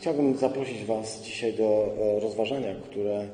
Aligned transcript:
Chciałbym 0.00 0.36
zaprosić 0.36 0.84
Was 0.84 1.22
dzisiaj 1.22 1.52
do 1.52 1.94
e, 2.16 2.20
rozważania, 2.20 2.74
które 2.74 3.28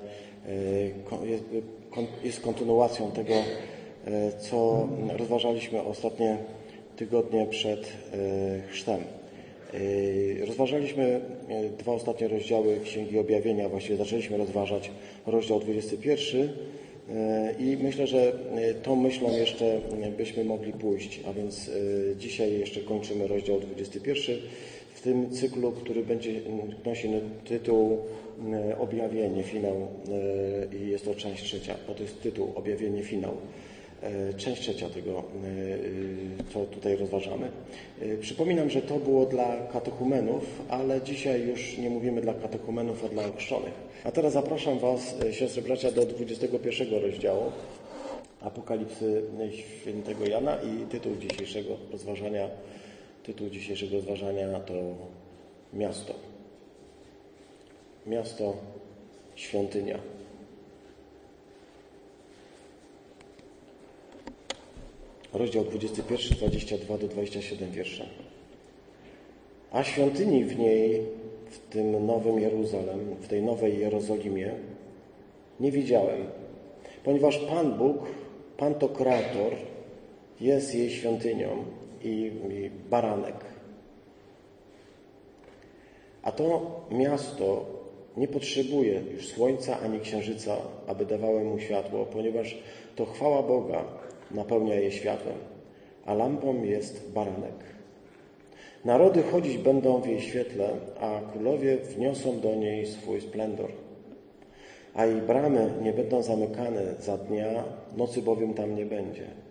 jest 2.25 2.41
kontynuacją 2.41 3.11
tego, 3.11 3.35
co 4.39 4.89
rozważaliśmy 5.19 5.83
ostatnie 5.83 6.39
tygodnie 6.97 7.47
przed 7.47 7.93
chrztem. 8.69 9.01
Rozważaliśmy 10.47 11.21
dwa 11.79 11.93
ostatnie 11.93 12.29
rozdziały 12.29 12.81
Księgi 12.85 13.19
Objawienia, 13.19 13.69
właściwie 13.69 13.97
zaczęliśmy 13.97 14.37
rozważać 14.37 14.91
rozdział 15.27 15.61
21 15.61 16.53
i 17.59 17.77
myślę, 17.83 18.07
że 18.07 18.33
tą 18.83 18.97
myślą 18.97 19.33
jeszcze 19.33 19.81
byśmy 20.17 20.45
mogli 20.45 20.73
pójść, 20.73 21.21
a 21.29 21.33
więc 21.33 21.71
dzisiaj 22.19 22.59
jeszcze 22.59 22.81
kończymy 22.81 23.27
rozdział 23.27 23.61
21 23.61 24.37
w 24.97 25.01
tym 25.01 25.31
cyklu, 25.31 25.73
który 25.73 26.03
będzie 26.05 26.33
nosi 26.87 27.09
tytuł 27.45 27.99
Objawienie, 28.79 29.43
finał 29.43 29.89
i 30.81 30.89
jest 30.89 31.05
to 31.05 31.15
część 31.15 31.43
trzecia, 31.43 31.75
bo 31.89 31.95
to 31.95 32.03
jest 32.03 32.23
tytuł 32.23 32.53
Objawienie, 32.55 33.03
finał. 33.03 33.33
Część 34.37 34.61
trzecia 34.61 34.89
tego, 34.89 35.23
co 36.53 36.65
tutaj 36.65 36.97
rozważamy. 36.97 37.49
Przypominam, 38.21 38.71
że 38.71 38.83
to 38.83 38.97
było 38.99 39.27
dla 39.27 39.57
katechumenów, 39.73 40.63
ale 40.69 41.01
dzisiaj 41.03 41.49
już 41.49 41.79
nie 41.79 41.91
mówimy 41.91 42.21
dla 42.21 42.35
katechumenów, 42.35 43.05
a 43.05 43.09
dla 43.09 43.27
ochrzczonych. 43.27 43.75
A 44.05 44.11
teraz 44.11 44.33
zapraszam 44.33 44.79
Was, 44.79 45.15
siostry 45.31 45.63
bracia, 45.63 45.93
do 45.93 46.07
21 46.07 47.03
rozdziału 47.03 47.43
Apokalipsy 48.41 49.23
świętego 49.51 50.27
Jana 50.27 50.57
i 50.57 50.87
tytuł 50.87 51.13
dzisiejszego 51.17 51.77
rozważania 51.93 52.49
Tytuł 53.27 53.49
dzisiejszego 53.49 53.97
rozważania 53.97 54.61
to 54.61 54.75
Miasto. 55.73 56.15
Miasto, 58.07 58.57
świątynia. 59.37 59.99
Rozdział 65.33 65.65
21, 65.65 66.39
22 66.39 66.99
do 66.99 67.09
27 67.09 67.71
wiersze. 67.71 68.07
A 69.73 69.85
świątyni 69.85 70.45
w 70.45 70.59
niej, 70.59 71.03
w 71.51 71.59
tym 71.59 72.07
nowym 72.07 72.41
Jeruzalem, 72.41 73.15
w 73.21 73.29
tej 73.29 73.43
nowej 73.43 73.79
Jerozolimie, 73.79 74.55
nie 75.61 75.73
widziałem, 75.73 76.27
ponieważ 77.05 77.39
Pan 77.39 77.79
Bóg, 77.79 77.99
Pan 78.57 78.75
to 78.75 78.89
Kreator, 78.89 79.53
jest 80.41 80.75
jej 80.75 80.91
świątynią 80.91 81.76
i, 82.05 82.33
i 82.51 82.71
baranek. 82.91 83.45
A 86.23 86.33
to 86.33 86.81
miasto 86.91 87.67
nie 88.17 88.29
potrzebuje 88.29 89.03
już 89.15 89.29
słońca 89.29 89.81
ani 89.81 90.01
księżyca, 90.01 90.57
aby 90.87 91.07
dawały 91.07 91.45
mu 91.45 91.59
światło, 91.59 92.07
ponieważ 92.07 92.59
to 92.97 93.07
chwała 93.07 93.43
Boga 93.43 93.85
napełnia 94.31 94.75
je 94.75 94.93
światłem, 94.93 95.37
a 96.07 96.15
lampą 96.15 96.63
jest 96.63 97.13
baranek. 97.13 97.55
Narody 98.85 99.23
chodzić 99.23 99.59
będą 99.59 100.01
w 100.01 100.07
jej 100.07 100.21
świetle, 100.21 100.69
a 101.01 101.21
królowie 101.33 101.77
wniosą 101.77 102.41
do 102.41 102.55
niej 102.55 102.87
swój 102.87 103.21
splendor. 103.21 103.71
A 104.95 105.07
jej 105.07 105.21
bramy 105.21 105.73
nie 105.83 105.93
będą 105.93 106.23
zamykane 106.23 106.83
za 107.01 107.19
dnia, 107.19 107.65
nocy 107.97 108.23
bowiem 108.23 108.55
tam 108.55 108.75
nie 108.75 108.87
będzie. 108.87 109.46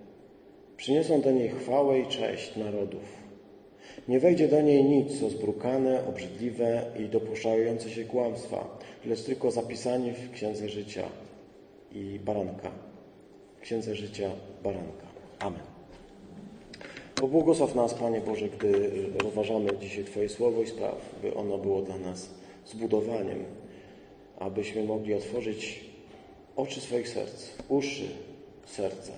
Przyniosą 0.78 1.22
do 1.22 1.32
niej 1.32 1.50
chwałę 1.50 2.00
i 2.00 2.08
cześć 2.08 2.56
narodów. 2.56 3.26
Nie 4.08 4.20
wejdzie 4.20 4.48
do 4.48 4.62
niej 4.62 4.84
nic, 4.84 5.20
co 5.20 5.30
zbrukane, 5.30 6.08
obrzydliwe 6.08 6.86
i 7.00 7.10
dopuszczające 7.10 7.90
się 7.90 8.04
kłamstwa, 8.04 8.78
lecz 9.06 9.24
tylko 9.24 9.52
zapisani 9.52 10.12
w 10.12 10.32
Księdze 10.32 10.70
Życia 10.70 11.04
i 11.92 12.20
Baranka. 12.26 12.72
Księdze 13.62 13.96
Życia 13.96 14.30
Baranka. 14.64 15.08
Amen. 15.40 15.62
Pobłogosław 17.16 17.76
nas, 17.76 17.94
Panie 17.94 18.22
Boże, 18.22 18.50
gdy 18.50 18.92
rozważamy 19.24 19.70
dzisiaj 19.82 20.04
Twoje 20.04 20.30
słowo 20.30 20.62
i 20.62 20.68
spraw, 20.68 21.16
by 21.22 21.34
ono 21.34 21.58
było 21.58 21.82
dla 21.82 21.98
nas 21.98 22.30
zbudowaniem, 22.66 23.44
abyśmy 24.40 24.84
mogli 24.84 25.14
otworzyć 25.14 25.86
oczy 26.56 26.82
swoich 26.82 27.10
serc, 27.10 27.50
uszy 27.70 28.08
serca, 28.66 29.12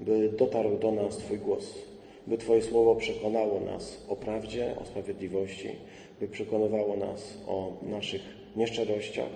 by 0.00 0.28
dotarł 0.28 0.78
do 0.78 0.92
nas 0.92 1.16
Twój 1.16 1.38
głos, 1.38 1.74
by 2.26 2.38
Twoje 2.38 2.62
słowo 2.62 2.96
przekonało 2.96 3.60
nas 3.60 4.04
o 4.08 4.16
prawdzie, 4.16 4.74
o 4.82 4.84
sprawiedliwości, 4.84 5.68
by 6.20 6.28
przekonywało 6.28 6.96
nas 6.96 7.38
o 7.46 7.72
naszych 7.82 8.22
nieszczerościach, 8.56 9.30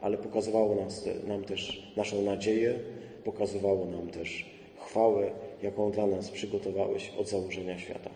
ale 0.00 0.18
pokazywało 0.18 0.74
nas, 0.74 1.08
nam 1.26 1.44
też 1.44 1.92
naszą 1.96 2.22
nadzieję, 2.22 2.78
pokazywało 3.24 3.86
nam 3.86 4.08
też 4.08 4.50
chwałę, 4.78 5.30
jaką 5.62 5.90
dla 5.90 6.06
nas 6.06 6.30
przygotowałeś 6.30 7.12
od 7.18 7.28
założenia 7.28 7.78
świata. 7.78 8.10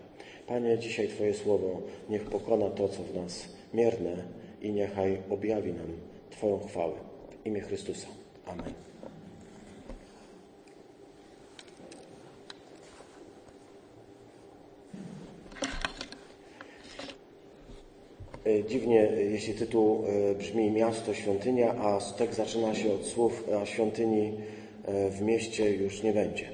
Panie, 0.47 0.79
dzisiaj 0.79 1.09
Twoje 1.09 1.35
słowo 1.35 1.81
niech 2.09 2.25
pokona 2.25 2.71
to, 2.71 2.89
co 2.89 3.03
w 3.03 3.15
nas 3.15 3.49
mierne 3.75 4.25
i 4.63 4.73
niechaj 4.73 5.19
objawi 5.31 5.73
nam 5.73 5.87
Twoją 6.31 6.59
chwałę. 6.59 6.95
W 7.43 7.47
imię 7.47 7.61
Chrystusa. 7.61 8.09
Amen. 8.47 8.90
Dziwnie, 18.69 19.11
e, 19.11 19.23
jeśli 19.23 19.55
tytuł 19.55 20.05
e, 20.31 20.35
brzmi 20.35 20.71
Miasto, 20.71 21.15
Świątynia, 21.15 21.75
a 21.75 21.99
tekst 22.19 22.37
zaczyna 22.37 22.75
się 22.75 22.93
od 22.93 23.07
słów, 23.07 23.45
a 23.63 23.67
świątyni 23.67 24.33
w 25.11 25.23
mieście 25.23 25.75
już 25.75 26.03
nie 26.03 26.13
będzie. 26.13 26.45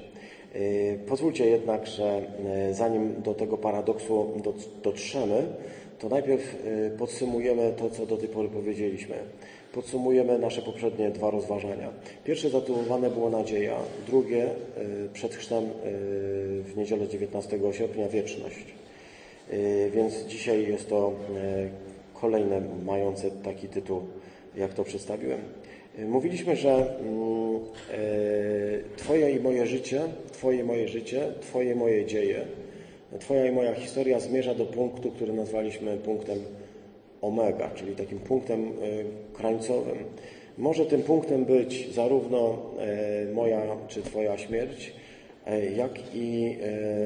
Pozwólcie 1.07 1.45
jednak, 1.45 1.87
że 1.87 2.21
zanim 2.71 3.21
do 3.21 3.33
tego 3.33 3.57
paradoksu 3.57 4.27
dotrzemy, 4.83 5.47
to 5.99 6.09
najpierw 6.09 6.55
podsumujemy 6.97 7.73
to, 7.77 7.89
co 7.89 8.05
do 8.05 8.17
tej 8.17 8.29
pory 8.29 8.49
powiedzieliśmy. 8.49 9.15
Podsumujemy 9.73 10.39
nasze 10.39 10.61
poprzednie 10.61 11.09
dwa 11.09 11.31
rozważania. 11.31 11.89
Pierwsze 12.23 12.49
zatytułowane 12.49 13.09
było 13.09 13.29
Nadzieja, 13.29 13.77
drugie 14.07 14.49
przed 15.13 15.35
chrztem 15.35 15.63
w 16.63 16.73
niedzielę 16.77 17.07
19 17.07 17.59
sierpnia 17.71 18.07
Wieczność. 18.07 18.65
Więc 19.93 20.25
dzisiaj 20.25 20.67
jest 20.67 20.89
to 20.89 21.13
kolejne 22.13 22.61
mające 22.85 23.31
taki 23.31 23.67
tytuł, 23.67 24.01
jak 24.55 24.73
to 24.73 24.83
przedstawiłem. 24.83 25.39
Mówiliśmy, 26.07 26.55
że 26.55 26.99
mm, 26.99 27.59
Twoje 28.97 29.31
i 29.31 29.39
moje 29.39 29.65
życie, 29.65 30.01
Twoje 30.31 30.59
i 30.59 30.63
moje 30.63 30.87
życie, 30.87 31.21
Twoje 31.41 31.75
moje 31.75 32.05
dzieje, 32.05 32.45
Twoja 33.19 33.45
i 33.45 33.51
moja 33.51 33.73
historia 33.73 34.19
zmierza 34.19 34.55
do 34.55 34.65
punktu, 34.65 35.11
który 35.11 35.33
nazwaliśmy 35.33 35.97
punktem 35.97 36.39
omega, 37.21 37.69
czyli 37.75 37.95
takim 37.95 38.19
punktem 38.19 38.71
krańcowym. 39.33 39.97
Może 40.57 40.85
tym 40.85 41.03
punktem 41.03 41.45
być 41.45 41.93
zarówno 41.93 42.57
moja 43.33 43.61
czy 43.87 44.01
Twoja 44.01 44.37
śmierć, 44.37 44.93
jak 45.75 45.99
i 46.15 46.55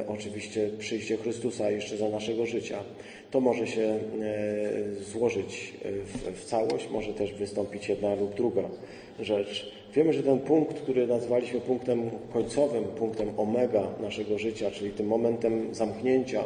oczywiście 0.07 0.69
przyjście 0.79 1.17
Chrystusa 1.17 1.71
jeszcze 1.71 1.97
za 1.97 2.09
naszego 2.09 2.45
życia 2.45 2.83
to 3.31 3.39
może 3.39 3.67
się 3.67 3.81
e, 3.81 3.99
złożyć 5.03 5.73
w, 6.05 6.39
w 6.39 6.45
całość, 6.45 6.89
może 6.91 7.13
też 7.13 7.33
wystąpić 7.33 7.89
jedna 7.89 8.15
lub 8.15 8.35
druga 8.35 8.63
rzecz. 9.19 9.71
Wiemy, 9.95 10.13
że 10.13 10.23
ten 10.23 10.39
punkt, 10.39 10.81
który 10.81 11.07
nazwaliśmy 11.07 11.59
punktem 11.59 12.09
końcowym, 12.33 12.83
punktem 12.83 13.39
omega 13.39 13.87
naszego 14.01 14.39
życia, 14.39 14.71
czyli 14.71 14.91
tym 14.91 15.07
momentem 15.07 15.75
zamknięcia, 15.75 16.43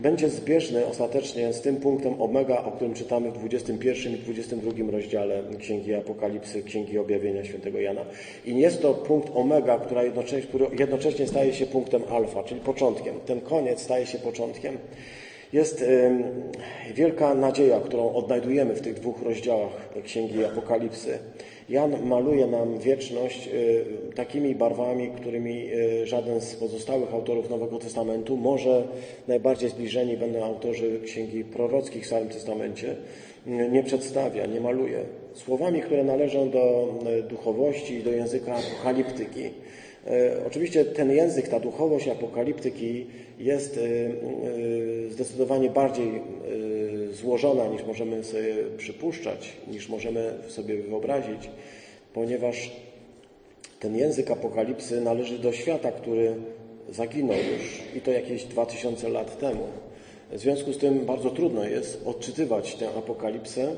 będzie 0.00 0.28
zbieżny 0.28 0.86
ostatecznie 0.86 1.52
z 1.52 1.60
tym 1.60 1.76
punktem 1.76 2.22
omega, 2.22 2.64
o 2.64 2.70
którym 2.70 2.94
czytamy 2.94 3.30
w 3.30 3.38
21 3.38 4.14
i 4.14 4.16
22 4.16 4.90
rozdziale 4.90 5.42
Księgi 5.58 5.94
Apokalipsy, 5.94 6.62
Księgi 6.62 6.98
Objawienia 6.98 7.44
Świętego 7.44 7.80
Jana. 7.80 8.00
I 8.44 8.58
jest 8.58 8.82
to 8.82 8.94
punkt 8.94 9.30
omega, 9.34 9.80
jednocześnie, 10.02 10.48
który 10.48 10.66
jednocześnie 10.78 11.26
staje 11.26 11.54
się 11.54 11.66
punktem 11.66 12.02
alfa, 12.10 12.42
czyli 12.42 12.60
początkiem. 12.60 13.14
Ten 13.26 13.40
koniec 13.40 13.80
staje 13.80 14.06
się 14.06 14.18
początkiem. 14.18 14.78
Jest 15.52 15.84
wielka 16.94 17.34
nadzieja, 17.34 17.80
którą 17.80 18.12
odnajdujemy 18.14 18.74
w 18.74 18.80
tych 18.80 18.94
dwóch 18.94 19.22
rozdziałach 19.22 19.88
Księgi 20.04 20.44
Apokalipsy. 20.44 21.18
Jan 21.68 22.06
maluje 22.06 22.46
nam 22.46 22.78
wieczność 22.78 23.48
y, 23.48 23.84
takimi 24.14 24.54
barwami, 24.54 25.10
którymi 25.10 25.72
y, 25.72 26.06
żaden 26.06 26.40
z 26.40 26.54
pozostałych 26.54 27.14
autorów 27.14 27.50
Nowego 27.50 27.78
Testamentu, 27.78 28.36
może 28.36 28.82
najbardziej 29.28 29.70
zbliżeni 29.70 30.16
będą 30.16 30.44
autorzy 30.44 31.00
księgi 31.04 31.44
prorockich 31.44 32.02
w 32.02 32.06
Starym 32.06 32.28
Testamencie, 32.28 32.96
y, 33.46 33.50
nie 33.72 33.82
przedstawia, 33.82 34.46
nie 34.46 34.60
maluje. 34.60 35.04
Słowami, 35.34 35.80
które 35.80 36.04
należą 36.04 36.50
do 36.50 36.94
duchowości 37.28 37.94
i 37.94 38.02
do 38.02 38.10
języka 38.10 38.54
apokaliptyki. 38.54 39.50
Oczywiście 40.46 40.84
ten 40.84 41.10
język, 41.10 41.48
ta 41.48 41.60
duchowość 41.60 42.08
apokaliptyki 42.08 43.06
jest 43.38 43.80
zdecydowanie 45.10 45.70
bardziej 45.70 46.22
złożona 47.12 47.66
niż 47.66 47.84
możemy 47.84 48.24
sobie 48.24 48.54
przypuszczać, 48.76 49.52
niż 49.70 49.88
możemy 49.88 50.32
sobie 50.48 50.76
wyobrazić, 50.76 51.50
ponieważ 52.14 52.70
ten 53.80 53.96
język 53.96 54.30
apokalipsy 54.30 55.00
należy 55.00 55.38
do 55.38 55.52
świata, 55.52 55.92
który 55.92 56.34
zaginął 56.88 57.36
już 57.36 57.82
i 57.96 58.00
to 58.00 58.10
jakieś 58.10 58.44
2000 58.44 59.08
lat 59.08 59.38
temu. 59.38 59.66
W 60.32 60.38
związku 60.38 60.72
z 60.72 60.78
tym 60.78 61.06
bardzo 61.06 61.30
trudno 61.30 61.64
jest 61.64 62.02
odczytywać 62.04 62.74
tę 62.74 62.88
apokalipsę, 62.88 63.76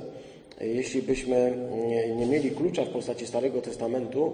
jeśli 0.61 1.03
byśmy 1.03 1.53
nie, 1.89 2.15
nie 2.15 2.27
mieli 2.27 2.51
klucza 2.51 2.85
w 2.85 2.89
postaci 2.89 3.27
Starego 3.27 3.63
Testamentu, 3.63 4.33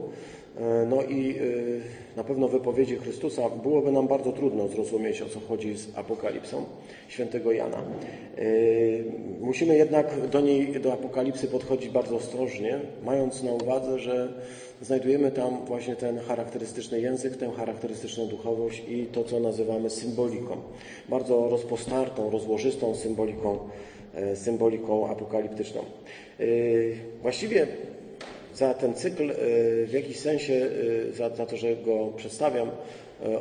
e, 0.58 0.86
no 0.90 1.02
i 1.02 1.30
e, 1.30 2.16
na 2.16 2.24
pewno 2.24 2.48
wypowiedzi 2.48 2.96
Chrystusa, 2.96 3.50
byłoby 3.50 3.92
nam 3.92 4.08
bardzo 4.08 4.32
trudno 4.32 4.68
zrozumieć, 4.68 5.22
o 5.22 5.28
co 5.28 5.40
chodzi 5.40 5.76
z 5.76 5.98
apokalipsą 5.98 6.64
świętego 7.08 7.52
Jana. 7.52 7.78
E, 7.78 8.42
musimy 9.40 9.76
jednak 9.76 10.28
do 10.28 10.40
niej, 10.40 10.80
do 10.80 10.92
apokalipsy 10.92 11.48
podchodzić 11.48 11.90
bardzo 11.90 12.16
ostrożnie, 12.16 12.80
mając 13.04 13.42
na 13.42 13.52
uwadze, 13.52 13.98
że 13.98 14.28
znajdujemy 14.82 15.30
tam 15.30 15.64
właśnie 15.66 15.96
ten 15.96 16.18
charakterystyczny 16.18 17.00
język, 17.00 17.36
tę 17.36 17.50
charakterystyczną 17.56 18.26
duchowość 18.26 18.82
i 18.88 19.06
to, 19.06 19.24
co 19.24 19.40
nazywamy 19.40 19.90
symboliką. 19.90 20.56
Bardzo 21.08 21.48
rozpostartą, 21.48 22.30
rozłożystą 22.30 22.94
symboliką, 22.94 23.58
symboliką 24.34 25.08
apokaliptyczną. 25.08 25.80
E, 26.40 26.44
właściwie 27.22 27.66
za 28.54 28.74
ten 28.74 28.94
cykl 28.94 29.30
e, 29.30 29.34
w 29.86 29.92
jakiś 29.92 30.18
sensie, 30.18 30.70
za, 31.12 31.30
za 31.30 31.46
to, 31.46 31.56
że 31.56 31.76
go 31.76 32.12
przedstawiam, 32.16 32.70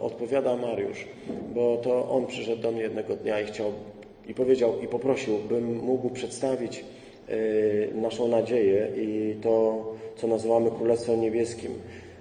odpowiada 0.01 0.55
Mariusz, 0.55 1.07
bo 1.55 1.77
to 1.77 2.09
on 2.09 2.27
przyszedł 2.27 2.61
do 2.61 2.71
mnie 2.71 2.81
jednego 2.81 3.15
dnia 3.15 3.41
i 3.41 3.45
chciał 3.45 3.71
i 4.27 4.33
powiedział 4.33 4.81
i 4.81 4.87
poprosił, 4.87 5.37
bym 5.37 5.75
mógł 5.77 6.09
przedstawić 6.09 6.85
naszą 7.95 8.27
nadzieję 8.27 8.87
i 8.97 9.35
to 9.41 9.85
co 10.15 10.27
nazywamy 10.27 10.71
Królestwem 10.71 11.21
Niebieskim. 11.21 11.71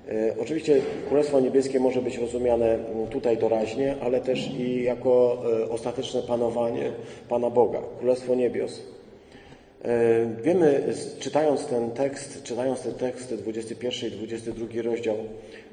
E, 0.09 0.35
oczywiście 0.41 0.81
Królestwo 1.09 1.41
Niebieskie 1.41 1.81
może 1.81 2.03
być 2.03 2.19
rozumiane 2.19 2.79
tutaj 3.11 3.37
doraźnie, 3.37 3.95
ale 4.01 4.21
też 4.21 4.51
i 4.51 4.83
jako 4.83 5.43
e, 5.63 5.71
ostateczne 5.71 6.23
panowanie 6.23 6.93
Pana 7.29 7.51
Boga, 7.51 7.83
Królestwo 7.99 8.35
Niebios. 8.35 8.83
E, 9.85 10.27
wiemy, 10.43 10.83
czytając 11.19 11.67
ten 11.67 11.91
tekst, 11.91 12.43
czytając 12.43 12.81
te 12.81 12.93
teksty 12.93 13.37
21 13.37 14.11
i 14.11 14.13
22 14.13 14.67
rozdział 14.83 15.17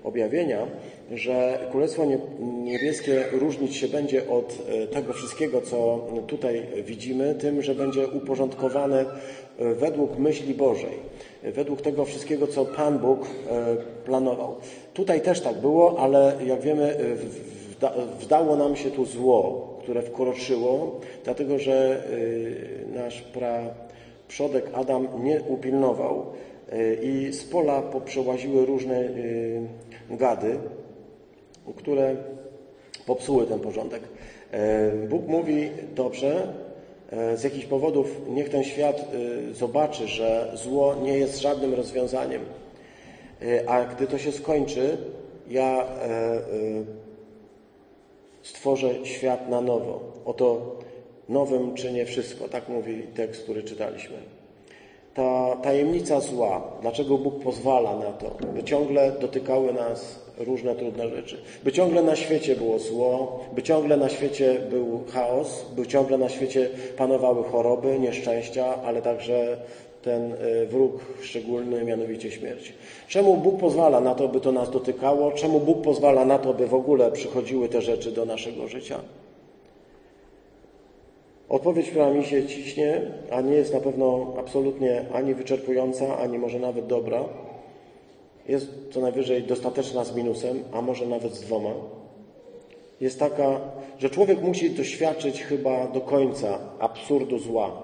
objawienia, 0.03 0.67
że 1.11 1.59
Królestwo 1.71 2.05
Niebieskie 2.39 3.23
różnić 3.31 3.75
się 3.75 3.87
będzie 3.87 4.29
od 4.29 4.57
tego 4.91 5.13
wszystkiego, 5.13 5.61
co 5.61 6.07
tutaj 6.27 6.61
widzimy, 6.85 7.35
tym, 7.35 7.61
że 7.61 7.75
będzie 7.75 8.07
uporządkowane 8.07 9.05
według 9.59 10.17
myśli 10.17 10.53
Bożej 10.53 11.09
według 11.43 11.81
tego 11.81 12.05
wszystkiego, 12.05 12.47
co 12.47 12.65
Pan 12.65 12.99
Bóg 12.99 13.19
e, 13.21 13.75
planował. 14.05 14.55
Tutaj 14.93 15.21
też 15.21 15.41
tak 15.41 15.57
było, 15.57 15.99
ale 15.99 16.33
jak 16.45 16.61
wiemy, 16.61 16.97
e, 16.97 17.95
wdało 18.19 18.55
nam 18.55 18.75
się 18.75 18.91
tu 18.91 19.05
zło, 19.05 19.73
które 19.83 20.01
wkroczyło, 20.01 20.99
dlatego 21.23 21.59
że 21.59 22.03
e, 22.93 22.99
nasz 22.99 23.23
przodek 24.27 24.69
Adam 24.73 25.07
nie 25.23 25.41
upilnował 25.41 26.25
i 27.03 27.29
z 27.31 27.43
pola 27.43 27.81
poprzełaziły 27.81 28.65
różne 28.65 29.09
gady, 30.09 30.57
które 31.75 32.15
popsuły 33.05 33.45
ten 33.45 33.59
porządek. 33.59 34.01
Bóg 35.09 35.27
mówi, 35.27 35.69
dobrze, 35.95 36.53
z 37.35 37.43
jakichś 37.43 37.65
powodów 37.65 38.21
niech 38.27 38.49
ten 38.49 38.63
świat 38.63 38.99
e, 38.99 39.53
zobaczy, 39.53 40.07
że 40.07 40.51
zło 40.53 40.95
nie 41.03 41.17
jest 41.17 41.41
żadnym 41.41 41.73
rozwiązaniem. 41.73 42.41
E, 43.41 43.69
a 43.69 43.85
gdy 43.85 44.07
to 44.07 44.17
się 44.17 44.31
skończy, 44.31 44.97
ja 45.47 45.85
stworzę 48.43 49.05
świat 49.05 49.49
na 49.49 49.61
nowo. 49.61 50.01
Oto 50.25 50.75
nowym 51.29 51.73
czynię 51.73 52.05
wszystko. 52.05 52.47
Tak 52.47 52.69
mówi 52.69 53.03
tekst, 53.03 53.43
który 53.43 53.63
czytaliśmy. 53.63 54.17
Ta 55.13 55.55
tajemnica 55.55 56.19
zła, 56.19 56.71
dlaczego 56.81 57.17
Bóg 57.17 57.43
pozwala 57.43 57.95
na 57.95 58.11
to, 58.11 58.47
by 58.53 58.63
ciągle 58.63 59.11
dotykały 59.11 59.73
nas 59.73 60.28
różne 60.39 60.75
trudne 60.75 61.09
rzeczy. 61.09 61.37
By 61.63 61.71
ciągle 61.71 62.03
na 62.03 62.15
świecie 62.15 62.55
było 62.55 62.79
zło, 62.79 63.39
by 63.55 63.63
ciągle 63.63 63.97
na 63.97 64.09
świecie 64.09 64.59
był 64.69 65.03
chaos, 65.13 65.65
by 65.75 65.87
ciągle 65.87 66.17
na 66.17 66.29
świecie 66.29 66.69
panowały 66.97 67.43
choroby, 67.43 67.99
nieszczęścia, 67.99 68.81
ale 68.83 69.01
także 69.01 69.57
ten 70.01 70.33
e, 70.33 70.65
wróg 70.65 71.05
szczególny, 71.21 71.83
mianowicie 71.83 72.31
śmierć. 72.31 72.73
Czemu 73.07 73.37
Bóg 73.37 73.59
pozwala 73.59 74.01
na 74.01 74.15
to, 74.15 74.27
by 74.27 74.39
to 74.39 74.51
nas 74.51 74.71
dotykało? 74.71 75.31
Czemu 75.31 75.59
Bóg 75.59 75.81
pozwala 75.81 76.25
na 76.25 76.39
to, 76.39 76.53
by 76.53 76.67
w 76.67 76.73
ogóle 76.73 77.11
przychodziły 77.11 77.69
te 77.69 77.81
rzeczy 77.81 78.11
do 78.11 78.25
naszego 78.25 78.67
życia? 78.67 78.99
Odpowiedź, 81.49 81.89
która 81.89 82.09
mi 82.09 82.25
się 82.25 82.47
ciśnie, 82.47 83.01
a 83.31 83.41
nie 83.41 83.53
jest 83.53 83.73
na 83.73 83.79
pewno 83.79 84.33
absolutnie 84.39 85.05
ani 85.13 85.33
wyczerpująca, 85.33 86.17
ani 86.17 86.37
może 86.37 86.59
nawet 86.59 86.87
dobra, 86.87 87.23
jest 88.49 88.67
co 88.91 89.01
najwyżej 89.01 89.43
dostateczna 89.43 90.03
z 90.03 90.15
minusem, 90.15 90.63
a 90.73 90.81
może 90.81 91.05
nawet 91.05 91.35
z 91.35 91.41
dwoma, 91.41 91.73
jest 93.01 93.19
taka, 93.19 93.61
że 93.99 94.09
człowiek 94.09 94.41
musi 94.41 94.69
doświadczyć 94.69 95.43
chyba 95.43 95.87
do 95.87 96.01
końca 96.01 96.59
absurdu 96.79 97.39
zła. 97.39 97.83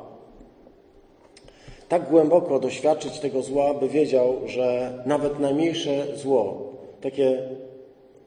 Tak 1.89 2.09
głęboko 2.09 2.59
doświadczyć 2.59 3.19
tego 3.19 3.41
zła, 3.41 3.73
by 3.73 3.89
wiedział, 3.89 4.35
że 4.45 4.93
nawet 5.05 5.39
najmniejsze 5.39 6.17
zło, 6.17 6.73
takie 7.01 7.37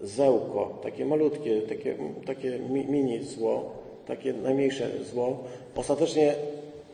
zełko, 0.00 0.78
takie 0.82 1.04
malutkie, 1.04 1.62
takie, 1.62 1.96
takie 2.26 2.58
mini 2.68 3.24
zło, 3.24 3.70
takie 4.06 4.32
najmniejsze 4.32 4.90
zło, 5.12 5.44
ostatecznie 5.76 6.34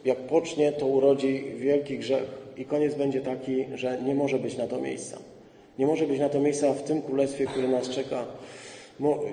jak 0.05 0.19
pocznie, 0.19 0.73
to 0.73 0.87
urodzi 0.87 1.45
wielki 1.57 1.99
grzech 1.99 2.45
i 2.57 2.65
koniec 2.65 2.95
będzie 2.95 3.21
taki, 3.21 3.65
że 3.75 4.03
nie 4.03 4.15
może 4.15 4.39
być 4.39 4.57
na 4.57 4.67
to 4.67 4.81
miejsca. 4.81 5.34
Nie 5.79 5.87
może 5.87 6.07
być 6.07 6.21
na 6.21 6.29
to 6.29 6.41
miejsca 6.41 6.73
w 6.73 6.83
tym 6.83 7.03
królestwie, 7.03 7.47
które 7.47 7.69
nas 7.69 7.89
czeka. 7.89 8.25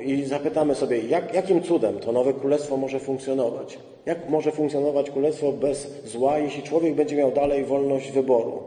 I 0.05 0.23
zapytamy 0.25 0.75
sobie, 0.75 0.99
jak, 0.99 1.33
jakim 1.33 1.63
cudem 1.63 1.99
to 1.99 2.11
nowe 2.11 2.33
królestwo 2.33 2.77
może 2.77 2.99
funkcjonować? 2.99 3.79
Jak 4.05 4.29
może 4.29 4.51
funkcjonować 4.51 5.09
królestwo 5.11 5.51
bez 5.51 6.05
zła, 6.05 6.37
jeśli 6.39 6.63
człowiek 6.63 6.95
będzie 6.95 7.15
miał 7.15 7.31
dalej 7.31 7.65
wolność 7.65 8.11
wyboru? 8.11 8.63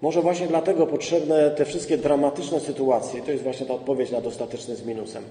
Może 0.00 0.22
właśnie 0.22 0.46
dlatego 0.46 0.86
potrzebne 0.86 1.50
te 1.50 1.64
wszystkie 1.64 1.98
dramatyczne 1.98 2.60
sytuacje, 2.60 3.22
to 3.22 3.30
jest 3.30 3.42
właśnie 3.42 3.66
ta 3.66 3.74
odpowiedź 3.74 4.10
na 4.10 4.20
dostateczny 4.20 4.76
z 4.76 4.86
minusem. 4.86 5.22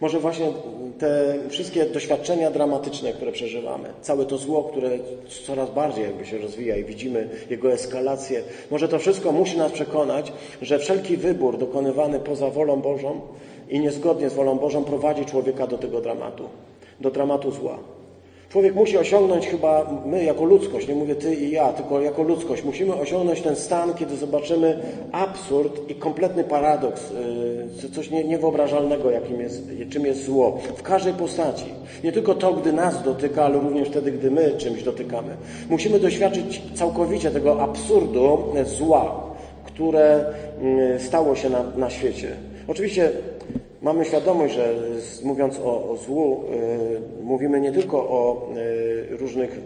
Może 0.00 0.20
właśnie 0.20 0.46
te 0.98 1.34
wszystkie 1.48 1.86
doświadczenia 1.86 2.50
dramatyczne, 2.50 3.12
które 3.12 3.32
przeżywamy, 3.32 3.88
całe 4.02 4.24
to 4.24 4.38
zło, 4.38 4.64
które 4.64 4.90
coraz 5.46 5.70
bardziej 5.70 6.04
jakby 6.04 6.26
się 6.26 6.38
rozwija 6.38 6.76
i 6.76 6.84
widzimy 6.84 7.28
jego 7.50 7.72
eskalację, 7.72 8.42
może 8.70 8.88
to 8.88 8.98
wszystko 8.98 9.32
musi 9.32 9.58
nas 9.58 9.72
przekonać, 9.72 10.32
że 10.62 10.78
wszelki 10.78 11.16
wybór 11.16 11.58
dokonywany 11.58 12.20
poza 12.20 12.50
wolą 12.50 12.80
Bożą 12.80 13.20
i 13.70 13.80
niezgodnie 13.80 14.30
z 14.30 14.34
wolą 14.34 14.58
Bożą 14.58 14.84
prowadzi 14.84 15.24
człowieka 15.24 15.66
do 15.66 15.78
tego 15.78 16.00
dramatu, 16.00 16.48
do 17.00 17.10
dramatu 17.10 17.50
zła. 17.50 17.78
Człowiek 18.48 18.74
musi 18.74 18.98
osiągnąć 18.98 19.46
chyba, 19.46 20.02
my 20.06 20.24
jako 20.24 20.44
ludzkość, 20.44 20.88
nie 20.88 20.94
mówię 20.94 21.14
ty 21.14 21.34
i 21.34 21.50
ja, 21.50 21.72
tylko 21.72 22.00
jako 22.00 22.22
ludzkość, 22.22 22.64
musimy 22.64 22.94
osiągnąć 22.94 23.40
ten 23.40 23.56
stan, 23.56 23.94
kiedy 23.94 24.16
zobaczymy 24.16 24.78
absurd 25.12 25.90
i 25.90 25.94
kompletny 25.94 26.44
paradoks, 26.44 27.10
y, 27.84 27.90
coś 27.90 28.10
niewyobrażalnego, 28.10 29.10
jakim 29.10 29.40
jest, 29.40 29.62
czym 29.90 30.06
jest 30.06 30.24
zło. 30.24 30.58
W 30.76 30.82
każdej 30.82 31.12
postaci. 31.12 31.64
Nie 32.04 32.12
tylko 32.12 32.34
to, 32.34 32.52
gdy 32.52 32.72
nas 32.72 33.02
dotyka, 33.02 33.44
ale 33.44 33.58
również 33.58 33.88
wtedy, 33.88 34.12
gdy 34.12 34.30
my 34.30 34.52
czymś 34.58 34.82
dotykamy. 34.82 35.36
Musimy 35.70 36.00
doświadczyć 36.00 36.62
całkowicie 36.74 37.30
tego 37.30 37.62
absurdu 37.62 38.38
zła, 38.64 39.20
które 39.64 40.24
y, 40.96 41.00
stało 41.00 41.34
się 41.36 41.50
na, 41.50 41.64
na 41.76 41.90
świecie. 41.90 42.28
Oczywiście 42.68 43.10
Mamy 43.82 44.04
świadomość, 44.04 44.54
że 44.54 44.74
mówiąc 45.24 45.58
o, 45.58 45.90
o 45.90 45.96
złu, 45.96 46.44
y, 47.20 47.24
mówimy 47.24 47.60
nie 47.60 47.72
tylko 47.72 47.98
o 47.98 48.48
y, 48.56 49.16
różnych 49.16 49.60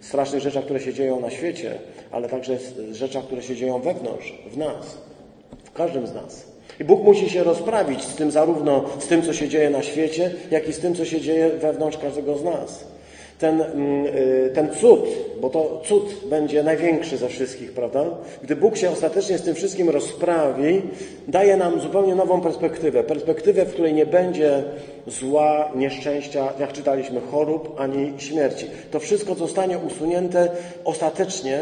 strasznych 0.00 0.42
rzeczach, 0.42 0.64
które 0.64 0.80
się 0.80 0.94
dzieją 0.94 1.20
na 1.20 1.30
świecie, 1.30 1.78
ale 2.10 2.28
także 2.28 2.58
rzeczach, 2.92 3.24
które 3.24 3.42
się 3.42 3.56
dzieją 3.56 3.78
wewnątrz, 3.78 4.34
w 4.52 4.56
nas, 4.56 4.98
w 5.64 5.72
każdym 5.72 6.06
z 6.06 6.14
nas. 6.14 6.52
I 6.80 6.84
Bóg 6.84 7.04
musi 7.04 7.30
się 7.30 7.44
rozprawić 7.44 8.02
z 8.02 8.14
tym 8.14 8.30
zarówno 8.30 8.84
z 8.98 9.06
tym, 9.06 9.22
co 9.22 9.32
się 9.32 9.48
dzieje 9.48 9.70
na 9.70 9.82
świecie, 9.82 10.30
jak 10.50 10.68
i 10.68 10.72
z 10.72 10.78
tym, 10.78 10.94
co 10.94 11.04
się 11.04 11.20
dzieje 11.20 11.48
wewnątrz 11.48 11.98
każdego 11.98 12.38
z 12.38 12.44
nas. 12.44 12.91
Ten, 13.42 13.60
mm, 13.60 14.06
y, 14.06 14.50
ten 14.54 14.70
cud, 14.70 15.00
bo 15.40 15.50
to 15.50 15.82
cud 15.84 16.14
będzie 16.30 16.62
największy 16.62 17.16
ze 17.16 17.28
wszystkich, 17.28 17.72
prawda? 17.72 18.04
Gdy 18.42 18.56
Bóg 18.56 18.76
się 18.76 18.90
ostatecznie 18.90 19.38
z 19.38 19.42
tym 19.42 19.54
wszystkim 19.54 19.90
rozprawi, 19.90 20.82
daje 21.28 21.56
nam 21.56 21.80
zupełnie 21.80 22.14
nową 22.14 22.40
perspektywę. 22.40 23.04
Perspektywę, 23.04 23.64
w 23.64 23.72
której 23.72 23.94
nie 23.94 24.06
będzie 24.06 24.62
zła, 25.06 25.70
nieszczęścia, 25.74 26.52
jak 26.60 26.72
czytaliśmy, 26.72 27.20
chorób 27.20 27.80
ani 27.80 28.12
śmierci. 28.18 28.66
To 28.90 29.00
wszystko 29.00 29.34
zostanie 29.34 29.78
usunięte 29.78 30.48
ostatecznie, 30.84 31.58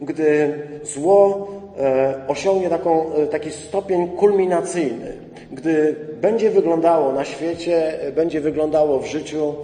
gdy 0.00 0.54
zło 0.84 1.48
e, 1.78 2.14
osiągnie 2.28 2.68
taką, 2.70 3.14
e, 3.14 3.26
taki 3.26 3.50
stopień 3.50 4.08
kulminacyjny, 4.08 5.12
gdy 5.52 5.96
będzie 6.20 6.50
wyglądało 6.50 7.12
na 7.12 7.24
świecie, 7.24 7.92
będzie 8.16 8.40
wyglądało 8.40 8.98
w 8.98 9.06
życiu 9.06 9.54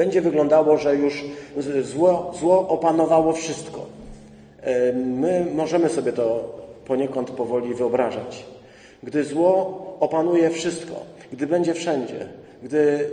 będzie 0.00 0.20
wyglądało, 0.20 0.76
że 0.76 0.96
już 0.96 1.24
zło, 1.82 2.32
zło 2.40 2.68
opanowało 2.68 3.32
wszystko. 3.32 3.86
E, 4.62 4.92
my 4.92 5.46
możemy 5.54 5.88
sobie 5.88 6.12
to 6.12 6.54
poniekąd 6.86 7.30
powoli 7.30 7.74
wyobrażać. 7.74 8.44
Gdy 9.02 9.24
zło 9.24 9.82
opanuje 10.00 10.50
wszystko, 10.50 10.94
gdy 11.32 11.46
będzie 11.46 11.74
wszędzie, 11.74 12.26
gdy 12.62 13.10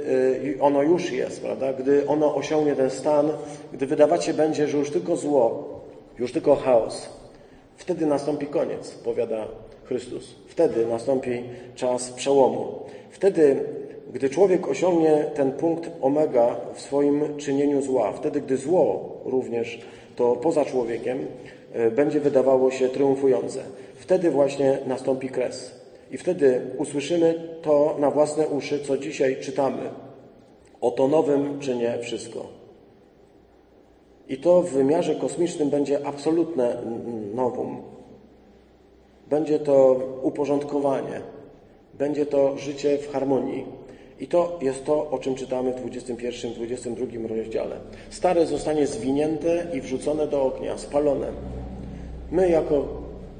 e, 0.58 0.62
ono 0.62 0.84
już 0.84 1.12
jest, 1.12 1.41
prawda? 1.41 1.74
gdy 1.74 2.08
ono 2.08 2.36
osiągnie 2.36 2.75
ten 2.75 2.89
stan, 2.89 3.29
gdy 3.74 3.86
wydawać 3.88 4.25
się 4.25 4.34
będzie, 4.34 4.67
że 4.67 4.77
już 4.77 4.89
tylko 4.89 5.15
zło, 5.15 5.70
już 6.20 6.32
tylko 6.32 6.56
chaos, 6.56 7.10
wtedy 7.77 8.06
nastąpi 8.06 8.46
koniec, 8.46 8.91
powiada 8.91 9.48
Chrystus. 9.84 10.36
Wtedy 10.48 10.86
nastąpi 10.86 11.44
czas 11.75 12.12
przełomu. 12.12 12.79
Wtedy 13.12 13.60
gdy 14.14 14.30
człowiek 14.30 14.68
osiągnie 14.68 15.26
ten 15.36 15.52
punkt 15.52 15.90
omega 16.02 16.56
w 16.74 16.82
swoim 16.82 17.38
czynieniu 17.38 17.82
zła, 17.82 18.12
wtedy 18.12 18.42
gdy 18.42 18.58
zło 18.58 19.10
również 19.26 19.80
to 20.16 20.36
poza 20.36 20.66
człowiekiem 20.66 21.26
e, 21.74 21.92
będzie 21.92 22.20
wydawało 22.20 22.72
się 22.72 22.90
triumfujące, 22.90 23.60
wtedy 23.96 24.32
właśnie 24.32 24.78
nastąpi 24.88 25.30
kres. 25.30 25.72
I 26.12 26.18
wtedy 26.18 26.62
usłyszymy 26.78 27.58
to 27.62 27.96
na 28.00 28.12
własne 28.12 28.48
uszy, 28.48 28.80
co 28.80 28.98
dzisiaj 28.98 29.38
czytamy. 29.42 29.90
Oto 30.82 31.08
nowym 31.08 31.60
czynię 31.60 31.98
wszystko. 32.02 32.46
I 34.30 34.38
to 34.38 34.62
w 34.62 34.70
wymiarze 34.70 35.16
kosmicznym 35.16 35.70
będzie 35.70 36.06
absolutne 36.06 36.78
nowum. 37.34 37.82
Będzie 39.30 39.60
to 39.60 40.00
uporządkowanie. 40.24 41.22
Będzie 41.94 42.26
to 42.26 42.58
życie 42.58 42.98
w 42.98 43.12
harmonii. 43.12 43.66
I 44.20 44.28
to 44.28 44.60
jest 44.62 44.86
to, 44.86 45.10
o 45.10 45.20
czym 45.20 45.36
czytamy 45.36 45.72
w 45.72 45.76
21, 45.76 46.54
22 46.54 47.06
rozdziale. 47.28 47.76
Stare 48.10 48.46
zostanie 48.46 48.88
zwinięte 48.88 49.68
i 49.74 49.82
wrzucone 49.82 50.28
do 50.28 50.44
ognia, 50.44 50.78
spalone. 50.78 51.28
My 52.32 52.50
jako 52.50 52.88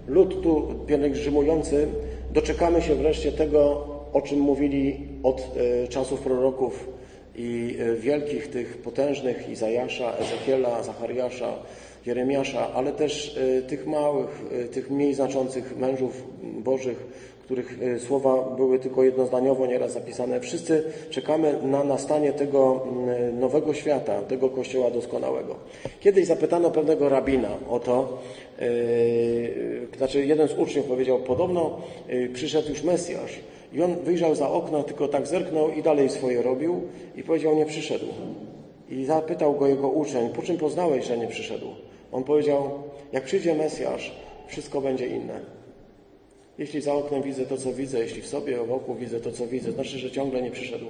lud 0.08 0.42
tu 0.42 0.64
pielgrzymujący 0.88 1.88
doczekamy 2.34 2.82
się 2.82 2.96
wreszcie 2.96 3.32
tego, 3.32 3.88
o 4.14 4.22
czym 4.22 4.40
mówili 4.40 5.08
od 5.24 5.42
e, 5.84 5.88
czasów 5.88 6.22
proroków 6.22 6.88
i 7.36 7.78
e, 7.80 7.96
wielkich 7.96 8.48
tych 8.48 8.78
potężnych 8.78 9.50
Izajasza, 9.50 10.14
Ezekiela, 10.18 10.84
Zachariasza, 10.84 11.54
Jeremiasza, 12.06 12.74
ale 12.74 12.92
też 12.92 13.38
e, 13.38 13.62
tych 13.62 13.88
małych, 13.88 14.42
tych 14.72 14.92
mniej 14.92 15.14
znaczących 15.14 15.78
mężów 15.78 16.24
bożych, 16.44 17.06
których 17.48 17.80
e, 17.82 18.00
słowa 18.00 18.56
były 18.58 18.80
tylko 18.80 19.04
jednozdaniowo 19.04 19.68
nieraz 19.68 19.94
zapisane. 19.94 20.40
Wszyscy 20.40 20.84
czekamy 21.10 21.60
na 21.64 21.84
nastanie 21.84 22.34
tego 22.34 22.84
mm, 22.86 23.40
nowego 23.40 23.74
świata, 23.74 24.22
tego 24.22 24.50
Kościoła 24.50 24.92
doskonałego. 24.92 25.56
Kiedyś 26.00 26.26
zapytano 26.26 26.72
pewnego 26.72 27.10
rabina 27.10 27.50
o 27.70 27.80
to, 27.80 28.18
yy, 28.60 29.88
znaczy 29.98 30.26
jeden 30.26 30.48
z 30.48 30.58
uczniów 30.58 30.86
powiedział, 30.86 31.20
podobno 31.20 31.82
yy, 32.10 32.30
przyszedł 32.30 32.70
już 32.70 32.84
Mesjasz 32.84 33.40
i 33.74 33.82
on 33.82 33.96
wyjrzał 33.96 34.36
za 34.36 34.50
okno, 34.50 34.84
tylko 34.84 35.08
tak 35.08 35.28
zerknął 35.28 35.72
i 35.72 35.84
dalej 35.84 36.10
swoje 36.10 36.42
robił 36.42 36.82
i 37.16 37.24
powiedział, 37.24 37.56
nie 37.56 37.66
przyszedł. 37.66 38.06
I 38.90 39.06
zapytał 39.06 39.54
go 39.54 39.68
jego 39.68 39.90
uczeń, 39.90 40.30
po 40.30 40.42
czym 40.42 40.58
poznałeś, 40.58 41.06
że 41.06 41.18
nie 41.18 41.28
przyszedł? 41.28 41.68
On 42.12 42.24
powiedział, 42.24 42.70
jak 43.12 43.24
przyjdzie 43.24 43.56
Mesjasz, 43.56 44.16
wszystko 44.48 44.82
będzie 44.82 45.08
inne. 45.08 45.57
Jeśli 46.58 46.82
za 46.82 46.94
oknem 46.94 47.22
widzę 47.22 47.46
to, 47.46 47.58
co 47.58 47.74
widzę, 47.74 48.00
jeśli 48.00 48.22
w 48.22 48.28
sobie 48.28 48.58
wokół 48.58 48.96
widzę 48.96 49.20
to, 49.20 49.32
co 49.32 49.48
widzę, 49.48 49.72
znaczy, 49.72 50.00
że 50.00 50.12
ciągle 50.12 50.42
nie 50.42 50.52
przyszedł. 50.52 50.86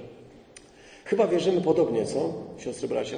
Chyba 1.04 1.26
wierzymy 1.26 1.60
podobnie, 1.60 2.06
co, 2.06 2.32
siostry 2.58 2.88
bracia? 2.88 3.16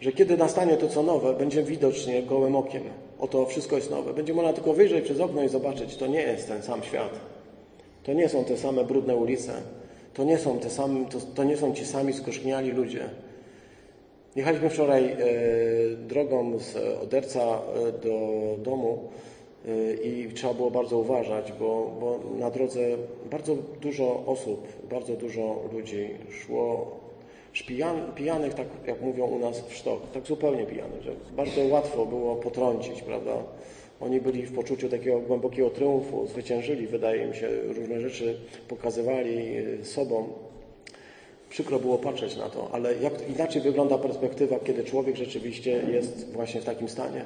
Że 0.00 0.12
kiedy 0.12 0.36
nastanie 0.36 0.76
to, 0.76 0.88
co 0.88 1.02
nowe, 1.02 1.34
będzie 1.34 1.62
widocznie 1.62 2.22
gołym 2.22 2.56
okiem. 2.56 2.82
Oto 3.18 3.46
wszystko 3.46 3.76
jest 3.76 3.90
nowe. 3.90 4.14
Będzie 4.14 4.34
można 4.34 4.52
tylko 4.52 4.72
wyjrzeć 4.72 5.04
przez 5.04 5.20
okno 5.20 5.44
i 5.44 5.48
zobaczyć, 5.48 5.96
to 5.96 6.06
nie 6.06 6.20
jest 6.20 6.48
ten 6.48 6.62
sam 6.62 6.82
świat. 6.82 7.20
To 8.02 8.12
nie 8.12 8.28
są 8.28 8.44
te 8.44 8.56
same 8.56 8.84
brudne 8.84 9.16
ulice. 9.16 9.52
To 10.14 10.24
nie 10.24 10.38
są, 10.38 10.58
te 10.58 10.70
same, 10.70 11.04
to, 11.04 11.18
to 11.34 11.44
nie 11.44 11.56
są 11.56 11.74
ci 11.74 11.86
sami 11.86 12.12
skoszniali 12.12 12.70
ludzie. 12.70 13.08
Jechaliśmy 14.36 14.70
wczoraj 14.70 15.04
e, 15.04 15.16
drogą 15.96 16.58
z 16.58 16.76
Oderca 17.02 17.40
e, 17.40 17.92
do 17.92 18.18
domu 18.58 19.08
i 20.04 20.28
trzeba 20.34 20.54
było 20.54 20.70
bardzo 20.70 20.98
uważać, 20.98 21.52
bo, 21.52 21.96
bo 22.00 22.20
na 22.38 22.50
drodze 22.50 22.80
bardzo 23.30 23.56
dużo 23.80 24.22
osób, 24.26 24.66
bardzo 24.90 25.16
dużo 25.16 25.62
ludzi 25.72 26.08
szło 26.30 26.90
pijan, 27.66 28.12
pijanych, 28.14 28.54
tak 28.54 28.66
jak 28.86 29.02
mówią 29.02 29.26
u 29.26 29.38
nas 29.38 29.60
w 29.60 29.74
sztok, 29.74 30.10
tak 30.14 30.26
zupełnie 30.26 30.66
pijanych, 30.66 31.02
że 31.02 31.12
bardzo 31.36 31.64
łatwo 31.64 32.06
było 32.06 32.36
potrącić, 32.36 33.02
prawda? 33.02 33.32
Oni 34.00 34.20
byli 34.20 34.46
w 34.46 34.54
poczuciu 34.54 34.88
takiego 34.88 35.20
głębokiego 35.20 35.70
triumfu, 35.70 36.26
zwyciężyli, 36.26 36.86
wydaje 36.86 37.26
mi 37.26 37.36
się, 37.36 37.48
różne 37.50 38.00
rzeczy 38.00 38.38
pokazywali 38.68 39.56
sobą. 39.82 40.28
Przykro 41.54 41.78
było 41.78 41.98
patrzeć 41.98 42.36
na 42.36 42.48
to, 42.48 42.68
ale 42.72 42.94
jak 42.94 43.12
inaczej 43.28 43.62
wygląda 43.62 43.98
perspektywa, 43.98 44.58
kiedy 44.64 44.84
człowiek 44.84 45.16
rzeczywiście 45.16 45.82
jest 45.92 46.32
właśnie 46.32 46.60
w 46.60 46.64
takim 46.64 46.88
stanie. 46.88 47.24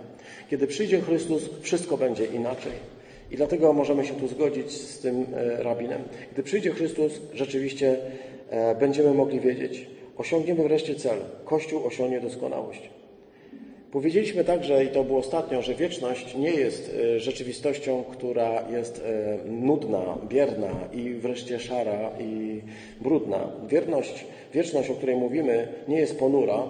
Kiedy 0.50 0.66
przyjdzie 0.66 1.00
Chrystus, 1.00 1.42
wszystko 1.60 1.96
będzie 1.96 2.24
inaczej. 2.26 2.72
I 3.30 3.36
dlatego 3.36 3.72
możemy 3.72 4.06
się 4.06 4.14
tu 4.14 4.28
zgodzić 4.28 4.70
z 4.72 4.98
tym 4.98 5.26
e, 5.34 5.62
rabinem. 5.62 6.02
Gdy 6.32 6.42
przyjdzie 6.42 6.70
Chrystus, 6.70 7.12
rzeczywiście 7.34 7.96
e, 8.50 8.74
będziemy 8.74 9.14
mogli 9.14 9.40
wiedzieć, 9.40 9.86
osiągniemy 10.16 10.62
wreszcie 10.62 10.94
cel. 10.94 11.18
Kościół 11.44 11.86
osiągnie 11.86 12.20
doskonałość. 12.20 12.90
Powiedzieliśmy 13.92 14.44
także, 14.44 14.84
i 14.84 14.88
to 14.88 15.04
było 15.04 15.18
ostatnio, 15.18 15.62
że 15.62 15.74
wieczność 15.74 16.34
nie 16.34 16.50
jest 16.50 16.94
e, 17.14 17.20
rzeczywistością, 17.20 18.04
która 18.10 18.64
jest 18.70 19.02
e, 19.04 19.50
nudna, 19.50 20.18
bierna 20.28 20.70
i 20.92 21.14
wreszcie 21.14 21.60
szara 21.60 22.10
i 22.20 22.60
brudna. 23.00 23.38
Wierność, 23.68 24.24
wieczność, 24.54 24.90
o 24.90 24.94
której 24.94 25.16
mówimy, 25.16 25.68
nie 25.88 25.96
jest 25.96 26.18
ponura, 26.18 26.62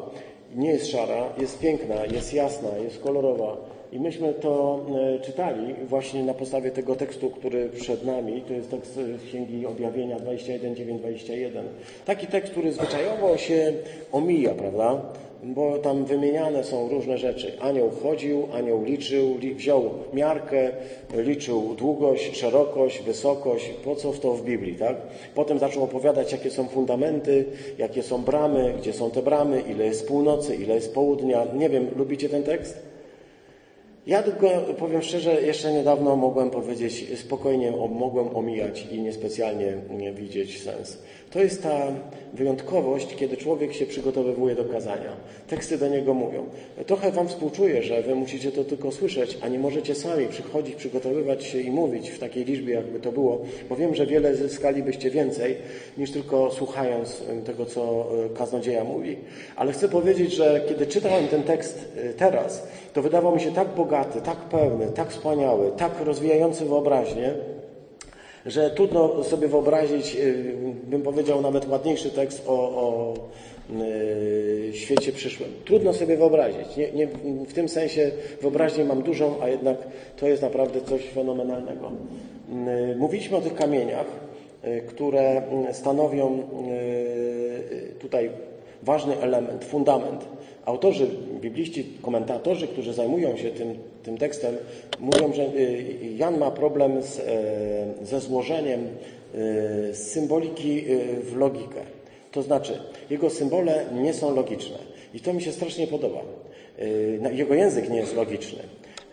nie 0.57 0.71
jest 0.71 0.87
szara, 0.87 1.29
jest 1.39 1.59
piękna, 1.59 2.07
jest 2.07 2.35
jasna, 2.35 2.69
jest 2.85 3.03
kolorowa. 3.03 3.57
I 3.93 4.01
myśmy 4.01 4.35
to 4.35 4.85
e, 5.17 5.21
czytali 5.21 5.75
właśnie 5.89 6.23
na 6.23 6.35
podstawie 6.35 6.71
tego 6.71 6.97
tekstu, 6.97 7.31
który 7.31 7.69
przed 7.69 8.05
nami. 8.05 8.43
To 8.43 8.53
jest 8.53 8.71
tekst 8.71 8.95
z 8.95 9.23
Księgi 9.29 9.67
Objawienia 9.67 10.17
21, 10.17 10.77
9, 10.77 11.01
21. 11.01 11.65
Taki 12.07 12.27
tekst, 12.27 12.53
który 12.53 12.73
zwyczajowo 12.73 13.37
się 13.37 13.73
omija, 14.13 14.55
prawda? 14.55 15.03
Bo 15.43 15.79
tam 15.79 16.05
wymieniane 16.05 16.65
są 16.65 16.89
różne 16.89 17.19
rzeczy. 17.19 17.53
Anioł 17.61 17.91
chodził, 18.03 18.49
anioł 18.55 18.85
liczył, 18.85 19.35
wziął 19.57 19.91
miarkę, 20.13 20.71
liczył 21.15 21.75
długość, 21.75 22.39
szerokość, 22.39 23.03
wysokość. 23.03 23.71
Po 23.85 23.97
co 23.97 24.13
w 24.13 24.21
to 24.21 24.35
w 24.35 24.45
Biblii, 24.45 24.75
tak? 24.75 24.97
Potem 25.35 25.59
zaczął 25.59 25.85
opowiadać, 25.85 26.33
jakie 26.33 26.51
są 26.51 26.69
fundamenty, 26.69 27.45
jakie 27.79 28.03
są 28.03 28.23
bramy, 28.23 28.75
gdzie 28.79 28.93
są 28.93 29.11
te 29.11 29.23
bramy, 29.23 29.61
ile 29.61 29.85
jest 29.85 30.09
północy, 30.09 30.57
ile 30.57 30.75
jest 30.75 30.95
południa. 30.95 31.47
Nie 31.55 31.69
wiem, 31.69 31.89
lubicie 31.97 32.29
ten 32.29 32.43
tekst? 32.43 32.88
Ja 34.09 34.23
tylko 34.23 34.49
powiem 34.79 35.03
szczerze, 35.03 35.43
jeszcze 35.43 35.73
niedawno 35.73 36.17
mogłem 36.17 36.51
powiedzieć, 36.51 37.07
spokojnie 37.21 37.71
mogłem 37.71 38.37
omijać 38.37 38.87
i 38.91 39.03
niespecjalnie 39.03 39.73
nie 39.91 40.13
widzieć 40.13 40.63
sens. 40.63 40.99
To 41.31 41.41
jest 41.41 41.63
ta 41.63 41.87
wyjątkowość, 42.33 43.17
kiedy 43.17 43.37
człowiek 43.37 43.73
się 43.73 43.87
przygotowywuje 43.87 44.55
do 44.55 44.65
kazania. 44.65 45.17
Teksty 45.49 45.79
do 45.79 45.89
niego 45.89 46.15
mówią. 46.15 46.47
Trochę 46.87 47.13
Wam 47.13 47.29
współczuję, 47.29 47.83
że 47.83 48.03
Wy 48.03 48.15
musicie 48.15 48.53
to 48.53 48.65
tylko 48.65 48.93
słyszeć, 48.93 49.39
a 49.43 49.49
nie 49.49 49.59
możecie 49.59 49.95
sami 49.95 50.27
przychodzić, 50.27 50.75
przygotowywać 50.75 51.45
się 51.45 51.61
i 51.61 51.71
mówić 51.71 52.11
w 52.11 52.19
takiej 52.19 52.45
liczbie, 52.45 52.75
jakby 52.75 53.01
to 53.01 53.13
było, 53.13 53.41
bo 53.69 53.77
wiem, 53.77 53.95
że 53.95 54.07
wiele 54.07 54.35
zyskalibyście 54.35 55.11
więcej, 55.11 55.57
niż 55.99 56.11
tylko 56.11 56.51
słuchając 56.51 57.23
tego, 57.47 57.67
co 57.67 58.07
kaznodzieja 58.39 58.85
mówi. 58.85 59.17
Ale 59.57 59.73
chcę 59.73 59.89
powiedzieć, 59.89 60.33
że 60.33 60.61
kiedy 60.69 60.87
czytałem 60.87 61.29
ten 61.29 61.43
tekst 61.43 61.93
e, 61.97 62.13
teraz, 62.13 62.69
to 62.99 63.03
wydawał 63.03 63.35
mi 63.35 63.41
się 63.41 63.53
tak 63.53 63.69
bogaty, 63.69 64.21
tak 64.21 64.37
pełny, 64.37 64.87
tak 64.87 65.11
wspaniały, 65.11 65.73
tak 65.77 65.93
rozwijający 66.05 66.65
wyobraźnię, 66.65 67.35
że 68.47 68.71
trudno 68.71 69.25
sobie 69.25 69.49
wyobrazić, 69.49 70.17
y, 70.17 70.55
bym 70.85 71.03
powiedział, 71.03 71.41
nawet 71.41 71.69
ładniejszy 71.69 72.11
tekst 72.11 72.45
o, 72.47 72.53
o, 72.53 73.15
y, 73.83 74.71
świecie 74.75 75.13
przyszłym. 75.13 75.49
Trudno 75.65 75.93
sobie 75.93 76.17
wyobrazić. 76.17 76.77
Nie, 76.77 76.93
nie, 76.93 77.07
w 77.47 77.53
tym 77.53 77.69
sensie 77.69 78.11
wyobraźnię 78.41 78.85
mam 78.85 79.03
dużą, 79.03 79.35
a 79.43 79.49
jednak 79.49 79.77
to 80.17 80.29
jest 80.29 80.43
naprawdę 80.43 80.81
coś 80.81 81.03
fenomenalnego. 81.03 81.93
Y, 82.93 82.97
mówiliśmy 82.97 83.37
o 83.37 83.41
tych 83.41 83.55
kamieniach, 83.55 84.07
y, 84.65 84.83
które 84.89 85.43
stanowią 85.73 86.43
tutaj 88.01 88.31
ważny 88.83 89.21
element, 89.21 89.65
fundament. 89.65 90.38
Autorzy, 90.69 91.07
bibliści, 91.41 91.85
komentatorzy, 92.03 92.69
którzy 92.69 92.93
zajmują 92.93 93.37
się 93.37 93.51
tym, 93.51 93.75
tym 94.03 94.19
tekstem, 94.19 94.57
mówią, 95.01 95.33
że 95.33 95.47
Jan 96.17 96.39
ma 96.39 96.51
problem 96.51 97.03
z, 97.03 97.21
ze 98.03 98.21
złożeniem 98.21 98.81
symboliki 99.93 100.85
w 101.23 101.37
logikę. 101.37 101.81
To 102.33 102.43
znaczy, 102.43 102.79
jego 103.11 103.31
symbole 103.31 103.85
nie 103.95 104.15
są 104.15 104.35
logiczne. 104.35 104.79
I 105.15 105.21
to 105.21 105.33
mi 105.33 105.43
się 105.43 105.53
strasznie 105.53 105.87
podoba. 105.87 106.21
Y, 106.79 107.21
jego 107.33 107.55
język 107.55 107.91
nie 107.91 107.97
jest 107.97 108.17
logiczny. 108.17 108.59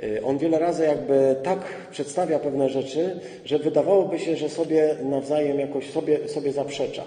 Y, 0.03 0.23
on 0.25 0.37
wiele 0.37 0.59
razy 0.59 0.85
jakby 0.85 1.35
tak 1.43 1.59
przedstawia 1.91 2.39
pewne 2.39 2.69
rzeczy, 2.69 3.19
że 3.45 3.59
wydawałoby 3.59 4.19
się, 4.19 4.35
że 4.35 4.49
sobie 4.49 4.95
nawzajem 5.03 5.59
jakoś 5.59 5.89
sobie, 5.89 6.27
sobie 6.27 6.51
zaprzecza. 6.51 7.03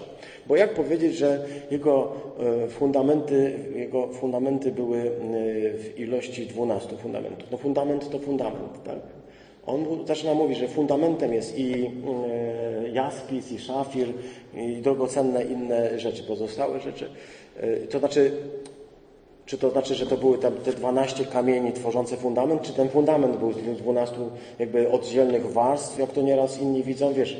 Bo 0.47 0.55
jak 0.55 0.73
powiedzieć, 0.73 1.15
że 1.15 1.45
jego 1.71 2.11
y, 2.65 2.69
fundamenty, 2.69 3.53
jego 3.75 4.07
fundamenty 4.07 4.71
były 4.71 5.11
w 5.77 5.93
ilości 5.97 6.45
12 6.45 6.97
fundamentów? 6.97 7.51
No 7.51 7.57
fundament 7.57 8.09
to 8.09 8.19
fundament, 8.19 8.83
tak? 8.85 8.99
On 9.65 9.85
zaczyna 10.07 10.33
mówić, 10.33 10.57
że 10.57 10.67
fundamentem 10.67 11.33
jest 11.33 11.59
i 11.59 11.91
jaspis, 12.93 13.51
i 13.51 13.59
szafir, 13.59 14.07
i 14.57 14.81
drogocenne 14.81 15.43
inne 15.43 15.99
rzeczy, 15.99 16.23
pozostałe 16.23 16.79
rzeczy. 16.79 17.09
To 17.89 17.99
znaczy, 17.99 18.31
czy 19.49 19.57
to 19.57 19.69
znaczy, 19.69 19.95
że 19.95 20.05
to 20.05 20.17
były 20.17 20.37
te 20.37 20.71
12 20.71 21.25
kamieni 21.25 21.73
tworzące 21.73 22.17
fundament, 22.17 22.61
czy 22.61 22.73
ten 22.73 22.89
fundament 22.89 23.37
był 23.37 23.53
z 23.53 23.55
tych 23.55 23.75
12 23.75 24.15
jakby 24.59 24.91
oddzielnych 24.91 25.51
warstw, 25.51 25.99
jak 25.99 26.11
to 26.11 26.21
nieraz 26.21 26.61
inni 26.61 26.83
widzą, 26.83 27.13
wiesz. 27.13 27.37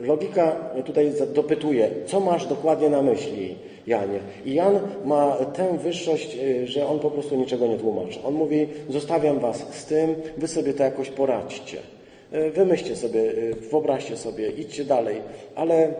Logika 0.00 0.56
tutaj 0.84 1.12
dopytuje, 1.34 1.90
co 2.06 2.20
masz 2.20 2.46
dokładnie 2.46 2.88
na 2.88 3.02
myśli, 3.02 3.54
Janie? 3.86 4.18
I 4.44 4.54
Jan 4.54 4.80
ma 5.04 5.32
tę 5.32 5.78
wyższość, 5.78 6.36
e, 6.36 6.66
że 6.66 6.86
on 6.86 6.98
po 6.98 7.10
prostu 7.10 7.36
niczego 7.36 7.66
nie 7.66 7.76
tłumaczy. 7.76 8.18
On 8.24 8.34
mówi, 8.34 8.68
zostawiam 8.88 9.38
was 9.38 9.66
z 9.70 9.84
tym, 9.84 10.14
wy 10.36 10.48
sobie 10.48 10.74
to 10.74 10.84
jakoś 10.84 11.10
poradźcie. 11.10 11.78
E, 12.32 12.50
wymyślcie 12.50 12.96
sobie, 12.96 13.32
wyobraźcie 13.70 14.16
sobie, 14.16 14.50
idźcie 14.50 14.84
dalej, 14.84 15.16
ale 15.54 15.94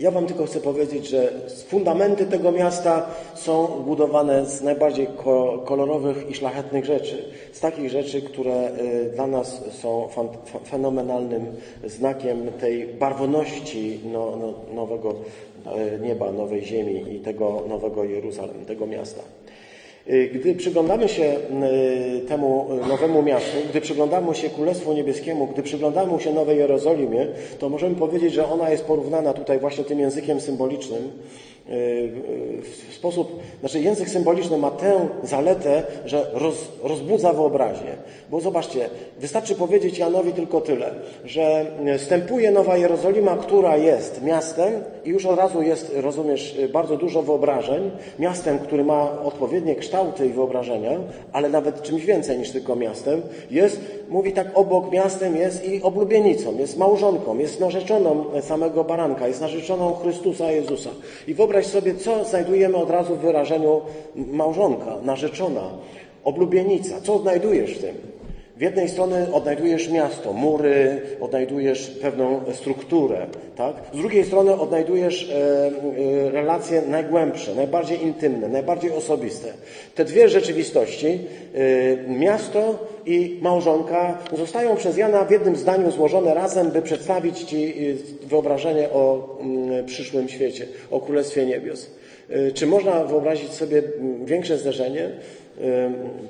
ja 0.00 0.10
Wam 0.10 0.26
tylko 0.26 0.46
chcę 0.46 0.60
powiedzieć, 0.60 1.08
że 1.08 1.32
fundamenty 1.68 2.26
tego 2.26 2.52
miasta 2.52 3.06
są 3.34 3.66
budowane 3.66 4.46
z 4.46 4.62
najbardziej 4.62 5.08
kolorowych 5.64 6.30
i 6.30 6.34
szlachetnych 6.34 6.84
rzeczy. 6.84 7.24
Z 7.52 7.60
takich 7.60 7.90
rzeczy, 7.90 8.22
które 8.22 8.70
y, 8.78 9.10
dla 9.14 9.26
nas 9.26 9.64
są 9.70 10.08
fenomenalnym 10.64 11.46
znakiem 11.84 12.52
tej 12.60 12.86
barwoności 12.86 14.00
no, 14.12 14.36
no, 14.40 14.54
nowego 14.74 15.10
y, 15.10 16.00
nieba, 16.00 16.32
nowej 16.32 16.64
ziemi 16.64 17.14
i 17.14 17.20
tego 17.20 17.62
nowego 17.68 18.04
Jeruzalem, 18.04 18.64
tego 18.64 18.86
miasta. 18.86 19.22
Y, 20.10 20.30
gdy 20.34 20.54
przyglądamy 20.54 21.08
się 21.08 21.22
y, 21.24 22.20
temu 22.20 22.68
nowemu 22.88 23.22
miastu, 23.22 23.56
gdy 23.70 23.80
przyglądamy 23.80 24.34
się 24.34 24.50
Królestwu 24.50 24.92
Niebieskiemu, 24.92 25.46
gdy 25.46 25.62
przyglądamy 25.62 26.20
się 26.20 26.32
Nowej 26.32 26.58
Jerozolimie, 26.58 27.26
to 27.58 27.68
możemy 27.68 27.94
powiedzieć, 27.94 28.32
że 28.32 28.48
ona 28.48 28.70
jest 28.70 28.84
porównana 28.84 29.32
tutaj 29.32 29.58
właśnie 29.58 29.84
tym 29.84 30.00
językiem 30.00 30.40
symbolicznym 30.40 31.12
w 31.68 32.94
sposób, 32.94 33.40
znaczy 33.60 33.80
język 33.80 34.08
symboliczny 34.08 34.58
ma 34.58 34.70
tę 34.70 35.08
zaletę, 35.22 35.82
że 36.06 36.30
roz, 36.32 36.54
rozbudza 36.82 37.32
wyobraźnię. 37.32 37.96
Bo 38.30 38.40
zobaczcie, 38.40 38.90
wystarczy 39.18 39.54
powiedzieć 39.54 39.98
Janowi 39.98 40.32
tylko 40.32 40.60
tyle, 40.60 40.90
że 41.24 41.66
wstępuje 41.98 42.50
Nowa 42.50 42.76
Jerozolima, 42.76 43.36
która 43.36 43.76
jest 43.76 44.22
miastem 44.22 44.72
i 45.04 45.10
już 45.10 45.26
od 45.26 45.38
razu 45.38 45.62
jest, 45.62 45.92
rozumiesz, 45.96 46.58
bardzo 46.72 46.96
dużo 46.96 47.22
wyobrażeń, 47.22 47.90
miastem, 48.18 48.58
który 48.58 48.84
ma 48.84 49.22
odpowiednie 49.22 49.76
kształty 49.76 50.26
i 50.26 50.32
wyobrażenia, 50.32 50.98
ale 51.32 51.48
nawet 51.48 51.82
czymś 51.82 52.04
więcej 52.04 52.38
niż 52.38 52.50
tylko 52.50 52.76
miastem, 52.76 53.22
jest, 53.50 53.80
mówi 54.08 54.32
tak, 54.32 54.46
obok 54.54 54.92
miastem 54.92 55.36
jest 55.36 55.64
i 55.64 55.82
oblubienicą, 55.82 56.58
jest 56.58 56.78
małżonką, 56.78 57.38
jest 57.38 57.60
narzeczoną 57.60 58.24
samego 58.40 58.84
baranka, 58.84 59.28
jest 59.28 59.40
narzeczoną 59.40 59.94
Chrystusa 59.94 60.52
Jezusa. 60.52 60.90
I 61.28 61.34
wyobraź 61.34 61.66
sobie, 61.66 61.94
co 61.94 62.24
znajdujemy 62.24 62.76
od 62.76 62.90
razu 62.90 63.14
w 63.14 63.18
wyrażeniu 63.18 63.80
małżonka, 64.14 64.96
narzeczona, 65.02 65.70
oblubienica. 66.24 67.00
Co 67.00 67.18
znajdujesz 67.18 67.74
w 67.74 67.80
tym? 67.80 68.17
W 68.58 68.60
jednej 68.60 68.88
strony 68.88 69.26
odnajdujesz 69.32 69.90
miasto, 69.90 70.32
mury, 70.32 71.00
odnajdujesz 71.20 71.90
pewną 72.02 72.40
strukturę, 72.52 73.26
tak? 73.56 73.74
Z 73.94 73.96
drugiej 73.98 74.24
strony 74.24 74.60
odnajdujesz 74.60 75.30
e, 75.30 75.36
e, 76.26 76.30
relacje 76.30 76.82
najgłębsze, 76.82 77.54
najbardziej 77.54 78.02
intymne, 78.02 78.48
najbardziej 78.48 78.90
osobiste. 78.90 79.48
Te 79.94 80.04
dwie 80.04 80.28
rzeczywistości, 80.28 81.06
e, 81.06 82.08
miasto 82.08 82.86
i 83.06 83.38
małżonka, 83.42 84.18
zostają 84.36 84.76
przez 84.76 84.96
Jana 84.96 85.24
w 85.24 85.30
jednym 85.30 85.56
zdaniu 85.56 85.90
złożone 85.90 86.34
razem, 86.34 86.70
by 86.70 86.82
przedstawić 86.82 87.38
Ci 87.38 87.74
wyobrażenie 88.22 88.90
o 88.90 89.36
mm, 89.40 89.86
przyszłym 89.86 90.28
świecie, 90.28 90.66
o 90.90 91.00
Królestwie 91.00 91.46
Niebios. 91.46 91.90
Czy 92.54 92.66
można 92.66 93.04
wyobrazić 93.04 93.52
sobie 93.52 93.82
większe 94.24 94.58
zderzenie? 94.58 95.10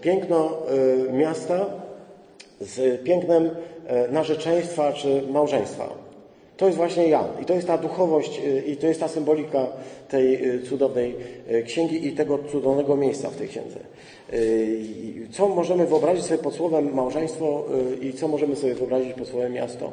Piękno 0.01 0.63
miasta 1.13 1.88
z 2.61 3.03
pięknem 3.03 3.51
e, 3.87 4.09
narzeczeństwa 4.09 4.93
czy 4.93 5.23
małżeństwa. 5.31 5.89
To 6.57 6.67
jest 6.67 6.77
właśnie 6.77 7.09
Jan. 7.09 7.27
I 7.43 7.45
to 7.45 7.55
jest 7.55 7.67
ta 7.67 7.79
duchowość, 7.79 8.41
e, 8.41 8.61
i 8.61 8.77
to 8.77 8.87
jest 8.87 9.01
ta 9.01 9.09
symbolika 9.09 9.67
tej 10.09 10.35
e, 10.35 10.63
cudownej 10.63 11.15
księgi 11.65 12.07
i 12.07 12.13
tego 12.13 12.39
cudownego 12.53 12.97
miejsca 12.97 13.31
w 13.31 13.37
tej 13.37 13.49
księdze. 13.49 13.79
Co 15.31 15.49
możemy 15.49 15.87
wyobrazić 15.87 16.25
sobie 16.25 16.43
pod 16.43 16.55
słowem 16.55 16.95
małżeństwo 16.95 17.65
i 18.03 18.13
co 18.13 18.29
możemy 18.29 18.57
sobie 18.57 18.75
wyobrazić 18.75 19.13
pod 19.13 19.29
słowem 19.29 19.53
miasto? 19.53 19.93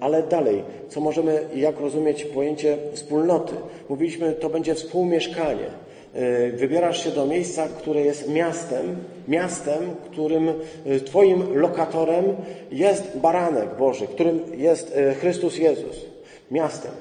Ale 0.00 0.22
dalej, 0.22 0.62
co 0.88 1.00
możemy, 1.00 1.48
jak 1.54 1.80
rozumieć 1.80 2.24
pojęcie 2.24 2.78
wspólnoty? 2.92 3.54
Mówiliśmy, 3.88 4.32
to 4.32 4.50
będzie 4.50 4.74
współmieszkanie. 4.74 5.70
E, 6.14 6.50
wybierasz 6.50 7.04
się 7.04 7.10
do 7.10 7.26
miejsca, 7.26 7.68
które 7.68 8.00
jest 8.00 8.28
miastem, 8.28 8.96
miastem, 9.28 9.94
którym 10.04 10.48
e, 10.48 11.00
Twoim 11.00 11.58
lokatorem 11.58 12.24
jest 12.72 13.18
baranek 13.18 13.76
Boży, 13.78 14.06
którym 14.06 14.40
jest 14.56 14.96
e, 14.96 15.14
Chrystus 15.14 15.58
Jezus. 15.58 16.06
Miastem. 16.50 16.92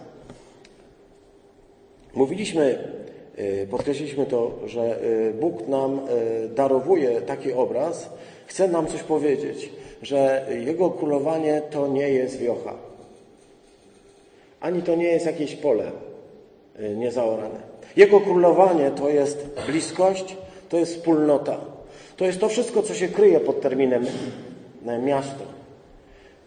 Mówiliśmy, 2.13 2.77
podkreśliliśmy 3.69 4.25
to, 4.25 4.51
że 4.65 4.99
Bóg 5.39 5.67
nam 5.67 6.01
darowuje 6.55 7.21
taki 7.21 7.53
obraz, 7.53 8.09
chce 8.45 8.67
nam 8.67 8.87
coś 8.87 9.03
powiedzieć, 9.03 9.69
że 10.01 10.47
Jego 10.65 10.89
królowanie 10.89 11.61
to 11.71 11.87
nie 11.87 12.09
jest 12.09 12.37
wiocha. 12.37 12.73
Ani 14.59 14.81
to 14.81 14.95
nie 14.95 15.05
jest 15.05 15.25
jakieś 15.25 15.55
pole 15.55 15.91
niezaorane. 16.95 17.76
Jego 17.97 18.21
królowanie 18.21 18.91
to 18.91 19.09
jest 19.09 19.47
bliskość, 19.67 20.37
to 20.69 20.77
jest 20.77 20.95
wspólnota. 20.95 21.57
To 22.17 22.25
jest 22.25 22.39
to 22.39 22.49
wszystko, 22.49 22.83
co 22.83 22.93
się 22.93 23.07
kryje 23.07 23.39
pod 23.39 23.61
terminem 23.61 24.05
e, 24.87 24.99
miasto. 24.99 25.43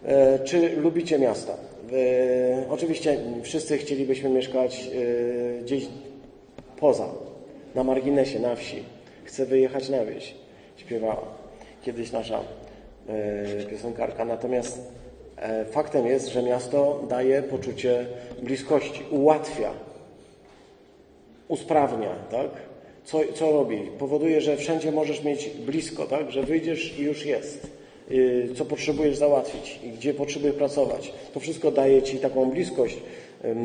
E, 0.04 0.38
czy 0.38 0.76
lubicie 0.76 1.18
miasta? 1.18 1.52
E, 1.52 2.70
oczywiście 2.70 3.16
wszyscy 3.42 3.78
chcielibyśmy 3.78 4.30
mieszkać 4.30 4.90
gdzieś 5.62 5.86
poza, 6.76 7.08
na 7.74 7.84
marginesie, 7.84 8.40
na 8.40 8.56
wsi. 8.56 8.84
Chcę 9.24 9.46
wyjechać 9.46 9.88
na 9.88 10.04
wieś, 10.04 10.34
śpiewała 10.76 11.22
kiedyś 11.82 12.12
nasza 12.12 12.40
piosenkarka. 13.70 14.24
Natomiast 14.24 14.78
faktem 15.70 16.06
jest, 16.06 16.28
że 16.28 16.42
miasto 16.42 17.04
daje 17.08 17.42
poczucie 17.42 18.06
bliskości, 18.42 19.02
ułatwia 19.10 19.70
usprawnia, 21.50 22.10
tak? 22.30 22.50
Co, 23.04 23.20
co 23.34 23.52
robi? 23.52 23.78
Powoduje, 23.98 24.40
że 24.40 24.56
wszędzie 24.56 24.92
możesz 24.92 25.24
mieć 25.24 25.48
blisko, 25.48 26.06
tak? 26.06 26.30
Że 26.30 26.42
wyjdziesz 26.42 26.98
i 26.98 27.02
już 27.02 27.26
jest. 27.26 27.66
Y, 28.10 28.48
co 28.56 28.64
potrzebujesz 28.64 29.16
załatwić 29.16 29.80
i 29.84 29.88
gdzie 29.88 30.14
potrzebujesz 30.14 30.56
pracować. 30.56 31.12
To 31.34 31.40
wszystko 31.40 31.70
daje 31.70 32.02
Ci 32.02 32.18
taką 32.18 32.50
bliskość, 32.50 32.98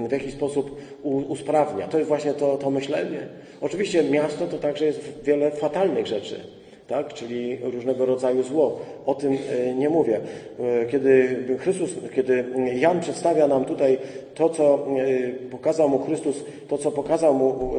w 0.07 0.11
jakiś 0.11 0.33
sposób 0.33 0.81
usprawnia. 1.03 1.87
To 1.87 1.97
jest 1.97 2.07
właśnie 2.07 2.33
to, 2.33 2.57
to 2.57 2.69
myślenie. 2.69 3.27
Oczywiście 3.61 4.03
miasto 4.03 4.47
to 4.47 4.57
także 4.57 4.85
jest 4.85 5.01
wiele 5.23 5.51
fatalnych 5.51 6.07
rzeczy. 6.07 6.39
Tak? 6.87 7.13
czyli 7.13 7.57
różnego 7.57 8.05
rodzaju 8.05 8.43
zło. 8.43 8.79
O 9.05 9.15
tym 9.15 9.33
e, 9.33 9.73
nie 9.75 9.89
mówię. 9.89 10.19
E, 10.59 10.85
kiedy 10.85 11.37
Chrystus, 11.59 11.89
kiedy 12.15 12.45
Jan 12.75 12.99
przedstawia 12.99 13.47
nam 13.47 13.65
tutaj 13.65 13.97
to, 14.35 14.49
co 14.49 14.73
e, 14.73 15.49
pokazał 15.51 15.89
mu 15.89 15.99
Chrystus, 15.99 16.43
to, 16.67 16.77
co 16.77 16.91
pokazał 16.91 17.33
mu 17.33 17.73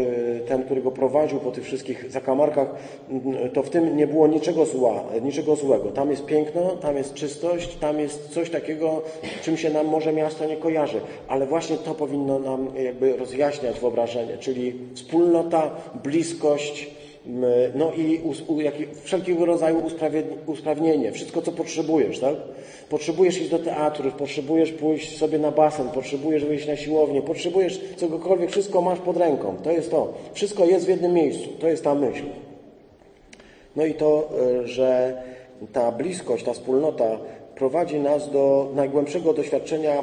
ten, 0.49 0.63
który 0.63 0.83
go 0.83 0.91
prowadził 0.91 1.39
po 1.39 1.53
tych 1.53 1.65
wszystkich 1.65 2.11
zakamarkach, 2.11 2.75
to 3.53 3.63
w 3.63 3.71
tym 3.71 3.97
nie 3.97 4.07
było 4.07 4.27
niczego 4.27 4.67
zła, 4.67 5.05
niczego 5.23 5.57
złego. 5.57 5.91
Tam 5.91 6.11
jest 6.11 6.25
piękno, 6.25 6.71
tam 6.71 6.97
jest 6.97 7.15
czystość, 7.15 7.77
tam 7.77 8.01
jest 8.01 8.29
coś 8.29 8.51
takiego, 8.51 9.03
czym 9.43 9.57
się 9.57 9.71
nam 9.71 9.87
może 9.87 10.13
miasto 10.13 10.47
nie 10.47 10.57
kojarzy. 10.57 11.01
Ale 11.29 11.47
właśnie 11.47 11.77
to 11.77 11.95
powinno 11.95 12.39
nam 12.39 12.69
jakby 12.85 13.17
rozjaśniać 13.17 13.81
wyobrażenie, 13.81 14.39
czyli 14.39 14.73
wspólnota, 14.95 15.71
bliskość, 16.05 16.91
no 17.75 17.93
i 17.93 18.21
wszelkiego 19.03 19.47
rodzaju 19.47 19.83
usprawnienie, 20.47 21.13
wszystko 21.13 21.43
co 21.43 21.53
potrzebujesz, 21.53 22.19
tak? 22.19 22.35
Potrzebujesz 22.91 23.41
iść 23.41 23.51
do 23.51 23.59
teatru, 23.59 24.11
potrzebujesz 24.11 24.73
pójść 24.73 25.19
sobie 25.19 25.39
na 25.39 25.51
basen, 25.51 25.89
potrzebujesz 25.89 26.45
wyjść 26.45 26.67
na 26.67 26.77
siłownię, 26.77 27.23
potrzebujesz 27.23 27.81
cokolwiek, 27.97 28.51
wszystko 28.51 28.83
masz 28.83 28.99
pod 28.99 29.17
ręką. 29.17 29.57
To 29.65 29.71
jest 29.71 29.91
to. 29.91 30.15
Wszystko 30.33 30.65
jest 30.65 30.87
w 30.87 30.89
jednym 30.89 31.13
miejscu. 31.13 31.49
To 31.61 31.69
jest 31.69 31.85
ta 31.85 31.95
myśl. 31.95 32.25
No 33.77 33.85
i 33.85 33.95
to, 33.95 34.29
e, 34.63 34.69
że 34.69 35.23
ta 35.73 35.93
bliskość, 35.93 36.45
ta 36.45 36.53
wspólnota 36.53 37.19
prowadzi 37.57 38.01
nas 38.01 38.31
do 38.31 38.71
najgłębszego 38.75 39.33
doświadczenia 39.33 39.93
e, 39.93 40.03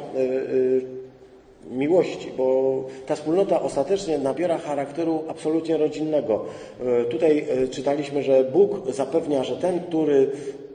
miłości, 1.70 2.28
bo 2.36 2.84
ta 3.06 3.16
wspólnota 3.16 3.62
ostatecznie 3.62 4.18
nabiera 4.18 4.58
charakteru 4.58 5.24
absolutnie 5.28 5.76
rodzinnego. 5.76 6.44
E, 6.80 7.04
tutaj 7.04 7.46
e, 7.48 7.68
czytaliśmy, 7.68 8.22
że 8.22 8.44
Bóg 8.44 8.92
zapewnia, 8.92 9.44
że 9.44 9.56
ten, 9.56 9.80
który 9.80 10.30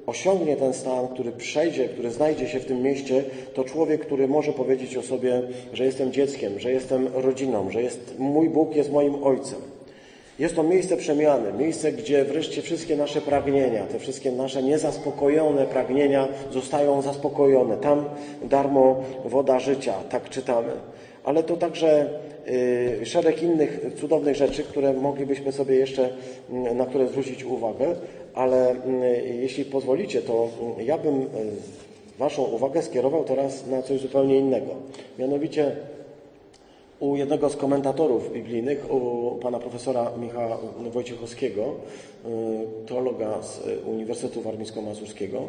osiągnie 0.05 0.55
ten 0.55 0.73
stan, 0.73 1.07
który 1.07 1.31
przejdzie, 1.31 1.89
który 1.89 2.11
znajdzie 2.11 2.47
się 2.47 2.59
w 2.59 2.65
tym 2.65 2.81
mieście, 2.81 3.23
to 3.53 3.63
człowiek, 3.63 4.01
który 4.01 4.27
może 4.27 4.53
powiedzieć 4.53 4.97
o 4.97 5.01
sobie, 5.01 5.41
że 5.73 5.85
jestem 5.85 6.11
dzieckiem, 6.11 6.59
że 6.59 6.71
jestem 6.71 7.07
rodziną, 7.13 7.71
że 7.71 7.81
jest, 7.81 8.15
mój 8.19 8.49
Bóg 8.49 8.75
jest 8.75 8.91
moim 8.91 9.23
ojcem. 9.23 9.59
Jest 10.39 10.55
to 10.55 10.63
miejsce 10.63 10.97
przemiany, 10.97 11.53
miejsce, 11.53 11.91
gdzie 11.91 12.25
wreszcie 12.25 12.61
wszystkie 12.61 12.95
nasze 12.95 13.21
pragnienia, 13.21 13.85
te 13.85 13.99
wszystkie 13.99 14.31
nasze 14.31 14.63
niezaspokojone 14.63 15.65
pragnienia 15.65 16.27
zostają 16.51 17.01
zaspokojone. 17.01 17.77
Tam 17.77 18.05
darmo 18.43 19.03
woda 19.25 19.59
życia, 19.59 19.93
tak 20.09 20.29
czytamy. 20.29 20.71
Ale 21.23 21.43
to 21.43 21.57
także 21.57 22.09
y, 23.01 23.05
szereg 23.05 23.43
innych 23.43 23.79
cudownych 23.99 24.35
rzeczy, 24.35 24.63
które 24.63 24.93
moglibyśmy 24.93 25.51
sobie 25.51 25.75
jeszcze, 25.75 26.09
mm, 26.49 26.77
na 26.77 26.85
które 26.85 27.07
zwrócić 27.07 27.43
uwagę, 27.43 27.95
ale 28.33 28.69
mm, 28.69 29.03
jeśli 29.41 29.65
pozwolicie, 29.65 30.21
to 30.21 30.49
mm, 30.61 30.87
ja 30.87 30.97
bym 30.97 31.21
y, 31.21 31.25
Waszą 32.19 32.43
uwagę 32.43 32.81
skierował 32.81 33.23
teraz 33.23 33.67
na 33.67 33.81
coś 33.81 34.01
zupełnie 34.01 34.37
innego. 34.37 34.75
Mianowicie 35.19 35.75
u 36.99 37.15
jednego 37.15 37.49
z 37.49 37.55
komentatorów 37.55 38.33
biblijnych, 38.33 38.93
u 38.93 39.31
pana 39.41 39.59
profesora 39.59 40.11
Michała 40.17 40.57
Wojciechowskiego, 40.91 41.75
y, 42.25 42.87
teologa 42.87 43.41
z 43.41 43.61
Uniwersytetu 43.85 44.41
Warmińsko-Mazurskiego, 44.41 45.39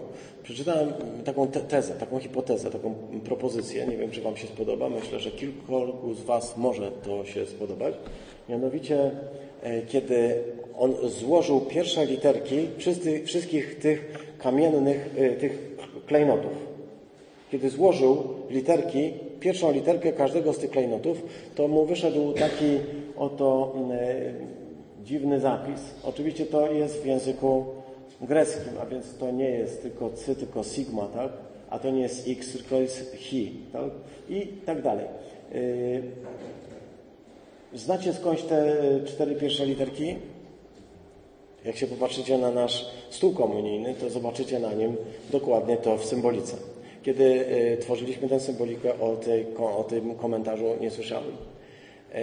przeczytałem 0.42 0.92
taką 1.24 1.46
tezę, 1.48 1.94
taką 1.94 2.18
hipotezę, 2.18 2.70
taką 2.70 2.94
propozycję. 3.24 3.86
Nie 3.86 3.96
wiem, 3.96 4.10
czy 4.10 4.20
wam 4.20 4.36
się 4.36 4.46
spodoba. 4.46 4.88
Myślę, 4.88 5.20
że 5.20 5.30
kilku 5.30 6.14
z 6.14 6.20
was 6.22 6.56
może 6.56 6.90
to 6.92 7.24
się 7.24 7.46
spodobać. 7.46 7.94
Mianowicie, 8.48 9.10
e, 9.62 9.82
kiedy 9.82 10.34
on 10.78 10.94
złożył 11.08 11.60
pierwsze 11.60 12.06
literki 12.06 12.68
wszystkich 13.24 13.78
tych 13.78 14.28
kamiennych, 14.38 15.10
e, 15.16 15.30
tych 15.30 15.76
klejnotów. 16.06 16.52
Kiedy 17.50 17.70
złożył 17.70 18.24
literki 18.50 19.12
pierwszą 19.40 19.72
literkę 19.72 20.12
każdego 20.12 20.52
z 20.52 20.58
tych 20.58 20.70
klejnotów, 20.70 21.22
to 21.54 21.68
mu 21.68 21.86
wyszedł 21.86 22.32
taki 22.32 22.78
oto 23.16 23.74
e, 23.92 24.32
dziwny 25.04 25.40
zapis. 25.40 25.80
Oczywiście 26.02 26.46
to 26.46 26.72
jest 26.72 27.02
w 27.02 27.06
języku 27.06 27.64
greckim, 28.20 28.72
a 28.82 28.86
więc 28.86 29.14
to 29.18 29.30
nie 29.30 29.50
jest 29.50 29.82
tylko 29.82 30.10
cy, 30.10 30.36
tylko 30.36 30.64
sigma, 30.64 31.06
tak? 31.06 31.32
A 31.70 31.78
to 31.78 31.90
nie 31.90 32.00
jest 32.00 32.28
x, 32.28 32.52
tylko 32.52 32.76
jest 32.76 33.14
hi, 33.16 33.52
tak? 33.72 33.90
I 34.28 34.46
tak 34.46 34.82
dalej. 34.82 35.04
E, 35.04 35.58
znacie 37.78 38.12
skądś 38.12 38.42
te 38.42 38.76
cztery 39.06 39.34
pierwsze 39.34 39.66
literki? 39.66 40.14
Jak 41.64 41.76
się 41.76 41.86
popatrzycie 41.86 42.38
na 42.38 42.50
nasz 42.50 42.90
stół 43.10 43.32
komunijny, 43.32 43.94
to 43.94 44.10
zobaczycie 44.10 44.58
na 44.58 44.72
nim 44.72 44.96
dokładnie 45.30 45.76
to 45.76 45.96
w 45.96 46.04
symbolice. 46.04 46.56
Kiedy 47.02 47.46
e, 47.46 47.76
tworzyliśmy 47.76 48.28
tę 48.28 48.40
symbolikę, 48.40 49.00
o, 49.00 49.16
tej, 49.16 49.46
o 49.58 49.84
tym 49.84 50.14
komentarzu 50.14 50.64
nie 50.80 50.90
słyszałem. 50.90 51.32
E, 52.12 52.22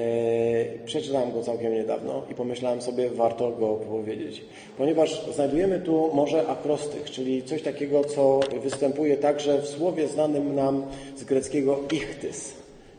przeczytałem 0.86 1.32
go 1.32 1.44
całkiem 1.44 1.74
niedawno 1.74 2.22
i 2.32 2.36
pomyślałem 2.36 2.82
sobie, 2.82 3.10
warto 3.10 3.52
go 3.52 3.68
powiedzieć. 3.76 4.46
Ponieważ 4.78 5.26
znajdujemy 5.36 5.80
tu 5.80 6.10
może 6.14 6.48
akrostyk, 6.48 7.04
czyli 7.04 7.44
coś 7.44 7.62
takiego, 7.62 8.04
co 8.04 8.40
występuje 8.64 9.18
także 9.18 9.62
w 9.62 9.68
słowie 9.68 10.08
znanym 10.08 10.56
nam 10.56 10.86
z 11.18 11.24
greckiego 11.24 11.80
ichtys. 11.92 12.54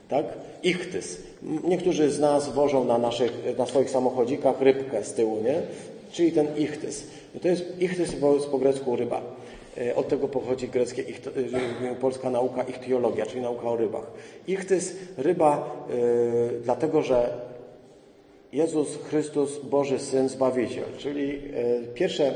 Tak? 0.09 0.27
Ichtys. 0.63 1.23
Niektórzy 1.65 2.11
z 2.11 2.19
nas 2.19 2.49
wożą 2.49 2.85
na, 2.85 2.99
naszych, 2.99 3.33
na 3.59 3.67
swoich 3.67 3.91
samochodzikach 3.91 4.61
rybkę 4.61 5.05
z 5.05 5.13
tyłu, 5.13 5.43
nie? 5.45 5.55
Czyli 6.13 6.33
ten 6.33 6.47
ichtys. 6.57 7.07
To 7.43 7.49
jest 7.49 7.81
ichtys 7.81 8.17
po 8.51 8.59
grecku 8.59 8.97
ryba. 8.97 9.23
E, 9.81 9.95
od 9.95 10.09
tego 10.09 10.29
pochodzi 10.29 10.69
greckie, 10.69 11.03
e, 11.03 11.95
polska 11.95 12.31
nauka 12.31 12.63
ichtiologia, 12.63 13.27
czyli 13.27 13.41
nauka 13.43 13.69
o 13.69 13.77
rybach. 13.77 14.11
Ichtys, 14.47 14.97
ryba, 15.17 15.87
e, 15.91 16.63
dlatego 16.63 17.03
że 17.03 17.49
Jezus 18.53 18.97
Chrystus, 18.97 19.59
Boży 19.59 19.99
Syn, 19.99 20.29
Zbawiciel, 20.29 20.85
czyli 20.99 21.43
pierwsze, 21.95 22.35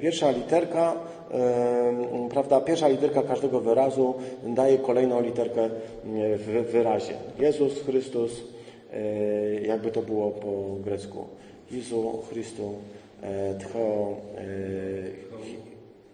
pierwsza 0.00 0.30
literka, 0.30 0.94
prawda, 2.30 2.60
pierwsza 2.60 2.88
literka 2.88 3.22
każdego 3.22 3.60
wyrazu 3.60 4.14
daje 4.46 4.78
kolejną 4.78 5.22
literkę 5.22 5.68
w 6.36 6.64
wyrazie. 6.72 7.14
Jezus 7.38 7.82
Chrystus, 7.82 8.40
jakby 9.62 9.90
to 9.90 10.02
było 10.02 10.30
po 10.30 10.52
grecku. 10.84 11.24
Jezu 11.70 12.22
Chrystu, 12.30 12.74
Tcheo, 13.58 14.16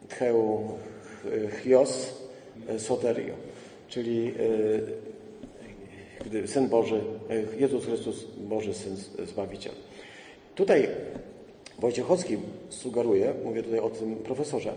Theochios 0.09 2.15
Soterio, 2.79 3.35
czyli 3.89 4.29
e, 4.29 4.33
gdy 6.27 6.49
Syn 6.49 6.69
Boży, 6.69 7.01
e, 7.31 7.61
Jezus 7.61 7.85
Chrystus, 7.85 8.27
Boży 8.39 8.75
Syn 8.75 8.97
Zbawiciel. 9.27 9.73
Tutaj 10.55 10.89
Wojciechowski 11.79 12.37
sugeruje, 12.69 13.35
mówię 13.45 13.63
tutaj 13.63 13.81
o 13.81 13.91
tym 13.91 14.17
profesorze 14.17 14.73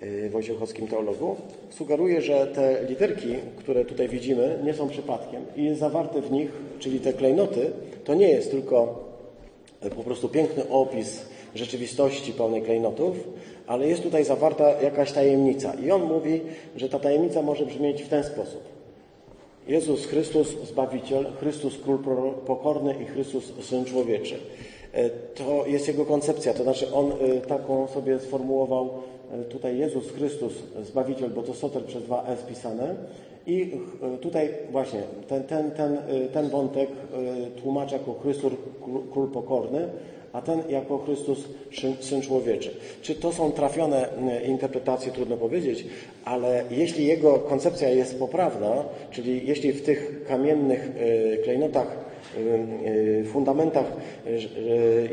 e, 0.00 0.28
Wojciechowskim 0.28 0.88
teologu, 0.88 1.36
sugeruje, 1.70 2.22
że 2.22 2.46
te 2.46 2.84
literki, 2.88 3.34
które 3.56 3.84
tutaj 3.84 4.08
widzimy, 4.08 4.58
nie 4.64 4.74
są 4.74 4.88
przypadkiem 4.88 5.42
i 5.56 5.74
zawarte 5.74 6.22
w 6.22 6.30
nich, 6.30 6.50
czyli 6.78 7.00
te 7.00 7.12
klejnoty, 7.12 7.70
to 8.04 8.14
nie 8.14 8.28
jest 8.28 8.50
tylko 8.50 9.04
po 9.96 10.02
prostu 10.02 10.28
piękny 10.28 10.68
opis 10.68 11.24
rzeczywistości 11.54 12.32
pełnej 12.32 12.62
klejnotów, 12.62 13.16
ale 13.66 13.88
jest 13.88 14.02
tutaj 14.02 14.24
zawarta 14.24 14.82
jakaś 14.82 15.12
tajemnica. 15.12 15.72
I 15.74 15.90
on 15.90 16.02
mówi, 16.02 16.40
że 16.76 16.88
ta 16.88 16.98
tajemnica 16.98 17.42
może 17.42 17.66
brzmieć 17.66 18.02
w 18.02 18.08
ten 18.08 18.24
sposób. 18.24 18.62
Jezus 19.68 20.06
Chrystus 20.06 20.48
Zbawiciel, 20.48 21.26
Chrystus 21.40 21.78
Król 21.84 21.98
Pokorny 22.46 22.94
i 23.02 23.04
Chrystus 23.04 23.52
Syn 23.60 23.84
Człowieczy. 23.84 24.38
E, 24.92 25.10
to 25.10 25.66
jest 25.66 25.88
jego 25.88 26.04
koncepcja, 26.04 26.54
to 26.54 26.62
znaczy 26.62 26.92
on 26.92 27.12
e, 27.12 27.40
taką 27.40 27.86
sobie 27.86 28.18
sformułował 28.18 28.90
e, 29.32 29.44
tutaj 29.44 29.78
Jezus 29.78 30.10
Chrystus 30.10 30.52
Zbawiciel, 30.82 31.30
bo 31.30 31.42
to 31.42 31.54
soter 31.54 31.84
przez 31.84 32.02
dwa 32.02 32.24
S 32.26 32.42
pisane. 32.42 32.94
I 33.46 33.70
tutaj 34.20 34.48
właśnie 34.70 35.02
ten, 35.28 35.44
ten, 35.44 35.70
ten, 35.70 35.98
ten 36.32 36.48
wątek 36.48 36.88
tłumacz 37.62 37.92
jako 37.92 38.14
Chrystus 38.14 38.52
Król 39.12 39.30
Pokorny, 39.30 39.88
a 40.32 40.42
ten 40.42 40.62
jako 40.68 40.98
Chrystus 40.98 41.38
Syn 42.00 42.22
Człowieczy. 42.22 42.70
Czy 43.02 43.14
to 43.14 43.32
są 43.32 43.52
trafione 43.52 44.08
e, 44.12 44.44
interpretacje, 44.44 45.12
trudno 45.12 45.36
powiedzieć, 45.36 45.84
ale 46.24 46.64
jeśli 46.70 47.06
jego 47.06 47.38
koncepcja 47.38 47.88
jest 47.88 48.18
poprawna, 48.18 48.84
czyli 49.10 49.46
jeśli 49.46 49.72
w 49.72 49.82
tych 49.82 50.24
kamiennych 50.28 50.90
e, 50.90 51.36
klejnotach, 51.36 51.86
e, 53.20 53.24
fundamentach 53.24 53.86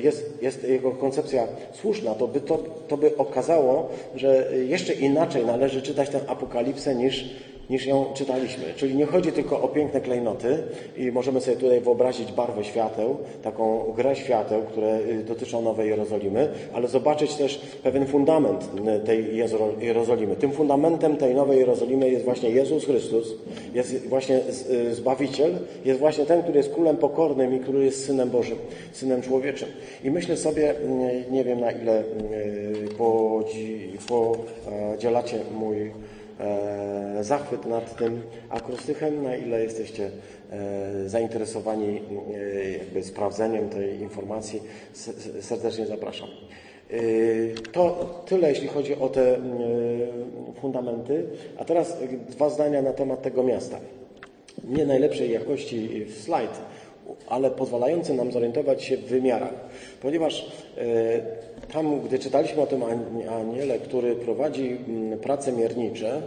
jest, 0.04 0.34
jest 0.42 0.64
jego 0.70 0.92
koncepcja 0.92 1.48
słuszna, 1.74 2.16
to 2.16 2.28
by, 2.28 2.42
to, 2.42 2.58
to 2.88 2.98
by 2.98 3.18
okazało, 3.18 3.90
że 4.16 4.52
jeszcze 4.68 4.94
inaczej 4.94 5.46
należy 5.46 5.82
czytać 5.82 6.10
tę 6.10 6.20
apokalipsę 6.28 6.96
niż 6.96 7.26
niż 7.70 7.86
ją 7.86 8.06
czytaliśmy. 8.14 8.64
Czyli 8.76 8.96
nie 8.96 9.06
chodzi 9.06 9.32
tylko 9.32 9.62
o 9.62 9.68
piękne 9.68 10.02
klejnoty 10.02 10.58
i 10.98 11.12
możemy 11.12 11.42
sobie 11.42 11.58
tutaj 11.58 11.82
wyobrazić 11.82 12.32
barwę 12.32 12.64
świateł, 12.64 13.18
taką 13.44 13.94
grę 13.96 14.16
świateł, 14.16 14.62
które 14.62 15.00
y, 15.00 15.24
dotyczą 15.24 15.62
Nowej 15.62 15.90
Jerozolimy, 15.90 16.50
ale 16.74 16.88
zobaczyć 16.88 17.34
też 17.34 17.62
pewien 17.84 18.08
fundament 18.08 18.70
y, 19.04 19.06
tej 19.06 19.38
Jerozolimy. 19.80 20.36
Tym 20.36 20.52
fundamentem 20.52 21.18
tej 21.18 21.36
Nowej 21.36 21.60
Jerozolimy 21.60 22.10
jest 22.10 22.26
właśnie 22.26 22.50
Jezus 22.50 22.86
Chrystus, 22.86 23.36
jest 23.74 24.08
właśnie 24.08 24.40
y, 24.70 24.96
Zbawiciel, 24.96 25.58
jest 25.86 26.00
właśnie 26.00 26.26
ten, 26.26 26.44
który 26.44 26.58
jest 26.58 26.74
królem 26.74 26.98
pokornym 26.98 27.56
i 27.56 27.60
który 27.60 27.86
jest 27.86 28.06
Synem 28.06 28.30
Bożym, 28.30 28.58
Synem 28.92 29.22
Człowieczym. 29.22 29.70
I 30.04 30.12
myślę 30.12 30.38
sobie, 30.38 30.76
nie 31.32 31.44
wiem 31.44 31.60
na 31.60 31.72
ile 31.72 32.04
podzielacie 34.98 35.40
mój 35.58 35.92
zachwyt 37.22 37.66
nad 37.66 37.98
tym 37.98 38.22
akrostychem, 38.50 39.24
na 39.24 39.36
ile 39.36 39.64
jesteście 39.64 40.10
e, 40.52 41.10
zainteresowani 41.10 42.02
e, 42.36 42.72
jakby 42.72 43.04
sprawdzeniem 43.04 43.70
tej 43.70 44.02
informacji, 44.02 44.62
serdecznie 45.42 45.86
zapraszam. 45.86 46.28
To 47.72 48.10
tyle, 48.26 48.50
jeśli 48.50 48.68
chodzi 48.68 48.96
o 48.96 49.10
te 49.10 49.38
fundamenty. 50.62 51.26
A 51.58 51.66
teraz 51.66 51.98
dwa 52.30 52.50
zdania 52.50 52.82
na 52.82 52.94
temat 52.94 53.22
tego 53.22 53.44
miasta. 53.44 53.78
Nie 54.64 54.86
najlepszej 54.86 55.32
jakości 55.32 56.06
slajd, 56.24 56.52
ale 57.28 57.52
pozwalający 57.52 58.14
nam 58.14 58.32
zorientować 58.32 58.84
się 58.84 58.98
w 58.98 59.06
wymiarach. 59.06 59.54
Ponieważ 60.02 60.52
tam, 61.74 62.00
gdy 62.02 62.20
czytaliśmy 62.20 62.62
o 62.62 62.68
tym 62.68 62.84
aniele, 63.30 63.80
który 63.80 64.16
prowadzi 64.16 64.78
mm, 64.88 65.20
prace 65.20 65.52
miernicze, 65.52 66.22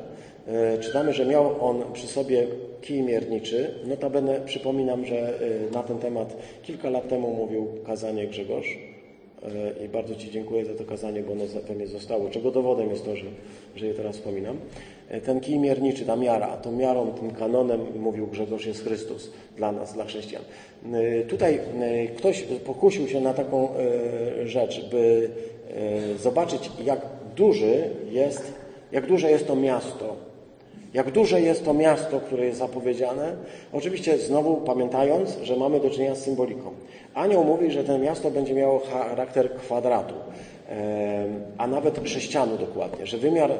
e, 0.47 0.79
czytamy, 0.79 1.13
że 1.13 1.27
miał 1.27 1.69
on 1.69 1.85
przy 1.93 2.07
sobie 2.07 2.47
kij 2.81 3.03
mierniczy. 3.03 3.75
Notabene 3.87 4.41
przypominam, 4.41 5.05
że 5.05 5.17
e, 5.19 5.71
na 5.73 5.83
ten 5.83 5.99
temat 5.99 6.37
kilka 6.63 6.91
lat 6.91 7.09
temu 7.09 7.35
mówił 7.35 7.67
kazanie 7.87 8.27
Grzegorz 8.27 8.79
e, 9.43 9.85
i 9.85 9.89
bardzo 9.89 10.15
Ci 10.15 10.31
dziękuję 10.31 10.65
za 10.65 10.75
to 10.75 10.85
kazanie, 10.85 11.23
bo 11.23 11.33
ono 11.33 11.45
we 11.69 11.75
mnie 11.75 11.87
zostało, 11.87 12.31
czego 12.31 12.51
dowodem 12.51 12.91
jest 12.91 13.05
to, 13.05 13.17
że, 13.17 13.27
że 13.77 13.87
je 13.87 13.95
teraz 13.95 14.17
wspominam. 14.17 14.57
Ten 15.25 15.41
kij 15.41 15.59
mierniczy, 15.59 16.05
ta 16.07 16.17
miara, 16.17 16.57
tą 16.57 16.73
miarą, 16.73 17.07
tym 17.07 17.31
kanonem, 17.31 17.81
mówił 18.01 18.27
Grzegorz, 18.27 18.67
jest 18.67 18.85
Chrystus 18.85 19.31
dla 19.57 19.73
nas, 19.73 19.95
dla 19.95 20.05
chrześcijan. 20.05 20.43
Y, 20.95 21.25
tutaj 21.29 21.61
y, 22.05 22.09
ktoś 22.17 22.43
pokusił 22.43 23.09
się 23.09 23.21
na 23.21 23.35
taką 23.35 23.69
y, 24.43 24.49
rzecz, 24.49 24.89
by 24.91 25.31
zobaczyć, 26.19 26.71
jak 26.85 27.01
duży 27.37 27.91
jest, 28.11 28.53
jak 28.93 29.07
duże 29.07 29.31
jest 29.31 29.47
to 29.47 29.57
miasto. 29.57 30.17
Jak 30.95 31.11
duże 31.11 31.41
jest 31.41 31.65
to 31.65 31.75
miasto, 31.75 32.21
które 32.21 32.45
jest 32.45 32.59
zapowiedziane. 32.59 33.37
Oczywiście 33.73 34.19
znowu 34.19 34.57
pamiętając, 34.57 35.39
że 35.43 35.57
mamy 35.57 35.81
do 35.81 35.91
czynienia 35.91 36.15
z 36.15 36.23
symboliką. 36.23 36.71
Anioł 37.15 37.45
mówi, 37.45 37.71
że 37.71 37.85
to 37.85 37.99
miasto 37.99 38.31
będzie 38.31 38.55
miało 38.55 38.79
charakter 38.79 39.55
kwadratu, 39.55 40.15
a 41.59 41.67
nawet 41.67 42.09
sześcianu 42.09 42.59
dokładnie, 42.59 43.07
że 43.07 43.19
wymiar 43.19 43.51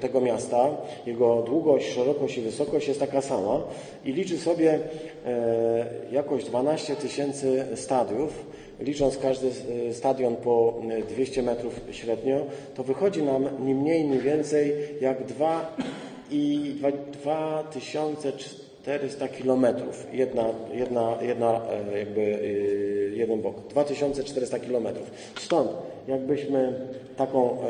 tego 0.00 0.20
miasta, 0.20 0.68
jego 1.06 1.42
długość, 1.42 1.92
szerokość 1.94 2.38
i 2.38 2.40
wysokość 2.40 2.88
jest 2.88 3.00
taka 3.00 3.20
sama 3.20 3.60
i 4.04 4.12
liczy 4.12 4.38
sobie 4.38 4.78
e, 5.26 5.86
jakoś 6.12 6.44
12 6.44 6.96
tysięcy 6.96 7.66
stadiów, 7.74 8.46
licząc 8.80 9.18
każdy 9.18 9.48
e, 9.88 9.94
stadion 9.94 10.36
po 10.36 10.80
200 11.08 11.42
metrów 11.42 11.80
średnio, 11.90 12.40
to 12.74 12.82
wychodzi 12.82 13.22
nam 13.22 13.66
ni 13.66 13.74
mniej, 13.74 14.04
ni 14.04 14.18
więcej 14.18 14.72
jak 15.00 15.24
2 15.24 15.76
i 16.30 16.74
2400 17.12 18.70
400 18.82 19.28
kilometrów, 19.28 20.06
jedna, 20.12 20.44
jedna, 20.74 21.18
jedna 21.22 21.60
e, 21.92 21.98
jakby 21.98 22.20
jeden 23.16 23.42
bok, 23.42 23.56
2400 23.68 24.58
kilometrów. 24.58 25.10
Stąd, 25.38 25.70
jakbyśmy 26.08 26.72
taką 27.16 27.62
e, 27.62 27.66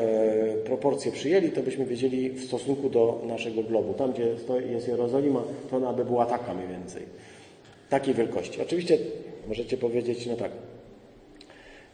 proporcję 0.65 1.11
przyjęli, 1.11 1.51
to 1.51 1.61
byśmy 1.63 1.85
wiedzieli 1.85 2.29
w 2.29 2.43
stosunku 2.43 2.89
do 2.89 3.21
naszego 3.27 3.63
globu. 3.63 3.93
Tam, 3.93 4.13
gdzie 4.13 4.35
jest 4.71 4.87
Jerozolima, 4.87 5.43
to 5.69 5.77
ona 5.77 5.93
by 5.93 6.05
była 6.05 6.25
taka 6.25 6.53
mniej 6.53 6.67
więcej. 6.67 7.03
Takiej 7.89 8.13
wielkości. 8.13 8.61
Oczywiście 8.61 8.97
możecie 9.47 9.77
powiedzieć, 9.77 10.25
no 10.25 10.35
tak, 10.35 10.51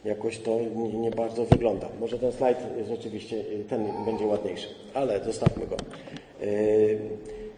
jakoś 0.04 0.38
to 0.38 0.58
nie, 0.76 0.92
nie, 0.92 1.10
bardzo 1.10 1.44
wygląda. 1.44 1.88
Może 2.00 2.18
ten 2.18 2.32
slajd 2.32 2.58
rzeczywiście, 2.88 3.44
ten 3.68 3.86
będzie 4.06 4.26
ładniejszy, 4.26 4.68
ale 4.94 5.24
zostawmy 5.24 5.66
go. 5.66 5.76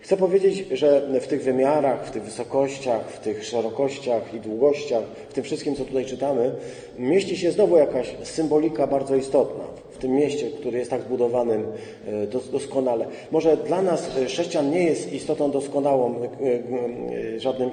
Chcę 0.00 0.16
powiedzieć, 0.16 0.66
że 0.72 1.20
w 1.20 1.26
tych 1.26 1.42
wymiarach, 1.42 2.06
w 2.06 2.10
tych 2.10 2.22
wysokościach, 2.22 3.10
w 3.10 3.18
tych 3.18 3.44
szerokościach 3.44 4.34
i 4.34 4.40
długościach, 4.40 5.02
w 5.28 5.32
tym 5.32 5.44
wszystkim, 5.44 5.76
co 5.76 5.84
tutaj 5.84 6.04
czytamy, 6.04 6.52
mieści 6.98 7.36
się 7.36 7.52
znowu 7.52 7.76
jakaś 7.76 8.16
symbolika 8.22 8.86
bardzo 8.86 9.16
istotna 9.16 9.64
w 9.90 9.98
tym 9.98 10.12
mieście, 10.12 10.50
który 10.50 10.78
jest 10.78 10.90
tak 10.90 11.02
zbudowanym 11.02 11.66
e, 12.06 12.26
doskonale. 12.52 13.06
Może 13.30 13.56
dla 13.56 13.82
nas 13.82 14.16
e, 14.16 14.24
chrześcijan 14.24 14.70
nie 14.70 14.84
jest 14.84 15.12
istotą 15.12 15.50
doskonałą, 15.50 16.14
e, 16.14 17.40
żadnym, 17.40 17.70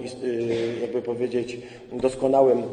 jakby 0.81 1.01
powiedzieć, 1.01 1.57
doskonałym, 1.93 2.63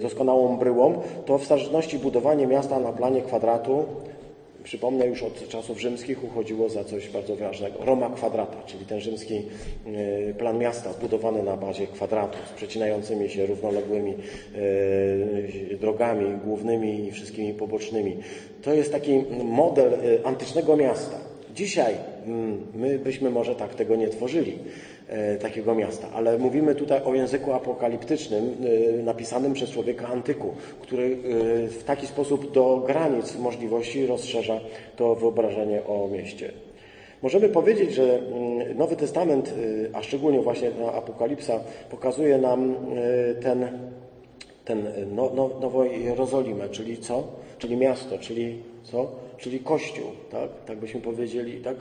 doskonałą 0.00 0.56
bryłą, 0.56 1.00
to 1.26 1.38
w 1.38 1.44
starożytności 1.44 1.98
budowanie 1.98 2.46
miasta 2.46 2.80
na 2.80 2.92
planie 2.92 3.22
kwadratu 3.22 3.84
Przypomnę, 4.64 5.06
już 5.06 5.22
od 5.22 5.48
czasów 5.48 5.80
rzymskich 5.80 6.24
uchodziło 6.24 6.68
za 6.68 6.84
coś 6.84 7.08
bardzo 7.08 7.36
ważnego. 7.36 7.84
Roma 7.84 8.10
kwadrata, 8.10 8.62
czyli 8.66 8.86
ten 8.86 9.00
rzymski 9.00 9.42
e, 9.86 10.34
plan 10.34 10.58
miasta 10.58 10.92
zbudowany 10.92 11.42
na 11.42 11.56
bazie 11.56 11.86
kwadratu 11.86 12.38
z 12.50 12.56
przecinającymi 12.56 13.30
się 13.30 13.46
równoległymi 13.46 14.14
e, 14.14 15.76
drogami 15.76 16.38
głównymi 16.44 17.06
i 17.06 17.12
wszystkimi 17.12 17.54
pobocznymi. 17.54 18.16
To 18.62 18.74
jest 18.74 18.92
taki 18.92 19.24
model 19.44 19.94
e, 19.94 20.26
antycznego 20.26 20.76
miasta. 20.76 21.18
Dzisiaj 21.54 21.94
mm, 22.26 22.66
my 22.74 22.98
byśmy 22.98 23.30
może 23.30 23.54
tak 23.54 23.74
tego 23.74 23.96
nie 23.96 24.08
tworzyli. 24.08 24.58
E, 25.12 25.36
takiego 25.36 25.74
miasta. 25.74 26.08
Ale 26.14 26.38
mówimy 26.38 26.74
tutaj 26.74 27.00
o 27.04 27.14
języku 27.14 27.52
apokaliptycznym 27.52 28.56
e, 29.00 29.02
napisanym 29.02 29.52
przez 29.52 29.70
człowieka 29.70 30.08
antyku, 30.08 30.54
który 30.80 31.04
e, 31.04 31.68
w 31.68 31.84
taki 31.84 32.06
sposób 32.06 32.52
do 32.52 32.82
granic 32.86 33.38
możliwości 33.38 34.06
rozszerza 34.06 34.60
to 34.96 35.14
wyobrażenie 35.14 35.84
o 35.84 36.08
mieście. 36.08 36.52
Możemy 37.22 37.48
powiedzieć, 37.48 37.94
że 37.94 38.18
mm, 38.18 38.78
Nowy 38.78 38.96
Testament, 38.96 39.54
a 39.92 40.02
szczególnie 40.02 40.40
właśnie 40.40 40.70
ta 40.70 40.92
Apokalipsa, 40.92 41.60
pokazuje 41.90 42.38
nam 42.38 42.74
ten, 43.42 43.68
ten 44.64 44.86
no, 45.14 45.30
no, 45.34 45.50
Nową 45.60 45.84
Jerozolimę, 45.84 46.68
czyli 46.68 46.98
co? 46.98 47.24
Czyli 47.58 47.76
miasto, 47.76 48.18
czyli 48.18 48.62
co? 48.82 49.10
Czyli 49.38 49.60
Kościół, 49.60 50.06
tak? 50.30 50.50
Tak 50.66 50.78
byśmy 50.78 51.00
powiedzieli, 51.00 51.60
tak? 51.60 51.76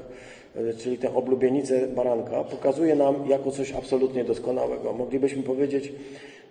E, 0.56 0.74
czyli 0.74 0.98
tę 0.98 1.16
oblubienicę 1.16 1.88
baranka, 1.88 2.44
pokazuje 2.44 2.96
nam 2.96 3.30
jako 3.30 3.52
coś 3.52 3.72
absolutnie 3.72 4.24
doskonałego. 4.24 4.94
Moglibyśmy 4.94 5.44
powiedzieć, 5.44 5.94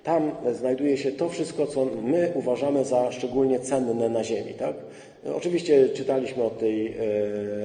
tam 0.04 0.30
znajduje 0.52 0.96
się 0.96 1.12
to 1.12 1.28
wszystko, 1.28 1.66
co 1.66 1.86
my 2.02 2.32
uważamy 2.34 2.84
za 2.84 3.12
szczególnie 3.12 3.60
cenne 3.60 4.08
na 4.08 4.24
ziemi. 4.24 4.54
Tak? 4.54 4.74
Oczywiście 5.24 5.88
czytaliśmy 5.88 6.42
o 6.42 6.50
tej, 6.50 6.86
e, 6.86 6.94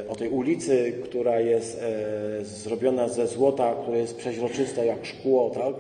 o 0.10 0.16
tej 0.16 0.30
ulicy, 0.30 0.94
która 1.04 1.40
jest 1.40 1.82
e, 1.82 2.46
zrobiona 2.46 3.10
ze 3.10 3.28
złota, 3.28 3.76
które 3.82 3.98
jest 3.98 4.18
przeźroczyste 4.18 4.86
jak 4.86 5.06
szkło, 5.06 5.50
tak? 5.50 5.76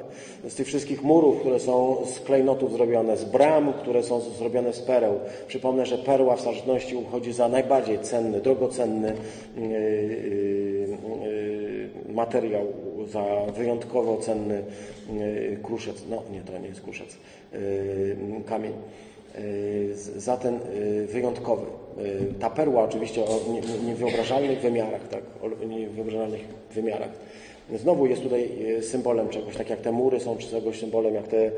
z 0.52 0.56
tych 0.56 0.68
wszystkich 0.68 1.04
murów, 1.04 1.40
które 1.40 1.60
są 1.60 1.98
z 2.06 2.20
klejnotów 2.20 2.72
zrobione, 2.72 3.18
z 3.18 3.26
bram, 3.26 3.74
które 3.74 4.04
są 4.04 4.20
zrobione 4.20 4.74
z 4.74 4.80
pereł. 4.80 5.20
Przypomnę, 5.48 5.86
że 5.86 5.98
perła 5.98 6.36
w 6.36 6.42
starożytności 6.42 6.96
uchodzi 6.96 7.34
za 7.34 7.50
najbardziej 7.50 8.00
cenny, 8.00 8.42
drogocenny 8.42 9.10
e, 9.10 9.14
materiał, 12.14 12.68
za 13.08 13.26
wyjątkowo 13.58 14.18
cenny 14.18 14.64
kruszec. 15.64 16.04
No 16.10 16.24
nie, 16.34 16.42
to 16.42 16.58
nie 16.58 16.68
jest 16.68 16.82
kruszec. 16.82 17.18
Kamień. 18.46 18.74
Y, 19.40 19.94
za 20.16 20.38
ten 20.38 20.56
y, 20.56 21.08
wyjątkowy. 21.08 21.66
Y, 21.98 22.34
ta 22.40 22.50
perła 22.50 22.84
oczywiście 22.84 23.22
o 23.26 23.40
niewyobrażalnych 23.86 24.60
wymiarach, 24.60 25.08
tak, 25.08 25.22
o 25.42 25.66
niewyobrażalnych 25.66 26.42
wymiarach. 26.72 27.10
Znowu 27.74 28.06
jest 28.06 28.24
tutaj 28.24 28.50
symbolem 28.82 29.30
czegoś, 29.30 29.56
tak 29.56 29.70
jak 29.70 29.82
te 29.82 29.92
mury 29.92 30.20
są 30.20 30.38
czegoś 30.38 30.80
symbolem, 30.80 31.16
jak 31.16 31.28
te 31.28 31.52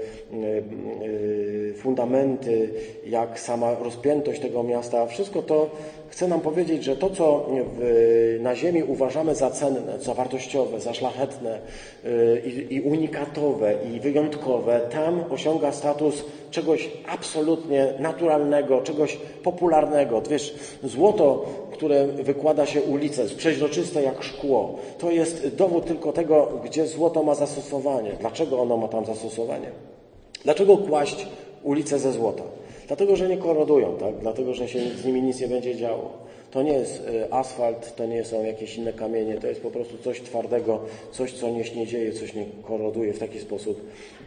fundamenty, 1.75 2.69
jak 3.05 3.39
sama 3.39 3.75
rozpiętość 3.75 4.41
tego 4.41 4.63
miasta. 4.63 5.07
Wszystko 5.07 5.41
to 5.41 5.69
chce 6.09 6.27
nam 6.27 6.41
powiedzieć, 6.41 6.83
że 6.83 6.95
to, 6.95 7.09
co 7.09 7.49
na 8.39 8.55
ziemi 8.55 8.83
uważamy 8.83 9.35
za 9.35 9.51
cenne, 9.51 9.99
za 9.99 10.13
wartościowe, 10.13 10.79
za 10.79 10.93
szlachetne 10.93 11.59
i, 12.45 12.75
i 12.75 12.81
unikatowe 12.81 13.75
i 13.95 13.99
wyjątkowe, 13.99 14.81
tam 14.91 15.23
osiąga 15.29 15.71
status 15.71 16.25
czegoś 16.51 16.89
absolutnie 17.07 17.93
naturalnego, 17.99 18.81
czegoś 18.81 19.17
popularnego. 19.43 20.21
Wiesz, 20.29 20.55
złoto, 20.83 21.45
które 21.77 22.07
wykłada 22.07 22.65
się 22.65 22.81
ulicę, 22.81 23.25
przeźroczyste 23.37 24.03
jak 24.03 24.23
szkło, 24.23 24.75
to 24.97 25.11
jest 25.11 25.47
dowód 25.55 25.85
tylko 25.85 26.13
tego, 26.13 26.51
gdzie 26.65 26.87
złoto 26.87 27.23
ma 27.23 27.35
zastosowanie. 27.35 28.11
Dlaczego 28.19 28.59
ono 28.59 28.77
ma 28.77 28.87
tam 28.87 29.05
zastosowanie? 29.05 29.71
Dlaczego 30.43 30.77
kłaść 30.77 31.27
ulicę 31.63 31.99
ze 31.99 32.11
złota? 32.11 32.43
Dlatego, 32.87 33.15
że 33.15 33.29
nie 33.29 33.37
korodują, 33.37 33.97
tak? 33.99 34.15
Dlatego, 34.21 34.53
że 34.53 34.67
się 34.67 34.79
z 34.79 35.05
nimi 35.05 35.21
nic 35.21 35.41
nie 35.41 35.47
będzie 35.47 35.75
działo. 35.75 36.27
To 36.51 36.63
nie 36.63 36.73
jest 36.73 37.07
y, 37.09 37.33
asfalt, 37.33 37.95
to 37.95 38.05
nie 38.05 38.25
są 38.25 38.43
jakieś 38.43 38.77
inne 38.77 38.93
kamienie, 38.93 39.37
to 39.37 39.47
jest 39.47 39.61
po 39.61 39.71
prostu 39.71 39.97
coś 39.97 40.21
twardego, 40.21 40.79
coś, 41.11 41.33
co 41.33 41.49
nie 41.49 41.63
śniedzieje, 41.63 42.13
coś 42.13 42.33
nie 42.33 42.45
koroduje 42.63 43.13
w 43.13 43.19
taki 43.19 43.39
sposób, 43.39 43.81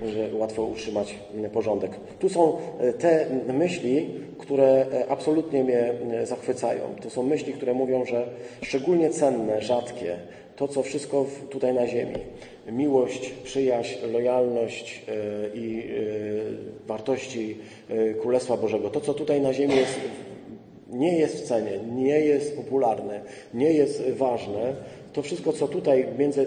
że 0.06 0.30
łatwo 0.34 0.62
utrzymać 0.62 1.14
y, 1.44 1.48
porządek. 1.48 1.90
Tu 2.18 2.28
są 2.28 2.56
y, 2.80 2.92
te 2.92 3.26
myśli, 3.52 4.10
które 4.38 4.86
absolutnie 5.08 5.64
mnie 5.64 5.94
zachwycają. 6.24 6.80
To 7.02 7.10
są 7.10 7.22
myśli, 7.22 7.52
które 7.52 7.74
mówią, 7.74 8.04
że 8.04 8.26
szczególnie 8.62 9.10
cenne, 9.10 9.62
rzadkie, 9.62 10.16
to, 10.60 10.68
co 10.68 10.82
wszystko 10.82 11.26
tutaj 11.50 11.74
na 11.74 11.86
ziemi, 11.86 12.14
miłość, 12.72 13.30
przyjaźń, 13.44 13.94
lojalność 14.12 15.02
i 15.54 15.84
wartości 16.86 17.56
Królestwa 18.20 18.56
Bożego, 18.56 18.90
to, 18.90 19.00
co 19.00 19.14
tutaj 19.14 19.40
na 19.40 19.52
ziemi 19.52 19.76
jest 19.76 20.00
nie 20.92 21.18
jest 21.18 21.36
w 21.36 21.42
cenie, 21.42 21.78
nie 21.94 22.20
jest 22.20 22.56
popularne, 22.56 23.20
nie 23.54 23.72
jest 23.72 24.10
ważne, 24.10 24.74
to 25.12 25.22
wszystko, 25.22 25.52
co 25.52 25.68
tutaj 25.68 26.06
między 26.18 26.46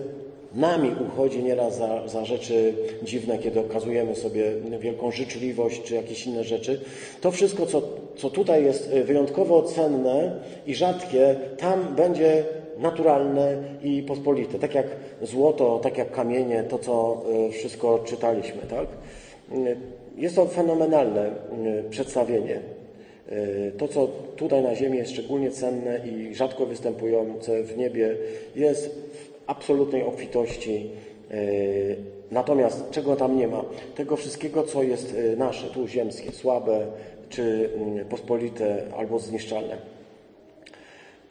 nami 0.56 0.92
uchodzi 1.08 1.44
nieraz 1.44 1.78
za, 1.78 2.08
za 2.08 2.26
rzeczy 2.26 2.74
dziwne, 3.04 3.38
kiedy 3.38 3.60
okazujemy 3.60 4.16
sobie 4.16 4.52
wielką 4.80 5.12
życzliwość 5.12 5.84
czy 5.84 5.96
jakieś 5.96 6.28
inne 6.28 6.44
rzeczy, 6.44 6.82
to 7.22 7.32
wszystko, 7.32 7.66
co, 7.66 7.82
co 8.16 8.30
tutaj 8.30 8.64
jest 8.64 8.90
wyjątkowo 8.90 9.64
cenne 9.64 10.40
i 10.68 10.76
rzadkie, 10.76 11.36
tam 11.58 11.96
będzie 11.96 12.44
naturalne 12.78 13.58
i 13.84 14.04
pospolite. 14.04 14.60
Tak 14.60 14.76
jak 14.76 14.88
złoto, 15.22 15.80
tak 15.84 15.98
jak 15.98 16.12
kamienie, 16.12 16.64
to 16.64 16.80
co 16.80 17.22
e, 17.48 17.52
wszystko 17.52 18.00
czytaliśmy. 18.00 18.62
Tak? 18.62 18.88
Jest 20.18 20.36
to 20.36 20.46
fenomenalne 20.46 21.32
przedstawienie 21.90 22.60
E, 23.30 23.72
to, 23.72 23.88
co 23.88 24.08
tutaj 24.36 24.64
na 24.64 24.76
Ziemi 24.76 24.98
jest 24.98 25.12
szczególnie 25.12 25.52
cenne 25.52 26.00
i 26.08 26.36
rzadko 26.36 26.66
występujące 26.66 27.64
w 27.64 27.78
niebie, 27.78 28.16
jest 28.56 28.88
w 29.14 29.34
absolutnej 29.48 30.04
obfitości. 30.04 30.90
E, 31.32 31.36
natomiast 32.32 32.92
czego 32.92 33.16
tam 33.16 33.38
nie 33.38 33.48
ma? 33.48 33.64
Tego 33.96 34.16
wszystkiego, 34.16 34.64
co 34.64 34.84
jest 34.84 35.16
e, 35.16 35.36
nasze, 35.36 35.68
tu 35.68 35.88
ziemskie, 35.88 36.32
słabe 36.32 36.88
czy 37.30 37.70
mm, 37.76 38.06
pospolite 38.06 38.84
albo 38.98 39.20
zniszczalne. 39.20 39.78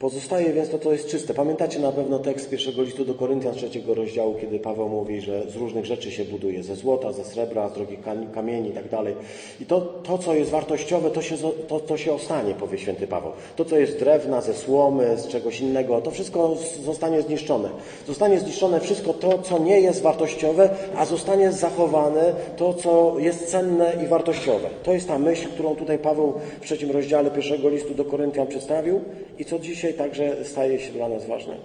Pozostaje 0.03 0.53
więc 0.53 0.69
to, 0.69 0.79
co 0.79 0.91
jest 0.91 1.07
czyste. 1.07 1.33
Pamiętacie 1.33 1.79
na 1.79 1.91
pewno 1.91 2.19
tekst 2.19 2.49
pierwszego 2.49 2.81
listu 2.81 3.05
do 3.05 3.13
Koryntian 3.13 3.55
trzeciego 3.55 3.93
rozdziału, 3.93 4.35
kiedy 4.41 4.59
Paweł 4.59 4.89
mówi, 4.89 5.21
że 5.21 5.51
z 5.51 5.55
różnych 5.55 5.85
rzeczy 5.85 6.11
się 6.11 6.25
buduje, 6.25 6.63
ze 6.63 6.75
złota, 6.75 7.13
ze 7.13 7.23
srebra, 7.23 7.69
z 7.69 7.73
drogich 7.73 7.99
kamieni 8.33 8.69
i 8.69 8.71
tak 8.71 8.89
dalej. 8.89 9.15
I 9.61 9.65
to, 9.65 9.81
to, 9.81 10.17
co 10.17 10.35
jest 10.35 10.51
wartościowe, 10.51 11.09
to 11.09 11.21
się, 11.21 11.35
to, 11.67 11.79
to 11.79 11.97
się 11.97 12.13
ostanie, 12.13 12.53
powie 12.53 12.77
święty 12.77 13.07
Paweł. 13.07 13.31
To, 13.55 13.65
co 13.65 13.77
jest 13.77 13.99
drewna, 13.99 14.41
ze 14.41 14.53
słomy, 14.53 15.17
z 15.17 15.27
czegoś 15.27 15.59
innego, 15.59 16.01
to 16.01 16.11
wszystko 16.11 16.55
zostanie 16.85 17.21
zniszczone. 17.21 17.69
Zostanie 18.07 18.39
zniszczone 18.39 18.79
wszystko 18.79 19.13
to, 19.13 19.39
co 19.39 19.59
nie 19.59 19.79
jest 19.79 20.01
wartościowe, 20.01 20.69
a 20.97 21.05
zostanie 21.05 21.51
zachowane 21.51 22.33
to, 22.57 22.73
co 22.73 23.15
jest 23.19 23.45
cenne 23.45 23.93
i 24.03 24.07
wartościowe. 24.07 24.69
To 24.83 24.93
jest 24.93 25.07
ta 25.07 25.19
myśl, 25.19 25.47
którą 25.49 25.75
tutaj 25.75 25.99
Paweł 25.99 26.33
w 26.61 26.65
trzecim 26.65 26.91
rozdziale 26.91 27.31
pierwszego 27.31 27.69
listu 27.69 27.93
do 27.95 28.05
Koryntian 28.05 28.47
przedstawił 28.47 29.01
i 29.39 29.45
co 29.45 29.59
dzisiaj 29.59 29.92
także 29.93 30.45
staje 30.45 30.79
się 30.79 30.91
dla 30.91 31.09
nas 31.09 31.25
ważne. 31.25 31.55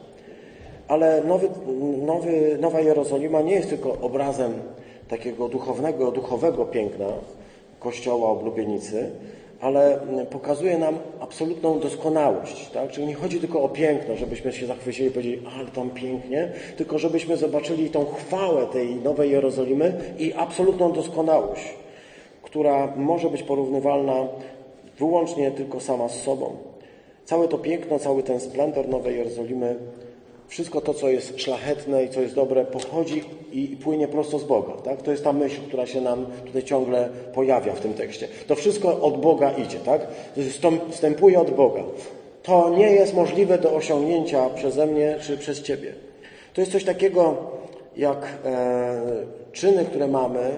Ale 0.89 1.25
nowy, 1.25 1.49
nowy, 2.07 2.59
Nowa 2.61 2.81
Jerozolima 2.81 3.43
nie 3.43 3.55
jest 3.55 3.69
tylko 3.69 3.93
obrazem 4.01 4.53
takiego 5.09 5.49
duchownego, 5.49 6.11
duchowego 6.11 6.65
piękna 6.65 7.07
Kościoła 7.81 8.29
oblubienicy, 8.29 9.11
ale 9.61 10.01
pokazuje 10.31 10.79
nam 10.79 10.99
absolutną 11.21 11.81
doskonałość. 11.81 12.71
Tak? 12.71 12.91
Czyli 12.91 13.07
nie 13.07 13.15
chodzi 13.15 13.41
tylko 13.41 13.63
o 13.63 13.69
piękno, 13.69 14.17
żebyśmy 14.17 14.53
się 14.53 14.67
zachwycili 14.67 15.09
i 15.09 15.11
powiedzieli, 15.11 15.43
ale 15.57 15.67
tam 15.69 15.91
pięknie, 15.91 16.53
tylko 16.77 16.99
żebyśmy 16.99 17.37
zobaczyli 17.37 17.91
tą 17.91 18.05
chwałę 18.05 18.67
tej 18.67 18.95
Nowej 18.97 19.31
Jerozolimy 19.31 19.93
i 20.19 20.33
absolutną 20.33 20.93
doskonałość, 20.93 21.75
która 22.43 22.93
może 22.97 23.31
być 23.31 23.43
porównywalna 23.43 24.15
wyłącznie 24.99 25.51
tylko 25.51 25.81
sama 25.81 26.09
z 26.09 26.23
sobą. 26.23 26.68
Całe 27.29 27.49
to 27.49 27.59
piękno, 27.59 27.99
cały 27.99 28.23
ten 28.23 28.41
splendor 28.41 28.89
Nowej 28.89 29.17
Jerozolimy, 29.17 29.77
wszystko 30.47 30.81
to, 30.81 30.95
co 30.95 31.09
jest 31.09 31.41
szlachetne 31.41 32.05
i 32.05 32.09
co 32.09 32.21
jest 32.21 32.35
dobre, 32.35 32.65
pochodzi 32.65 33.23
i 33.53 33.77
płynie 33.85 34.09
prosto 34.09 34.39
z 34.39 34.45
Boga. 34.45 34.73
Tak? 34.73 35.03
To 35.03 35.11
jest 35.11 35.25
ta 35.25 35.33
myśl, 35.33 35.61
która 35.69 35.87
się 35.87 36.01
nam 36.01 36.27
tutaj 36.47 36.63
ciągle 36.63 37.09
pojawia 37.35 37.73
w 37.73 37.81
tym 37.81 37.95
tekście. 37.95 38.29
To 38.47 38.55
wszystko 38.55 39.01
od 39.01 39.21
Boga 39.21 39.51
idzie, 39.51 39.79
tak? 39.79 40.07
Wstępuje 40.91 41.41
od 41.41 41.51
Boga. 41.51 41.83
To 42.43 42.71
nie 42.71 42.91
jest 42.91 43.15
możliwe 43.15 43.59
do 43.59 43.75
osiągnięcia 43.75 44.51
przeze 44.51 44.87
mnie 44.87 45.17
czy 45.21 45.39
przez 45.39 45.63
Ciebie. 45.63 45.93
To 46.55 46.61
jest 46.61 46.73
coś 46.73 46.85
takiego 46.85 47.37
jak 47.97 48.27
e, 48.45 49.01
czyny, 49.53 49.85
które 49.85 50.09
mamy, 50.09 50.51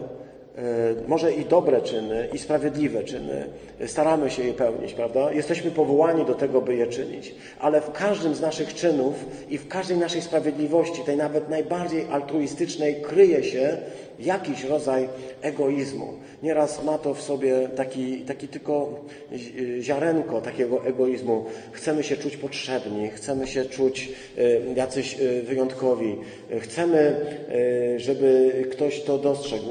może 1.08 1.32
i 1.32 1.44
dobre 1.44 1.82
czyny, 1.82 2.28
i 2.32 2.38
sprawiedliwe 2.38 3.04
czyny, 3.04 3.46
staramy 3.86 4.30
się 4.30 4.44
je 4.44 4.52
pełnić, 4.52 4.92
prawda? 4.92 5.32
Jesteśmy 5.32 5.70
powołani 5.70 6.24
do 6.24 6.34
tego, 6.34 6.60
by 6.60 6.74
je 6.74 6.86
czynić, 6.86 7.34
ale 7.58 7.80
w 7.80 7.92
każdym 7.92 8.34
z 8.34 8.40
naszych 8.40 8.74
czynów 8.74 9.14
i 9.48 9.58
w 9.58 9.68
każdej 9.68 9.96
naszej 9.96 10.22
sprawiedliwości, 10.22 11.02
tej 11.02 11.16
nawet 11.16 11.48
najbardziej 11.48 12.06
altruistycznej, 12.10 13.02
kryje 13.02 13.44
się 13.44 13.78
jakiś 14.20 14.64
rodzaj 14.64 15.08
egoizmu. 15.42 16.12
Nieraz 16.42 16.84
ma 16.84 16.98
to 16.98 17.14
w 17.14 17.22
sobie 17.22 17.68
taki, 17.76 18.16
taki 18.16 18.48
tylko 18.48 19.00
ziarenko 19.80 20.40
takiego 20.40 20.84
egoizmu. 20.86 21.44
Chcemy 21.72 22.02
się 22.02 22.16
czuć 22.16 22.36
potrzebni, 22.36 23.08
chcemy 23.08 23.46
się 23.46 23.64
czuć 23.64 24.12
e, 24.38 24.74
jacyś 24.74 25.16
e, 25.20 25.42
wyjątkowi, 25.42 26.16
chcemy, 26.60 27.16
żeby 27.96 28.52
ktoś 28.70 29.02
to 29.02 29.18
dostrzegł 29.18 29.66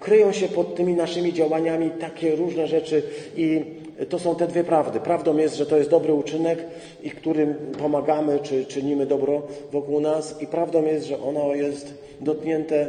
kryją 0.00 0.32
się 0.32 0.48
pod 0.48 0.74
tymi 0.74 0.94
naszymi 0.94 1.32
działaniami 1.32 1.90
takie 1.90 2.36
różne 2.36 2.66
rzeczy 2.66 3.02
i 3.36 3.64
to 4.08 4.18
są 4.18 4.34
te 4.36 4.46
dwie 4.46 4.64
prawdy. 4.64 5.00
Prawdą 5.00 5.36
jest, 5.36 5.56
że 5.56 5.66
to 5.66 5.76
jest 5.76 5.90
dobry 5.90 6.12
uczynek 6.12 6.58
i 7.02 7.10
którym 7.10 7.54
pomagamy, 7.78 8.38
czy 8.42 8.66
czynimy 8.66 9.06
dobro 9.06 9.42
wokół 9.72 10.00
nas 10.00 10.42
i 10.42 10.46
prawdą 10.46 10.84
jest, 10.84 11.06
że 11.06 11.22
ono 11.22 11.54
jest 11.54 11.94
dotknięte, 12.20 12.88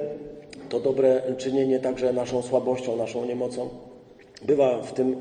to 0.70 0.80
dobre 0.80 1.22
czynienie 1.38 1.80
także 1.80 2.14
naszą 2.14 2.42
słabością, 2.42 2.96
naszą 2.96 3.26
niemocą. 3.26 3.70
Bywa 4.42 4.82
w 4.82 4.94
tym 4.94 5.16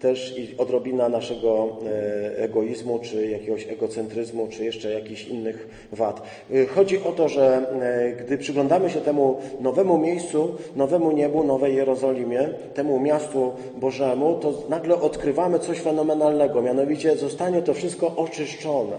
też 0.00 0.38
i 0.38 0.56
odrobina 0.58 1.08
naszego 1.08 1.76
e, 1.86 2.38
egoizmu, 2.38 2.98
czy 2.98 3.26
jakiegoś 3.26 3.68
egocentryzmu, 3.68 4.48
czy 4.50 4.64
jeszcze 4.64 4.90
jakichś 4.90 5.24
innych 5.24 5.88
wad. 5.92 6.22
E, 6.50 6.66
chodzi 6.66 6.98
o 7.04 7.12
to, 7.12 7.28
że 7.28 7.66
e, 7.82 8.12
gdy 8.12 8.38
przyglądamy 8.38 8.90
się 8.90 9.00
temu 9.00 9.38
nowemu 9.60 9.98
miejscu, 9.98 10.54
nowemu 10.76 11.12
niebu, 11.12 11.44
nowej 11.44 11.76
Jerozolimie, 11.76 12.48
temu 12.74 13.00
miastu 13.00 13.52
Bożemu, 13.80 14.38
to 14.38 14.62
nagle 14.68 15.00
odkrywamy 15.00 15.58
coś 15.58 15.80
fenomenalnego, 15.80 16.62
mianowicie 16.62 17.16
zostanie 17.16 17.62
to 17.62 17.74
wszystko 17.74 18.16
oczyszczone. 18.16 18.96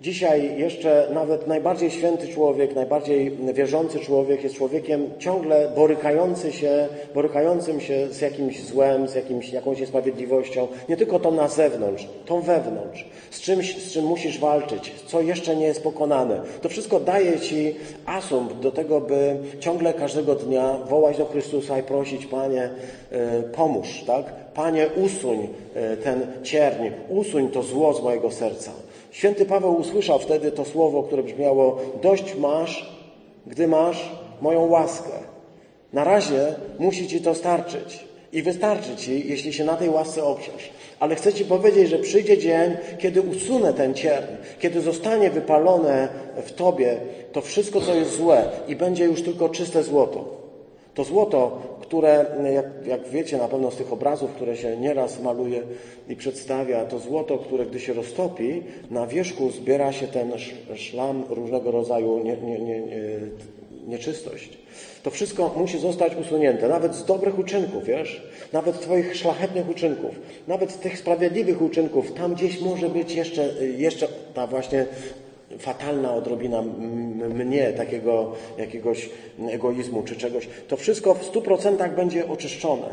Dzisiaj 0.00 0.58
jeszcze 0.58 1.08
nawet 1.14 1.46
najbardziej 1.46 1.90
święty 1.90 2.28
człowiek, 2.28 2.74
najbardziej 2.74 3.36
wierzący 3.54 3.98
człowiek 3.98 4.44
jest 4.44 4.54
człowiekiem 4.54 5.10
ciągle 5.18 5.72
borykający 5.76 6.52
się, 6.52 6.88
borykającym 7.14 7.80
się 7.80 8.08
z 8.10 8.20
jakimś 8.20 8.62
złem, 8.62 9.08
z 9.08 9.14
jakimś, 9.14 9.52
jakąś 9.52 9.80
niesprawiedliwością. 9.80 10.68
Nie 10.88 10.96
tylko 10.96 11.18
tą 11.18 11.30
na 11.30 11.48
zewnątrz, 11.48 12.06
tą 12.26 12.40
wewnątrz. 12.40 13.04
Z 13.30 13.40
czymś, 13.40 13.76
z 13.76 13.92
czym 13.92 14.04
musisz 14.04 14.38
walczyć, 14.38 14.94
co 15.06 15.20
jeszcze 15.20 15.56
nie 15.56 15.66
jest 15.66 15.82
pokonane. 15.82 16.40
To 16.62 16.68
wszystko 16.68 17.00
daje 17.00 17.40
Ci 17.40 17.74
asumpt 18.06 18.54
do 18.60 18.72
tego, 18.72 19.00
by 19.00 19.36
ciągle 19.58 19.94
każdego 19.94 20.34
dnia 20.34 20.78
wołać 20.88 21.18
do 21.18 21.26
Chrystusa 21.26 21.78
i 21.78 21.82
prosić, 21.82 22.26
Panie, 22.26 22.70
e, 23.10 23.42
pomóż, 23.42 24.04
tak? 24.06 24.24
Panie, 24.54 24.86
usuń 25.04 25.48
e, 25.74 25.96
ten 25.96 26.26
cierń, 26.42 26.84
usuń 27.08 27.48
to 27.48 27.62
zło 27.62 27.94
z 27.94 28.02
mojego 28.02 28.30
serca. 28.30 28.72
Święty 29.10 29.44
Paweł 29.44 29.74
usłyszał 29.74 30.18
wtedy 30.18 30.52
to 30.52 30.64
słowo, 30.64 31.02
które 31.02 31.22
brzmiało: 31.22 31.78
Dość 32.02 32.34
masz, 32.34 32.92
gdy 33.46 33.68
masz 33.68 34.10
moją 34.40 34.66
łaskę. 34.66 35.10
Na 35.92 36.04
razie 36.04 36.54
musi 36.78 37.08
ci 37.08 37.20
to 37.20 37.34
starczyć 37.34 38.04
i 38.32 38.42
wystarczy 38.42 38.96
ci, 38.96 39.28
jeśli 39.28 39.52
się 39.52 39.64
na 39.64 39.76
tej 39.76 39.88
łasce 39.88 40.24
oprzesz. 40.24 40.70
Ale 41.00 41.14
chcę 41.14 41.32
ci 41.32 41.44
powiedzieć, 41.44 41.88
że 41.88 41.98
przyjdzie 41.98 42.38
dzień, 42.38 42.76
kiedy 42.98 43.22
usunę 43.22 43.72
ten 43.72 43.94
cierń, 43.94 44.26
kiedy 44.60 44.80
zostanie 44.80 45.30
wypalone 45.30 46.08
w 46.46 46.52
tobie 46.52 46.96
to 47.32 47.40
wszystko, 47.40 47.80
co 47.80 47.94
jest 47.94 48.16
złe 48.16 48.50
i 48.68 48.76
będzie 48.76 49.04
już 49.04 49.22
tylko 49.22 49.48
czyste 49.48 49.82
złoto. 49.82 50.24
To 50.94 51.04
złoto, 51.04 51.58
które, 51.90 52.26
jak, 52.54 52.86
jak 52.86 53.08
wiecie 53.08 53.38
na 53.38 53.48
pewno 53.48 53.70
z 53.70 53.76
tych 53.76 53.92
obrazów, 53.92 54.30
które 54.30 54.56
się 54.56 54.76
nieraz 54.76 55.22
maluje 55.22 55.62
i 56.08 56.16
przedstawia, 56.16 56.84
to 56.84 56.98
złoto, 56.98 57.38
które 57.38 57.66
gdy 57.66 57.80
się 57.80 57.92
roztopi, 57.92 58.62
na 58.90 59.06
wierzchu 59.06 59.50
zbiera 59.50 59.92
się 59.92 60.06
ten 60.06 60.32
szlam 60.74 61.24
różnego 61.28 61.70
rodzaju 61.70 62.24
nie, 62.24 62.36
nie, 62.36 62.58
nie, 62.58 62.82
nieczystość. 63.86 64.58
To 65.02 65.10
wszystko 65.10 65.54
musi 65.56 65.78
zostać 65.78 66.16
usunięte, 66.16 66.68
nawet 66.68 66.94
z 66.94 67.04
dobrych 67.04 67.38
uczynków, 67.38 67.84
wiesz? 67.84 68.22
Nawet 68.52 68.80
Twoich 68.80 69.16
szlachetnych 69.16 69.70
uczynków, 69.70 70.14
nawet 70.48 70.70
z 70.70 70.76
tych 70.76 70.98
sprawiedliwych 70.98 71.62
uczynków. 71.62 72.12
Tam 72.12 72.34
gdzieś 72.34 72.60
może 72.60 72.88
być 72.88 73.14
jeszcze, 73.14 73.54
jeszcze 73.76 74.08
ta 74.34 74.46
właśnie 74.46 74.86
fatalna 75.58 76.14
odrobina 76.14 76.62
mnie, 77.34 77.72
takiego 77.72 78.32
jakiegoś 78.58 79.10
egoizmu 79.50 80.02
czy 80.02 80.16
czegoś. 80.16 80.48
To 80.68 80.76
wszystko 80.76 81.14
w 81.14 81.24
stu 81.24 81.42
procentach 81.42 81.94
będzie 81.94 82.28
oczyszczone. 82.28 82.88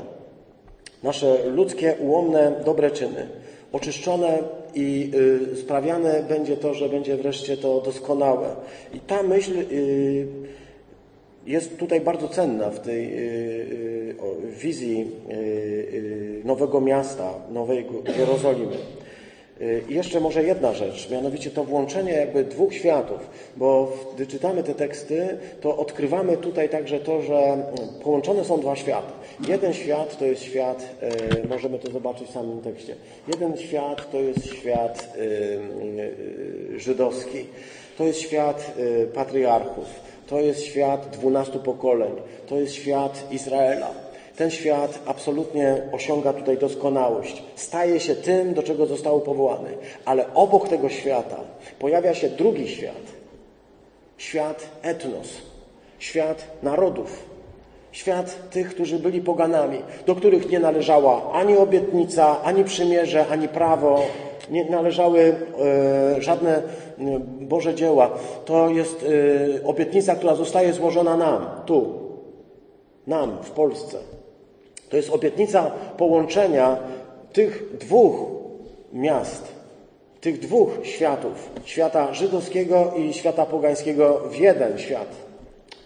Nasze 1.03 1.45
ludzkie, 1.49 1.95
ułomne, 1.99 2.61
dobre 2.65 2.91
czyny. 2.91 3.29
Oczyszczone 3.71 4.39
i 4.75 5.11
y, 5.53 5.55
sprawiane 5.55 6.23
będzie 6.29 6.57
to, 6.57 6.73
że 6.73 6.89
będzie 6.89 7.17
wreszcie 7.17 7.57
to 7.57 7.81
doskonałe. 7.81 8.55
I 8.93 8.99
ta 8.99 9.23
myśl 9.23 9.59
y, 9.71 10.27
jest 11.47 11.77
tutaj 11.77 12.01
bardzo 12.01 12.27
cenna 12.27 12.69
w 12.69 12.79
tej 12.79 13.13
y, 13.13 14.15
y, 14.43 14.51
wizji 14.51 15.11
y, 15.31 16.41
nowego 16.45 16.81
miasta, 16.81 17.33
nowej 17.51 17.85
Jerozolimy. 18.19 18.77
I 19.89 19.93
jeszcze 19.93 20.19
może 20.19 20.43
jedna 20.43 20.73
rzecz, 20.73 21.09
mianowicie 21.09 21.51
to 21.51 21.63
włączenie 21.63 22.13
jakby 22.13 22.43
dwóch 22.43 22.73
światów, 22.73 23.19
bo 23.57 23.91
gdy 24.15 24.27
czytamy 24.27 24.63
te 24.63 24.73
teksty, 24.73 25.37
to 25.61 25.77
odkrywamy 25.77 26.37
tutaj 26.37 26.69
także 26.69 26.99
to, 26.99 27.21
że 27.21 27.57
połączone 28.03 28.45
są 28.45 28.59
dwa 28.59 28.75
światy. 28.75 29.13
Jeden 29.47 29.73
świat 29.73 30.17
to 30.17 30.25
jest 30.25 30.43
świat, 30.43 30.95
możemy 31.49 31.79
to 31.79 31.91
zobaczyć 31.91 32.27
w 32.27 32.33
samym 32.33 32.61
tekście, 32.61 32.95
jeden 33.27 33.57
świat 33.57 34.11
to 34.11 34.19
jest 34.19 34.45
świat 34.45 35.17
żydowski, 36.75 37.45
to 37.97 38.03
jest 38.03 38.19
świat 38.19 38.71
patriarchów, 39.13 39.85
to 40.27 40.39
jest 40.39 40.63
świat 40.63 41.09
dwunastu 41.09 41.59
pokoleń. 41.59 42.11
To 42.47 42.59
jest 42.59 42.73
świat 42.73 43.27
Izraela. 43.31 44.06
Ten 44.37 44.51
świat 44.51 44.99
absolutnie 45.05 45.81
osiąga 45.91 46.33
tutaj 46.33 46.57
doskonałość. 46.57 47.43
Staje 47.55 47.99
się 47.99 48.15
tym, 48.15 48.53
do 48.53 48.63
czego 48.63 48.85
został 48.85 49.21
powołany. 49.21 49.69
Ale 50.05 50.33
obok 50.33 50.69
tego 50.69 50.89
świata 50.89 51.37
pojawia 51.79 52.13
się 52.13 52.29
drugi 52.29 52.67
świat. 52.67 53.03
Świat 54.17 54.69
etnos. 54.81 55.27
Świat 55.99 56.47
narodów. 56.63 57.25
Świat 57.91 58.49
tych, 58.49 58.69
którzy 58.69 58.99
byli 58.99 59.21
poganami, 59.21 59.81
do 60.05 60.15
których 60.15 60.49
nie 60.49 60.59
należała 60.59 61.31
ani 61.31 61.57
obietnica, 61.57 62.41
ani 62.43 62.63
przymierze, 62.63 63.25
ani 63.27 63.47
prawo, 63.47 64.01
nie 64.51 64.65
należały 64.65 65.19
e, 66.19 66.21
żadne 66.21 66.57
e, 66.57 66.63
Boże 67.39 67.75
dzieła. 67.75 68.09
To 68.45 68.69
jest 68.69 69.05
e, 69.59 69.67
obietnica, 69.67 70.15
która 70.15 70.35
zostaje 70.35 70.73
złożona 70.73 71.17
nam, 71.17 71.45
tu, 71.65 71.93
nam, 73.07 73.37
w 73.43 73.51
Polsce. 73.51 74.16
To 74.89 74.97
jest 74.97 75.09
obietnica 75.09 75.71
połączenia 75.97 76.77
tych 77.33 77.77
dwóch 77.77 78.15
miast, 78.93 79.47
tych 80.21 80.39
dwóch 80.39 80.69
światów, 80.83 81.49
świata 81.65 82.13
żydowskiego 82.13 82.93
i 82.97 83.13
świata 83.13 83.45
pogańskiego 83.45 84.21
w 84.31 84.35
jeden 84.35 84.79
świat. 84.79 85.07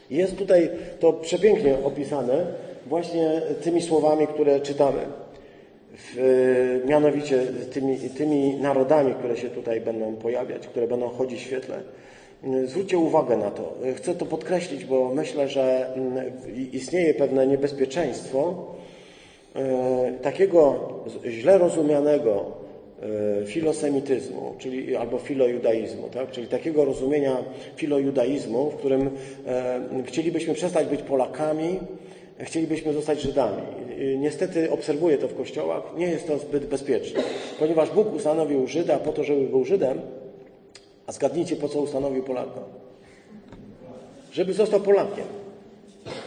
Jest 0.09 0.37
tutaj 0.37 0.69
to 0.99 1.13
przepięknie 1.13 1.77
opisane 1.83 2.45
właśnie 2.85 3.41
tymi 3.63 3.81
słowami, 3.81 4.27
które 4.27 4.59
czytamy 4.59 4.99
w, 5.93 6.17
e, 6.83 6.87
mianowicie 6.87 7.43
tymi, 7.73 7.97
tymi 7.97 8.55
narodami, 8.55 9.13
które 9.13 9.37
się 9.37 9.49
tutaj 9.49 9.81
będą 9.81 10.15
pojawiać, 10.15 10.67
które 10.67 10.87
będą 10.87 11.09
chodzić 11.09 11.39
w 11.39 11.43
świetle. 11.43 11.79
E, 12.43 12.67
zwróćcie 12.67 12.97
uwagę 12.97 13.37
na 13.37 13.51
to. 13.51 13.73
E, 13.83 13.93
chcę 13.93 14.15
to 14.15 14.25
podkreślić, 14.25 14.85
bo 14.85 15.11
myślę, 15.15 15.47
że 15.47 15.93
mm, 15.95 16.31
istnieje 16.71 17.13
pewne 17.13 17.47
niebezpieczeństwo 17.47 18.65
takiego 20.21 20.89
źle 21.25 21.57
rozumianego 21.57 22.45
filosemityzmu, 23.45 24.53
czyli 24.57 24.95
albo 24.95 25.17
filojudaizmu, 25.17 26.09
tak? 26.09 26.31
czyli 26.31 26.47
takiego 26.47 26.85
rozumienia 26.85 27.37
filojudaizmu, 27.75 28.69
w 28.69 28.75
którym 28.75 29.09
chcielibyśmy 30.05 30.53
przestać 30.53 30.87
być 30.87 31.01
Polakami, 31.01 31.79
chcielibyśmy 32.39 32.93
zostać 32.93 33.21
Żydami. 33.21 33.61
Niestety 34.17 34.71
obserwuję 34.71 35.17
to 35.17 35.27
w 35.27 35.35
kościołach, 35.35 35.83
nie 35.97 36.07
jest 36.07 36.27
to 36.27 36.37
zbyt 36.37 36.65
bezpieczne, 36.65 37.21
ponieważ 37.59 37.89
Bóg 37.89 38.13
ustanowił 38.13 38.67
Żyda 38.67 38.97
po 38.97 39.11
to, 39.11 39.23
żeby 39.23 39.47
był 39.47 39.65
Żydem, 39.65 40.01
a 41.07 41.11
zgadnijcie, 41.11 41.55
po 41.55 41.69
co 41.69 41.81
ustanowił 41.81 42.23
Polaka? 42.23 42.61
Żeby 44.31 44.53
został 44.53 44.79
Polakiem. 44.79 45.25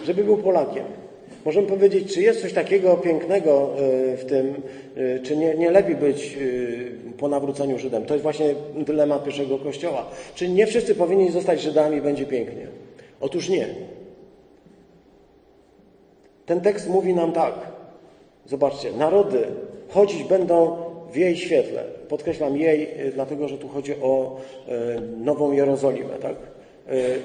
Żeby 0.04 0.24
był 0.24 0.36
Polakiem. 0.36 0.84
Możemy 1.44 1.66
powiedzieć, 1.66 2.14
czy 2.14 2.22
jest 2.22 2.42
coś 2.42 2.52
takiego 2.52 2.96
pięknego 2.96 3.70
e, 3.78 4.16
w 4.16 4.24
tym, 4.24 4.62
e, 4.96 5.20
czy 5.20 5.36
nie, 5.36 5.54
nie 5.54 5.70
lepiej 5.70 5.96
być 5.96 6.36
e, 6.36 7.14
po 7.18 7.28
nawróceniu 7.28 7.78
Żydem. 7.78 8.04
To 8.04 8.14
jest 8.14 8.22
właśnie 8.22 8.54
dylemat 8.86 9.24
pierwszego 9.24 9.58
Kościoła. 9.58 10.06
Czy 10.34 10.48
nie 10.48 10.66
wszyscy 10.66 10.94
powinni 10.94 11.30
zostać 11.30 11.60
Żydami 11.60 11.96
i 11.96 12.02
będzie 12.02 12.26
pięknie? 12.26 12.66
Otóż 13.20 13.48
nie. 13.48 13.66
Ten 16.46 16.60
tekst 16.60 16.88
mówi 16.88 17.14
nam 17.14 17.32
tak. 17.32 17.54
Zobaczcie, 18.46 18.92
narody 18.92 19.46
chodzić 19.88 20.24
będą 20.24 20.83
w 21.14 21.16
jej 21.16 21.36
świetle. 21.36 21.84
Podkreślam 22.08 22.56
jej, 22.56 23.06
y, 23.06 23.12
dlatego 23.12 23.48
że 23.48 23.58
tu 23.58 23.68
chodzi 23.68 23.94
o 24.02 24.40
y, 24.68 24.72
Nową 25.24 25.52
Jerozolimę, 25.52 26.14
tak? 26.22 26.36
Y, 26.36 27.18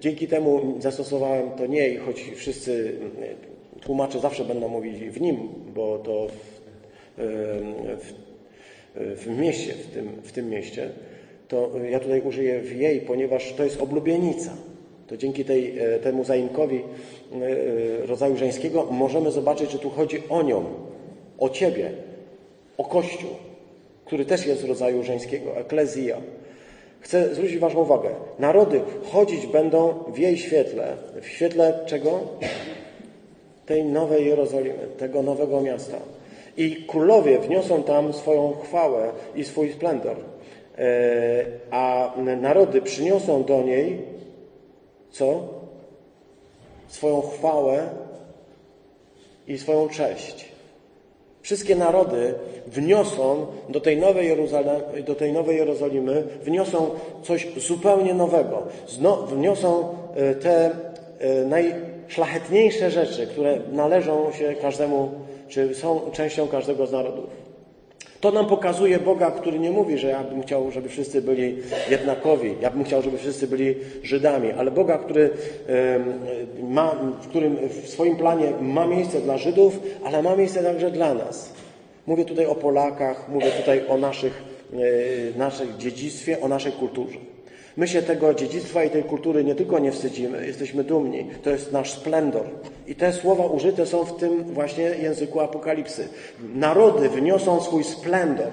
dzięki 0.00 0.28
temu 0.28 0.74
zastosowałem 0.78 1.50
to 1.50 1.66
nie, 1.66 1.98
choć 1.98 2.30
wszyscy 2.34 2.92
tłumacze 3.80 4.20
zawsze 4.20 4.44
będą 4.44 4.68
mówić 4.68 4.96
w 4.96 5.20
nim, 5.20 5.48
bo 5.74 5.98
to 5.98 6.26
w, 6.28 6.64
w, 7.98 8.14
w 8.94 9.38
mieście, 9.38 9.72
w 9.72 9.86
tym, 9.86 10.08
w 10.22 10.32
tym 10.32 10.50
mieście, 10.50 10.90
to 11.48 11.70
ja 11.90 12.00
tutaj 12.00 12.20
użyję 12.20 12.60
w 12.60 12.76
jej, 12.76 13.00
ponieważ 13.00 13.52
to 13.52 13.64
jest 13.64 13.80
oblubienica. 13.80 14.50
To 15.06 15.16
dzięki 15.16 15.44
tej, 15.44 15.74
temu 16.02 16.24
zaimkowi 16.24 16.80
rodzaju 18.06 18.36
żeńskiego 18.36 18.86
możemy 18.90 19.30
zobaczyć, 19.30 19.70
że 19.70 19.78
tu 19.78 19.90
chodzi 19.90 20.22
o 20.28 20.42
nią, 20.42 20.64
o 21.38 21.48
Ciebie, 21.48 21.90
o 22.78 22.84
Kościół, 22.84 23.30
który 24.04 24.24
też 24.24 24.46
jest 24.46 24.64
rodzaju 24.64 25.02
żeńskiego, 25.02 25.56
eklezja. 25.56 26.16
Chcę 27.00 27.34
zwrócić 27.34 27.58
Waszą 27.58 27.78
uwagę. 27.78 28.10
Narody 28.38 28.80
chodzić 29.12 29.46
będą 29.46 30.04
w 30.08 30.18
jej 30.18 30.38
świetle. 30.38 30.96
W 31.20 31.26
świetle 31.26 31.78
czego? 31.86 32.20
Tej 33.66 33.84
nowej 33.84 34.26
Jerozolimy, 34.26 34.88
tego 34.98 35.22
nowego 35.22 35.60
miasta. 35.60 35.96
I 36.56 36.84
królowie 36.88 37.38
wniosą 37.38 37.82
tam 37.82 38.12
swoją 38.12 38.52
chwałę 38.52 39.12
i 39.34 39.44
swój 39.44 39.72
splendor. 39.72 40.16
A 41.70 42.14
narody 42.40 42.82
przyniosą 42.82 43.44
do 43.44 43.62
niej 43.62 44.02
co? 45.10 45.40
Swoją 46.88 47.20
chwałę 47.20 47.88
i 49.46 49.58
swoją 49.58 49.88
cześć. 49.88 50.53
Wszystkie 51.44 51.76
narody 51.76 52.34
wniosą 52.66 53.46
do 53.68 53.80
tej 53.80 53.96
nowej, 53.96 54.36
do 55.06 55.14
tej 55.14 55.32
nowej 55.32 55.56
Jerozolimy, 55.56 56.24
wniosą 56.42 56.90
coś 57.22 57.48
zupełnie 57.56 58.14
nowego. 58.14 58.62
Zno, 58.88 59.16
wniosą 59.16 59.88
e, 60.14 60.34
te 60.34 60.70
e, 61.18 61.44
najszlachetniejsze 61.44 62.90
rzeczy, 62.90 63.26
które 63.26 63.58
należą 63.72 64.32
się 64.32 64.54
każdemu, 64.54 65.10
czy 65.48 65.74
są 65.74 66.00
częścią 66.12 66.48
każdego 66.48 66.86
z 66.86 66.92
narodów. 66.92 67.24
To 68.24 68.30
nam 68.30 68.46
pokazuje 68.46 68.98
Boga, 68.98 69.30
który 69.30 69.58
nie 69.58 69.70
mówi, 69.70 69.98
że 69.98 70.08
ja 70.08 70.24
bym 70.24 70.42
chciał, 70.42 70.70
żeby 70.70 70.88
wszyscy 70.88 71.22
byli 71.22 71.56
jednakowi, 71.90 72.54
ja 72.60 72.70
bym 72.70 72.84
chciał, 72.84 73.02
żeby 73.02 73.18
wszyscy 73.18 73.46
byli 73.46 73.74
Żydami, 74.02 74.52
ale 74.52 74.70
Boga, 74.70 74.98
który 74.98 75.30
ma, 76.62 76.94
w 77.22 77.28
którym 77.28 77.56
w 77.68 77.88
swoim 77.88 78.16
planie 78.16 78.52
ma 78.60 78.86
miejsce 78.86 79.20
dla 79.20 79.38
Żydów, 79.38 79.78
ale 80.04 80.22
ma 80.22 80.36
miejsce 80.36 80.62
także 80.62 80.90
dla 80.90 81.14
nas. 81.14 81.52
Mówię 82.06 82.24
tutaj 82.24 82.46
o 82.46 82.54
Polakach, 82.54 83.28
mówię 83.28 83.50
tutaj 83.50 83.82
o 83.88 83.96
naszych, 83.96 84.42
e, 85.34 85.38
naszych 85.38 85.76
dziedzictwie, 85.76 86.40
o 86.40 86.48
naszej 86.48 86.72
kulturze. 86.72 87.33
My 87.76 87.88
się 87.88 88.02
tego 88.02 88.34
dziedzictwa 88.34 88.84
i 88.84 88.90
tej 88.90 89.04
kultury 89.04 89.44
nie 89.44 89.54
tylko 89.54 89.78
nie 89.78 89.92
wstydzimy, 89.92 90.46
jesteśmy 90.46 90.84
dumni. 90.84 91.26
To 91.42 91.50
jest 91.50 91.72
nasz 91.72 91.92
splendor. 91.92 92.46
I 92.86 92.94
te 92.94 93.12
słowa 93.12 93.46
użyte 93.46 93.86
są 93.86 94.04
w 94.04 94.16
tym 94.16 94.44
właśnie 94.44 94.84
języku 94.84 95.40
apokalipsy. 95.40 96.08
Narody 96.54 97.08
wyniosą 97.08 97.60
swój 97.60 97.84
splendor. 97.84 98.48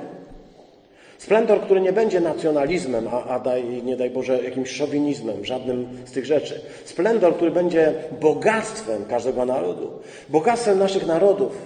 Splendor, 1.18 1.62
który 1.62 1.82
nie 1.82 1.94
będzie 1.94 2.22
nacjonalizmem, 2.22 3.08
a, 3.08 3.24
a 3.24 3.40
daj, 3.40 3.84
nie 3.84 3.98
daj 3.98 4.10
Boże 4.10 4.44
jakimś 4.44 4.70
szowinizmem, 4.70 5.46
żadnym 5.46 5.88
z 6.06 6.12
tych 6.12 6.26
rzeczy. 6.26 6.62
Splendor, 6.86 7.36
który 7.36 7.52
będzie 7.52 7.94
bogactwem 8.22 9.06
każdego 9.06 9.46
narodu, 9.46 9.92
bogactwem 10.30 10.80
naszych 10.80 11.08
narodów, 11.08 11.58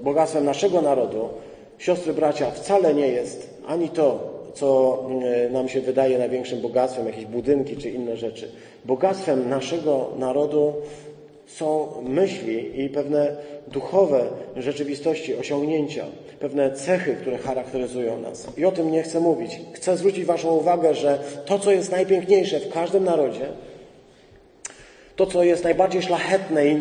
bogactwem 0.00 0.44
naszego 0.44 0.82
narodu, 0.82 1.28
siostry, 1.78 2.12
bracia, 2.12 2.50
wcale 2.50 2.94
nie 2.94 3.08
jest 3.08 3.50
ani 3.66 3.88
to, 3.88 4.37
co 4.54 4.98
e, 5.22 5.50
nam 5.50 5.68
się 5.68 5.80
wydaje 5.80 6.18
największym 6.18 6.60
bogactwem, 6.60 7.06
jakieś 7.06 7.24
budynki 7.26 7.76
czy 7.76 7.90
inne 7.90 8.16
rzeczy. 8.16 8.48
Bogactwem 8.84 9.48
naszego 9.48 10.10
narodu 10.18 10.72
są 11.46 11.88
myśli 12.02 12.84
i 12.84 12.88
pewne 12.88 13.36
duchowe 13.66 14.24
rzeczywistości, 14.56 15.34
osiągnięcia, 15.34 16.04
pewne 16.40 16.72
cechy, 16.72 17.16
które 17.20 17.38
charakteryzują 17.38 18.20
nas. 18.20 18.48
I 18.56 18.64
o 18.64 18.72
tym 18.72 18.92
nie 18.92 19.02
chcę 19.02 19.20
mówić. 19.20 19.60
Chcę 19.72 19.96
zwrócić 19.96 20.24
Waszą 20.24 20.56
uwagę, 20.56 20.94
że 20.94 21.18
to, 21.46 21.58
co 21.58 21.72
jest 21.72 21.90
najpiękniejsze 21.90 22.60
w 22.60 22.72
każdym 22.72 23.04
narodzie, 23.04 23.46
to, 25.16 25.26
co 25.26 25.44
jest 25.44 25.64
najbardziej 25.64 26.02
szlachetne 26.02 26.68
i 26.68 26.76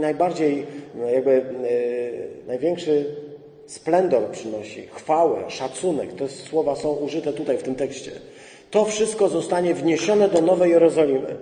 najbardziej, 0.00 0.66
jakby, 1.12 1.30
yy, 1.30 2.46
największy 2.46 3.25
splendor 3.66 4.30
przynosi, 4.30 4.86
chwałę, 4.92 5.50
szacunek, 5.50 6.12
te 6.12 6.28
słowa 6.28 6.76
są 6.76 6.92
użyte 6.92 7.32
tutaj 7.32 7.58
w 7.58 7.62
tym 7.62 7.74
tekście. 7.74 8.10
To 8.70 8.84
wszystko 8.84 9.28
zostanie 9.28 9.74
wniesione 9.74 10.28
do 10.28 10.40
Nowej 10.40 10.70
Jerozolimy. 10.70 11.36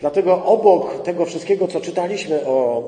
Dlatego 0.00 0.44
obok 0.44 1.02
tego 1.02 1.24
wszystkiego, 1.24 1.68
co 1.68 1.80
czytaliśmy 1.80 2.46
o 2.46 2.84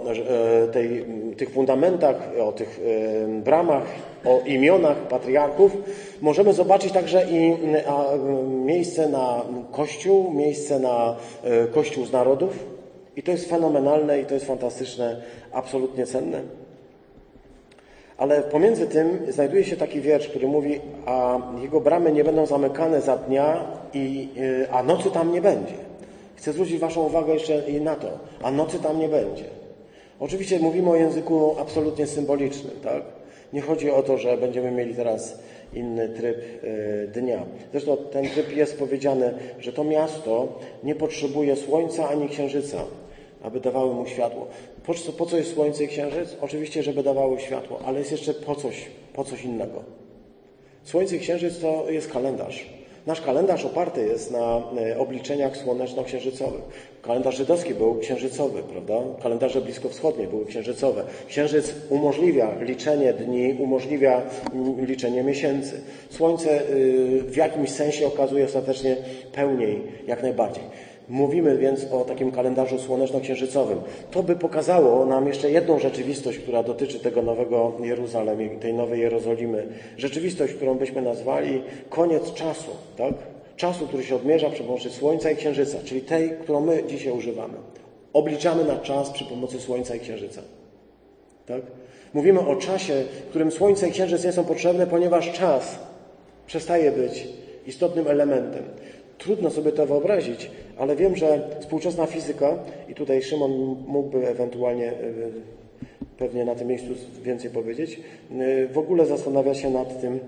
e, 0.64 0.68
tej, 0.68 1.04
tych 1.36 1.50
fundamentach, 1.50 2.16
o 2.44 2.52
tych 2.52 2.80
e, 2.80 3.42
bramach, 3.42 3.84
o 4.24 4.40
imionach 4.46 4.96
patriarchów, 4.96 5.76
możemy 6.20 6.52
zobaczyć 6.52 6.92
także 6.92 7.26
i 7.30 7.56
miejsce 8.64 9.08
na 9.08 9.42
Kościół, 9.72 10.32
miejsce 10.32 10.78
na 10.78 11.16
e, 11.44 11.66
Kościół 11.66 12.04
z 12.04 12.12
narodów. 12.12 12.66
I 13.16 13.22
to 13.22 13.30
jest 13.30 13.48
fenomenalne 13.48 14.20
i 14.20 14.24
to 14.24 14.34
jest 14.34 14.46
fantastyczne, 14.46 15.22
absolutnie 15.52 16.06
cenne. 16.06 16.65
Ale 18.18 18.42
pomiędzy 18.42 18.86
tym 18.86 19.18
znajduje 19.28 19.64
się 19.64 19.76
taki 19.76 20.00
wiersz, 20.00 20.28
który 20.28 20.48
mówi, 20.48 20.80
a 21.06 21.38
jego 21.62 21.80
bramy 21.80 22.12
nie 22.12 22.24
będą 22.24 22.46
zamykane 22.46 23.00
za 23.00 23.16
dnia, 23.16 23.66
i, 23.94 24.28
a 24.70 24.82
nocy 24.82 25.10
tam 25.10 25.32
nie 25.32 25.40
będzie. 25.40 25.74
Chcę 26.36 26.52
zwrócić 26.52 26.78
Waszą 26.78 27.06
uwagę 27.06 27.32
jeszcze 27.32 27.62
na 27.80 27.96
to, 27.96 28.08
a 28.42 28.50
nocy 28.50 28.78
tam 28.78 28.98
nie 28.98 29.08
będzie. 29.08 29.44
Oczywiście 30.20 30.58
mówimy 30.58 30.90
o 30.90 30.96
języku 30.96 31.56
absolutnie 31.60 32.06
symbolicznym, 32.06 32.74
tak? 32.84 33.02
Nie 33.52 33.60
chodzi 33.60 33.90
o 33.90 34.02
to, 34.02 34.18
że 34.18 34.36
będziemy 34.36 34.70
mieli 34.70 34.94
teraz 34.94 35.38
inny 35.74 36.08
tryb 36.08 36.36
e, 36.36 37.06
dnia. 37.06 37.42
Zresztą 37.72 37.96
ten 37.96 38.28
tryb 38.28 38.56
jest 38.56 38.78
powiedziane, 38.78 39.34
że 39.60 39.72
to 39.72 39.84
miasto 39.84 40.58
nie 40.84 40.94
potrzebuje 40.94 41.56
słońca 41.56 42.08
ani 42.08 42.28
księżyca, 42.28 42.78
aby 43.42 43.60
dawały 43.60 43.94
mu 43.94 44.06
światło. 44.06 44.46
Po 44.86 44.94
co, 44.94 45.12
po 45.12 45.26
co 45.26 45.36
jest 45.36 45.54
słońce 45.54 45.84
i 45.84 45.88
księżyc? 45.88 46.36
Oczywiście, 46.40 46.82
żeby 46.82 47.02
dawały 47.02 47.40
światło, 47.40 47.80
ale 47.84 47.98
jest 47.98 48.12
jeszcze 48.12 48.34
po 48.34 48.54
coś, 48.54 48.86
po 49.12 49.24
coś 49.24 49.44
innego. 49.44 49.82
Słońce 50.84 51.16
i 51.16 51.20
księżyc 51.20 51.58
to 51.58 51.90
jest 51.90 52.12
kalendarz. 52.12 52.66
Nasz 53.06 53.20
kalendarz 53.20 53.64
oparty 53.64 54.06
jest 54.06 54.30
na 54.30 54.62
e, 54.78 54.98
obliczeniach 54.98 55.56
słoneczno-księżycowych. 55.56 56.62
Kalendarz 57.02 57.36
żydowski 57.36 57.74
był 57.74 57.98
księżycowy, 57.98 58.62
prawda? 58.62 58.94
Kalendarze 59.22 59.60
bliskowschodnie 59.60 60.26
były 60.26 60.46
księżycowe. 60.46 61.04
Księżyc 61.28 61.74
umożliwia 61.90 62.60
liczenie 62.60 63.12
dni, 63.12 63.54
umożliwia 63.58 64.22
liczenie 64.86 65.22
miesięcy. 65.22 65.80
Słońce 66.10 66.70
y, 66.70 67.22
w 67.22 67.36
jakimś 67.36 67.70
sensie 67.70 68.06
okazuje 68.06 68.44
ostatecznie 68.44 68.96
pełniej, 69.32 69.82
jak 70.06 70.22
najbardziej. 70.22 70.64
Mówimy 71.08 71.58
więc 71.58 71.92
o 71.92 72.04
takim 72.04 72.32
kalendarzu 72.32 72.78
słoneczno-księżycowym. 72.78 73.78
To 74.10 74.22
by 74.22 74.36
pokazało 74.36 75.06
nam 75.06 75.26
jeszcze 75.26 75.50
jedną 75.50 75.78
rzeczywistość, 75.78 76.38
która 76.38 76.62
dotyczy 76.62 77.00
tego 77.00 77.22
nowego 77.22 77.72
Jeruzalem, 77.80 78.58
tej 78.60 78.74
nowej 78.74 79.00
Jerozolimy. 79.00 79.66
Rzeczywistość, 79.96 80.54
którą 80.54 80.74
byśmy 80.74 81.02
nazwali 81.02 81.62
koniec 81.88 82.32
czasu, 82.32 82.70
tak? 82.96 83.14
Czasu, 83.56 83.86
który 83.86 84.04
się 84.04 84.16
odmierza 84.16 84.50
przy 84.50 84.62
pomocy 84.62 84.90
Słońca 84.90 85.30
i 85.30 85.36
Księżyca, 85.36 85.78
czyli 85.84 86.00
tej, 86.00 86.30
którą 86.30 86.60
my 86.60 86.84
dzisiaj 86.88 87.12
używamy. 87.12 87.54
Obliczamy 88.12 88.64
na 88.64 88.76
czas 88.76 89.10
przy 89.10 89.24
pomocy 89.24 89.60
Słońca 89.60 89.94
i 89.94 90.00
Księżyca. 90.00 90.42
Tak? 91.46 91.62
Mówimy 92.14 92.40
o 92.40 92.56
czasie, 92.56 93.04
w 93.26 93.30
którym 93.30 93.50
Słońce 93.50 93.88
i 93.88 93.92
Księżyc 93.92 94.24
nie 94.24 94.32
są 94.32 94.44
potrzebne, 94.44 94.86
ponieważ 94.86 95.32
czas 95.32 95.78
przestaje 96.46 96.92
być 96.92 97.28
istotnym 97.66 98.08
elementem. 98.08 98.62
Trudno 99.18 99.50
sobie 99.50 99.72
to 99.72 99.86
wyobrazić, 99.86 100.50
ale 100.78 100.96
wiem, 100.96 101.16
że 101.16 101.48
współczesna 101.60 102.06
fizyka, 102.06 102.58
i 102.88 102.94
tutaj 102.94 103.22
Szymon 103.22 103.76
mógłby 103.86 104.28
ewentualnie 104.28 104.88
e, 104.88 104.94
pewnie 106.18 106.44
na 106.44 106.54
tym 106.54 106.68
miejscu 106.68 106.88
więcej 107.22 107.50
powiedzieć, 107.50 108.00
e, 108.30 108.66
w 108.66 108.78
ogóle 108.78 109.06
zastanawia 109.06 109.54
się 109.54 109.70
nad 109.70 110.00
tym, 110.00 110.20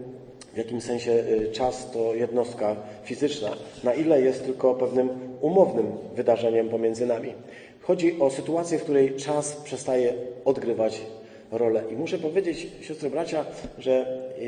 w 0.54 0.56
jakim 0.56 0.80
sensie 0.80 1.12
e, 1.12 1.52
czas 1.52 1.90
to 1.90 2.14
jednostka 2.14 2.76
fizyczna, 3.04 3.50
na 3.84 3.94
ile 3.94 4.22
jest 4.22 4.44
tylko 4.44 4.74
pewnym 4.74 5.08
umownym 5.40 5.86
wydarzeniem 6.16 6.68
pomiędzy 6.68 7.06
nami. 7.06 7.32
Chodzi 7.80 8.20
o 8.20 8.30
sytuację, 8.30 8.78
w 8.78 8.82
której 8.82 9.16
czas 9.16 9.56
przestaje 9.56 10.14
odgrywać 10.44 11.00
rolę. 11.50 11.84
I 11.92 11.96
muszę 11.96 12.18
powiedzieć, 12.18 12.66
siostry 12.80 13.10
bracia, 13.10 13.44
że 13.78 14.22
yy, 14.40 14.46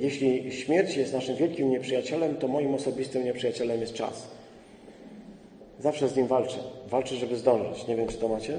jeśli 0.00 0.52
śmierć 0.52 0.96
jest 0.96 1.12
naszym 1.12 1.36
wielkim 1.36 1.70
nieprzyjacielem, 1.70 2.36
to 2.36 2.48
moim 2.48 2.74
osobistym 2.74 3.24
nieprzyjacielem 3.24 3.80
jest 3.80 3.94
czas. 3.94 4.28
Zawsze 5.80 6.08
z 6.08 6.16
nim 6.16 6.26
walczę. 6.26 6.58
Walczę, 6.88 7.14
żeby 7.14 7.36
zdążyć. 7.36 7.86
Nie 7.86 7.96
wiem, 7.96 8.08
czy 8.08 8.16
to 8.16 8.28
macie? 8.28 8.58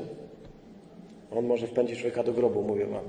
On 1.31 1.45
może 1.45 1.67
wpędzić 1.67 1.99
człowieka 1.99 2.23
do 2.23 2.34
grobu, 2.34 2.61
mówię 2.61 2.86
wam. 2.86 3.03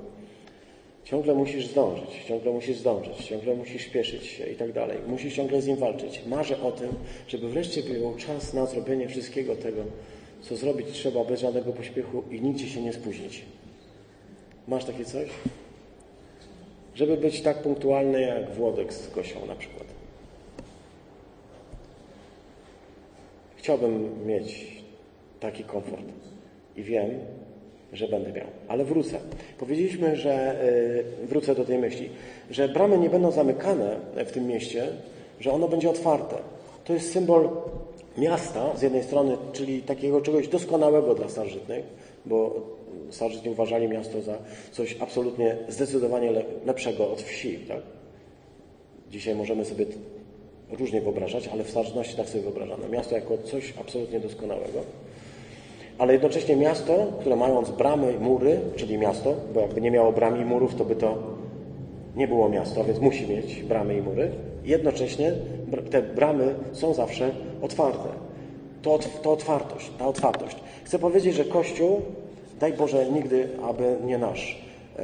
Ciągle 1.05 1.35
musisz 1.35 1.67
zdążyć, 1.67 2.25
ciągle 2.29 2.53
musisz 2.53 2.77
zdążyć, 2.77 3.25
ciągle 3.25 3.55
musisz 3.55 3.83
śpieszyć 3.83 4.27
się 4.27 4.47
i 4.47 4.55
tak 4.55 4.73
dalej. 4.73 4.99
Musisz 5.09 5.35
ciągle 5.35 5.63
z 5.63 5.67
nim 5.67 5.77
walczyć. 5.77 6.23
Marzę 6.27 6.63
o 6.63 6.73
tym, 6.73 6.89
żeby 7.29 7.49
wreszcie 7.49 7.83
był 7.83 8.15
czas 8.15 8.55
na 8.55 8.67
zrobienie 8.67 9.09
wszystkiego 9.09 9.57
tego, 9.57 9.83
co 10.43 10.57
zrobić 10.57 10.87
trzeba 10.93 11.25
bez 11.25 11.41
żadnego 11.41 11.73
pośpiechu 11.73 12.23
i 12.31 12.41
nigdzie 12.41 12.69
się 12.69 12.83
nie 12.83 12.93
spóźnić. 12.93 13.43
Masz 14.69 14.85
takie 14.85 15.05
coś? 15.05 15.29
Żeby 16.95 17.17
być 17.17 17.43
tak 17.43 17.63
punktualny 17.63 18.21
jak 18.21 18.51
Włodek 18.51 18.93
z 18.93 19.11
Gosią 19.11 19.47
na 19.47 19.55
przykład. 19.55 19.85
Chciałbym 23.57 24.27
mieć 24.27 24.83
taki 25.41 25.65
komfort 25.65 26.05
i 26.77 26.83
wiem, 26.83 27.11
że 27.93 28.09
będę 28.09 28.33
miał. 28.33 28.47
Ale 28.69 28.85
wrócę. 28.85 29.19
Powiedzieliśmy, 29.59 30.17
że 30.17 30.65
yy, 31.21 31.27
wrócę 31.27 31.55
do 31.55 31.65
tej 31.65 31.79
myśli, 31.79 32.11
że 32.51 32.69
bramy 32.69 32.99
nie 32.99 33.11
będą 33.11 33.31
zamykane 33.31 33.97
w 34.27 34.33
tym 34.33 34.47
mieście, 34.47 34.89
że 35.41 35.53
ono 35.53 35.69
będzie 35.69 35.91
otwarte. 35.91 36.37
To 36.85 36.93
jest 36.93 37.13
symbol 37.13 37.49
miasta 38.19 38.77
z 38.77 38.83
jednej 38.83 39.03
strony, 39.03 39.37
czyli 39.53 39.83
takiego 39.83 40.21
czegoś 40.21 40.49
doskonałego 40.49 41.15
dla 41.15 41.29
starożytnych, 41.29 41.85
bo 42.27 42.61
starożytni 43.11 43.51
uważali 43.51 43.89
miasto 43.89 44.23
za 44.23 44.39
coś 44.73 44.97
absolutnie 45.01 45.57
zdecydowanie 45.69 46.33
lepszego 46.67 47.11
od 47.11 47.23
wsi. 47.23 47.59
Tak? 47.59 47.83
Dzisiaj 49.11 49.35
możemy 49.35 49.65
sobie 49.65 49.87
różnie 50.71 51.01
wyobrażać, 51.01 51.49
ale 51.49 51.65
w 51.65 51.71
starożytności 51.71 52.17
tak 52.17 52.29
sobie 52.29 52.43
wyobrażano. 52.43 52.89
Miasto 52.89 53.15
jako 53.15 53.39
coś 53.39 53.75
absolutnie 53.81 54.21
doskonałego. 54.21 54.81
Ale 55.99 56.13
jednocześnie 56.13 56.57
miasto, 56.57 57.13
które 57.21 57.37
mając 57.37 57.71
bramy 57.71 58.13
i 58.13 58.19
mury, 58.19 58.61
czyli 58.77 58.99
miasto, 58.99 59.35
bo 59.55 59.61
jakby 59.61 59.81
nie 59.81 59.91
miało 59.91 60.13
bram 60.13 60.43
i 60.43 60.45
murów, 60.45 60.75
to 60.75 60.85
by 60.85 60.97
to 60.97 61.19
nie 62.17 62.29
było 62.29 62.49
miasto, 62.49 62.85
więc 62.85 62.99
musi 62.99 63.27
mieć 63.29 63.63
bramy 63.63 63.97
i 63.97 64.03
mury. 64.03 64.31
Jednocześnie 64.65 65.33
te 65.91 66.03
bramy 66.03 66.55
są 66.73 66.95
zawsze 66.95 67.31
otwarte. 67.63 68.09
To, 68.85 68.99
to 69.23 69.33
otwartość, 69.33 69.91
ta 69.99 70.07
otwartość. 70.07 70.57
Chcę 70.85 70.99
powiedzieć, 70.99 71.35
że 71.35 71.45
Kościół, 71.45 72.03
daj 72.61 72.73
Boże, 72.73 73.07
nigdy, 73.11 73.49
aby 73.63 73.97
nie 74.05 74.19
nasz, 74.19 74.65
e, 74.99 75.03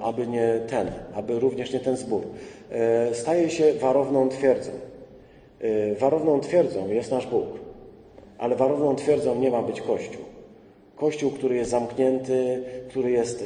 aby 0.00 0.26
nie 0.26 0.60
ten, 0.66 0.90
aby 1.14 1.40
również 1.40 1.72
nie 1.72 1.80
ten 1.80 1.96
zbór, 1.96 2.22
e, 2.70 3.14
staje 3.14 3.50
się 3.50 3.72
warowną 3.72 4.28
twierdzą. 4.28 4.70
Y, 5.64 5.96
warowną 5.98 6.40
twierdzą 6.40 6.88
jest 6.88 7.10
nasz 7.10 7.26
Bóg, 7.26 7.46
ale 8.38 8.56
warowną 8.56 8.96
twierdzą 8.96 9.34
nie 9.34 9.50
ma 9.50 9.62
być 9.62 9.80
Kościół. 9.80 10.22
Kościół, 10.96 11.30
który 11.30 11.56
jest 11.56 11.70
zamknięty, 11.70 12.62
który 12.88 13.10
jest 13.10 13.44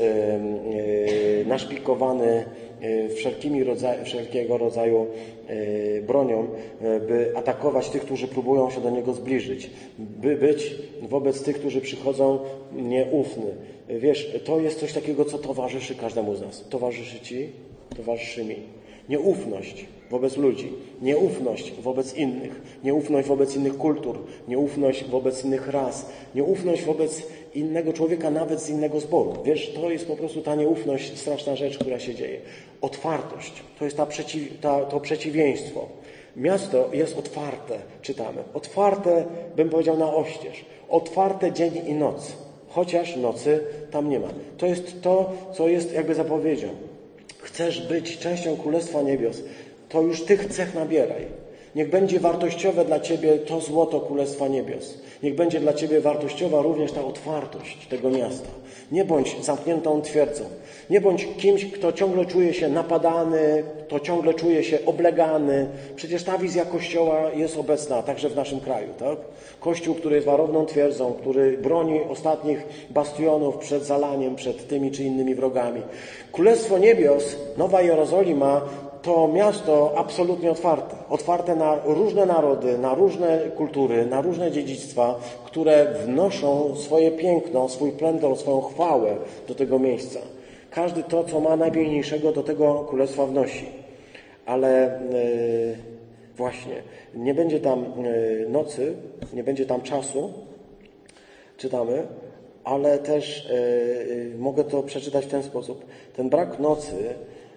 naszpikowany 1.47 2.45
wszelkimi 3.17 3.65
rodzaj, 3.65 4.05
wszelkiego 4.05 4.59
rodzaju 4.59 5.07
bronią, 6.07 6.49
by 7.09 7.33
atakować 7.35 7.91
tych, 7.91 8.03
którzy 8.03 8.29
próbują 8.29 8.71
się 8.71 8.81
do 8.81 8.91
Niego 8.91 9.15
zbliżyć, 9.15 9.71
by 9.99 10.37
być 10.37 10.75
wobec 11.03 11.43
tych, 11.43 11.59
którzy 11.59 11.81
przychodzą 11.81 12.39
nieufny. 12.73 13.47
Wiesz, 13.89 14.33
to 14.45 14.61
jest 14.61 14.81
coś 14.81 14.93
takiego, 14.93 15.25
co 15.25 15.39
towarzyszy 15.39 15.95
każdemu 15.95 16.35
z 16.35 16.41
nas. 16.41 16.65
Towarzyszy 16.69 17.21
Ci, 17.21 17.49
towarzyszy 17.97 18.45
mi. 18.45 18.57
Nieufność 19.09 19.87
wobec 20.11 20.37
ludzi, 20.37 20.73
nieufność 21.03 21.73
wobec 21.73 22.15
innych, 22.15 22.61
nieufność 22.85 23.29
wobec 23.29 23.57
innych 23.57 23.79
kultur, 23.79 24.19
nieufność 24.49 25.05
wobec 25.05 25.45
innych 25.45 25.69
ras, 25.69 26.07
nieufność 26.35 26.85
wobec 26.85 27.23
innego 27.55 27.93
człowieka, 27.93 28.31
nawet 28.31 28.61
z 28.61 28.71
innego 28.71 29.01
zboru. 29.01 29.33
Wiesz, 29.45 29.73
to 29.73 29.91
jest 29.91 30.07
po 30.07 30.17
prostu 30.17 30.43
ta 30.43 30.55
nieufność, 30.55 31.19
straszna 31.19 31.57
rzecz, 31.57 31.79
która 31.79 31.99
się 31.99 32.15
dzieje. 32.15 32.41
Otwartość 32.81 33.53
to 33.79 33.85
jest 33.85 33.97
ta 33.97 34.07
przeciw, 34.07 34.61
ta, 34.61 34.85
to 34.85 35.01
przeciwieństwo. 35.01 35.87
Miasto 36.37 36.89
jest 36.93 37.19
otwarte, 37.19 37.79
czytamy. 38.03 38.43
Otwarte, 38.55 39.25
bym 39.57 39.71
powiedział, 39.71 39.99
na 39.99 40.15
oścież. 40.15 40.65
Otwarte 40.89 41.53
dzień 41.53 41.73
i 41.87 41.93
noc. 41.93 42.33
Chociaż 42.69 43.17
nocy 43.17 43.65
tam 43.91 44.09
nie 44.09 44.21
ma. 44.21 44.29
To 44.59 44.67
jest 44.67 45.03
to, 45.03 45.33
co 45.53 45.69
jest 45.69 45.93
jakby 45.93 46.15
zapowiedzią. 46.15 46.69
Chcesz 47.47 47.81
być 47.81 48.19
częścią 48.19 48.57
Królestwa 48.57 49.03
Niebios, 49.03 49.43
to 49.89 50.03
już 50.03 50.25
tych 50.25 50.47
cech 50.47 50.75
nabieraj. 50.75 51.27
Niech 51.77 51.91
będzie 51.91 52.21
wartościowe 52.21 52.85
dla 52.85 53.01
Ciebie 53.01 53.39
to 53.39 53.61
złoto 53.61 54.01
Królestwa 54.01 54.49
Niebios. 54.49 54.95
Niech 55.23 55.35
będzie 55.35 55.61
dla 55.61 55.73
Ciebie 55.73 56.01
wartościowa 56.01 56.63
również 56.63 56.93
ta 56.93 57.05
otwartość 57.05 57.87
tego 57.87 58.11
miasta. 58.11 58.49
Nie 58.93 59.05
bądź 59.05 59.45
zamkniętą 59.45 60.03
twierdzą. 60.03 60.45
Nie 60.91 61.01
bądź 61.01 61.29
kimś, 61.39 61.65
kto 61.65 61.93
ciągle 61.93 62.27
czuje 62.27 62.55
się 62.55 62.69
napadany, 62.69 63.65
kto 63.87 64.01
ciągle 64.01 64.35
czuje 64.35 64.65
się 64.65 64.79
oblegany. 64.87 65.67
Przecież 65.97 66.25
ta 66.25 66.39
wizja 66.39 66.65
Kościoła 66.65 67.31
jest 67.35 67.59
obecna 67.59 68.03
także 68.03 68.29
w 68.29 68.37
naszym 68.37 68.61
kraju. 68.61 68.89
Tak? 68.99 69.19
Kościół, 69.61 69.95
który 69.95 70.15
jest 70.15 70.27
warowną 70.27 70.67
twierdzą, 70.67 71.13
który 71.13 71.59
broni 71.59 72.01
ostatnich 72.09 72.67
bastionów 72.91 73.57
przed 73.57 73.85
zalaniem, 73.85 74.37
przed 74.37 74.69
tymi 74.69 74.91
czy 74.91 75.05
innymi 75.05 75.35
wrogami. 75.35 75.83
Królestwo 76.33 76.79
Niebios, 76.79 77.37
Nowa 77.57 77.83
Jerozolima 77.83 78.61
to 79.07 79.29
miasto 79.29 79.93
absolutnie 79.97 80.51
otwarte. 80.51 80.97
Otwarte 81.11 81.57
na 81.57 81.79
różne 81.85 82.27
narody, 82.27 82.79
na 82.79 82.95
różne 82.95 83.39
kultury, 83.57 84.07
na 84.07 84.21
różne 84.21 84.51
dziedzictwa, 84.51 85.21
które 85.45 85.87
wnoszą 86.05 86.77
swoje 86.77 87.11
piękno, 87.11 87.69
swój 87.69 87.93
plędor, 87.93 88.37
swoją 88.37 88.61
chwałę 88.61 89.17
do 89.49 89.55
tego 89.55 89.79
miejsca. 89.79 90.21
Każdy 90.71 91.03
to, 91.03 91.25
co 91.25 91.41
ma 91.41 91.57
najpiękniejszego, 91.57 92.33
do 92.33 92.43
tego 92.43 92.85
królestwa 92.89 93.27
wnosi. 93.27 93.67
Ale 94.47 95.01
yy, 95.11 95.77
właśnie, 96.37 96.83
nie 97.15 97.35
będzie 97.35 97.61
tam 97.61 97.85
yy, 98.03 98.47
nocy, 98.49 98.95
nie 99.33 99.45
będzie 99.45 99.67
tam 99.67 99.83
czasu, 99.83 100.33
czytamy, 101.57 102.07
ale 102.65 102.99
też 102.99 103.51
yy, 103.51 104.39
mogę 104.39 104.65
to 104.65 104.83
przeczytać 104.83 105.25
w 105.25 105.31
ten 105.31 105.43
sposób. 105.43 105.85
Ten 106.17 106.29
brak 106.29 106.59
nocy 106.59 107.15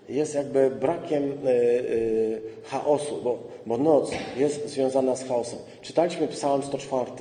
jest 0.10 0.36
jakby 0.36 0.70
brakiem 0.70 1.24
y, 1.24 1.49
y, 1.49 2.41
chaosu, 2.64 3.22
bo, 3.24 3.39
bo 3.66 3.78
noc 3.78 4.12
jest 4.38 4.70
związana 4.70 5.16
z 5.16 5.28
chaosem. 5.28 5.60
Czytaliśmy 5.82 6.28
Psalm 6.28 6.64
104, 6.64 7.12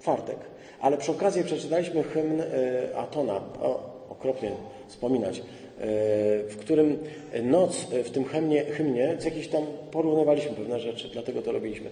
czwartek, 0.00 0.36
ale 0.80 0.96
przy 0.96 1.10
okazji 1.10 1.44
przeczytaliśmy 1.44 2.02
hymn 2.02 2.40
y, 2.40 2.44
Atona, 2.96 3.40
o, 3.62 3.96
okropnie 4.08 4.50
wspominać, 4.88 5.42
w 6.48 6.56
którym 6.60 6.98
noc 7.42 7.76
w 7.76 8.10
tym 8.10 8.24
hymnie, 8.24 8.64
hymnie 8.64 9.16
z 9.18 9.24
jakichś 9.24 9.48
tam 9.48 9.62
porównywaliśmy 9.90 10.52
pewne 10.52 10.80
rzeczy, 10.80 11.08
dlatego 11.12 11.42
to 11.42 11.52
robiliśmy. 11.52 11.90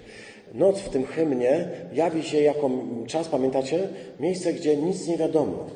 Noc 0.54 0.80
w 0.80 0.88
tym 0.88 1.06
hymnie 1.06 1.68
jawi 1.92 2.22
się 2.22 2.40
jako 2.40 2.70
czas, 3.06 3.28
pamiętacie? 3.28 3.88
Miejsce, 4.20 4.52
gdzie 4.52 4.76
nic 4.76 5.06
nie 5.06 5.16
wiadomo, 5.16 5.66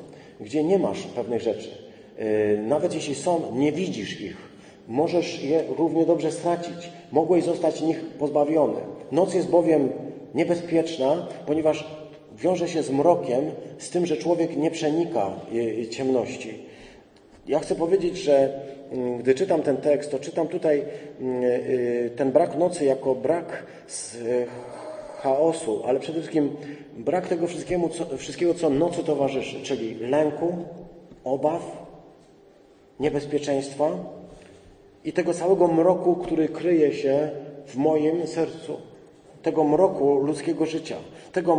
gdzie 0.41 0.63
nie 0.63 0.79
masz 0.79 1.01
pewnych 1.01 1.41
rzeczy. 1.41 1.69
Nawet 2.67 2.93
jeśli 2.93 3.15
są, 3.15 3.55
nie 3.55 3.71
widzisz 3.71 4.21
ich 4.21 4.48
możesz 4.89 5.43
je 5.43 5.63
równie 5.77 6.05
dobrze 6.05 6.31
stracić. 6.31 6.91
Mogłeś 7.11 7.43
zostać 7.43 7.81
nich 7.81 8.05
pozbawiony. 8.05 8.79
Noc 9.11 9.33
jest 9.33 9.49
bowiem 9.49 9.89
niebezpieczna, 10.35 11.27
ponieważ 11.45 11.87
wiąże 12.37 12.67
się 12.67 12.83
z 12.83 12.91
mrokiem, 12.91 13.51
z 13.77 13.89
tym, 13.89 14.05
że 14.05 14.17
człowiek 14.17 14.57
nie 14.57 14.71
przenika 14.71 15.31
ciemności. 15.89 16.53
Ja 17.47 17.59
chcę 17.59 17.75
powiedzieć, 17.75 18.17
że 18.17 18.61
mm, 18.91 19.17
gdy 19.17 19.35
czytam 19.35 19.61
ten 19.61 19.77
tekst, 19.77 20.11
to 20.11 20.19
czytam 20.19 20.47
tutaj 20.47 20.83
mm, 21.21 21.43
y, 21.43 22.11
ten 22.15 22.31
brak 22.31 22.57
nocy 22.57 22.85
jako 22.85 23.15
brak 23.15 23.65
chaosu, 25.17 25.81
ale 25.85 25.99
przede 25.99 26.19
wszystkim 26.19 26.55
brak 26.97 27.27
tego 27.27 27.47
co, 27.89 28.17
wszystkiego, 28.17 28.53
co 28.53 28.69
nocy 28.69 29.03
towarzyszy, 29.03 29.61
czyli 29.63 29.95
lęku, 29.95 30.57
obaw, 31.23 31.87
niebezpieczeństwa, 32.99 34.18
i 35.05 35.13
tego 35.13 35.33
całego 35.33 35.67
mroku, 35.67 36.15
który 36.15 36.49
kryje 36.49 36.93
się 36.93 37.29
w 37.65 37.75
moim 37.75 38.27
sercu. 38.27 38.77
Tego 39.41 39.63
mroku 39.63 40.15
ludzkiego 40.15 40.65
życia. 40.65 40.95
Tego 41.31 41.55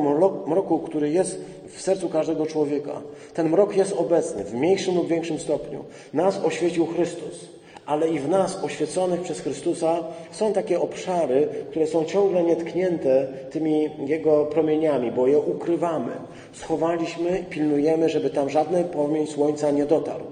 mroku, 0.47 0.79
który 0.79 1.11
jest 1.11 1.45
w 1.69 1.81
sercu 1.81 2.09
każdego 2.09 2.47
człowieka. 2.47 3.03
Ten 3.35 3.49
mrok 3.49 3.77
jest 3.77 3.93
obecny 3.93 4.45
w 4.45 4.55
mniejszym 4.55 4.95
lub 4.95 5.09
większym 5.09 5.39
stopniu. 5.39 5.85
Nas 6.13 6.45
oświecił 6.45 6.87
Chrystus, 6.87 7.49
ale 7.87 8.09
i 8.09 8.19
w 8.19 8.29
nas 8.29 8.65
oświeconych 8.65 9.21
przez 9.21 9.41
Chrystusa 9.41 10.05
są 10.31 10.53
takie 10.53 10.81
obszary, 10.81 11.49
które 11.71 11.87
są 11.87 12.05
ciągle 12.05 12.43
nietknięte 12.43 13.29
tymi 13.51 13.91
Jego 14.07 14.47
promieniami, 14.47 15.11
bo 15.11 15.27
je 15.27 15.39
ukrywamy. 15.39 16.13
Schowaliśmy, 16.53 17.45
pilnujemy, 17.51 18.09
żeby 18.09 18.31
tam 18.31 18.51
żadny 18.51 18.85
promień 18.85 19.27
słońca 19.27 19.71
nie 19.71 19.87
dotarł. 19.87 20.25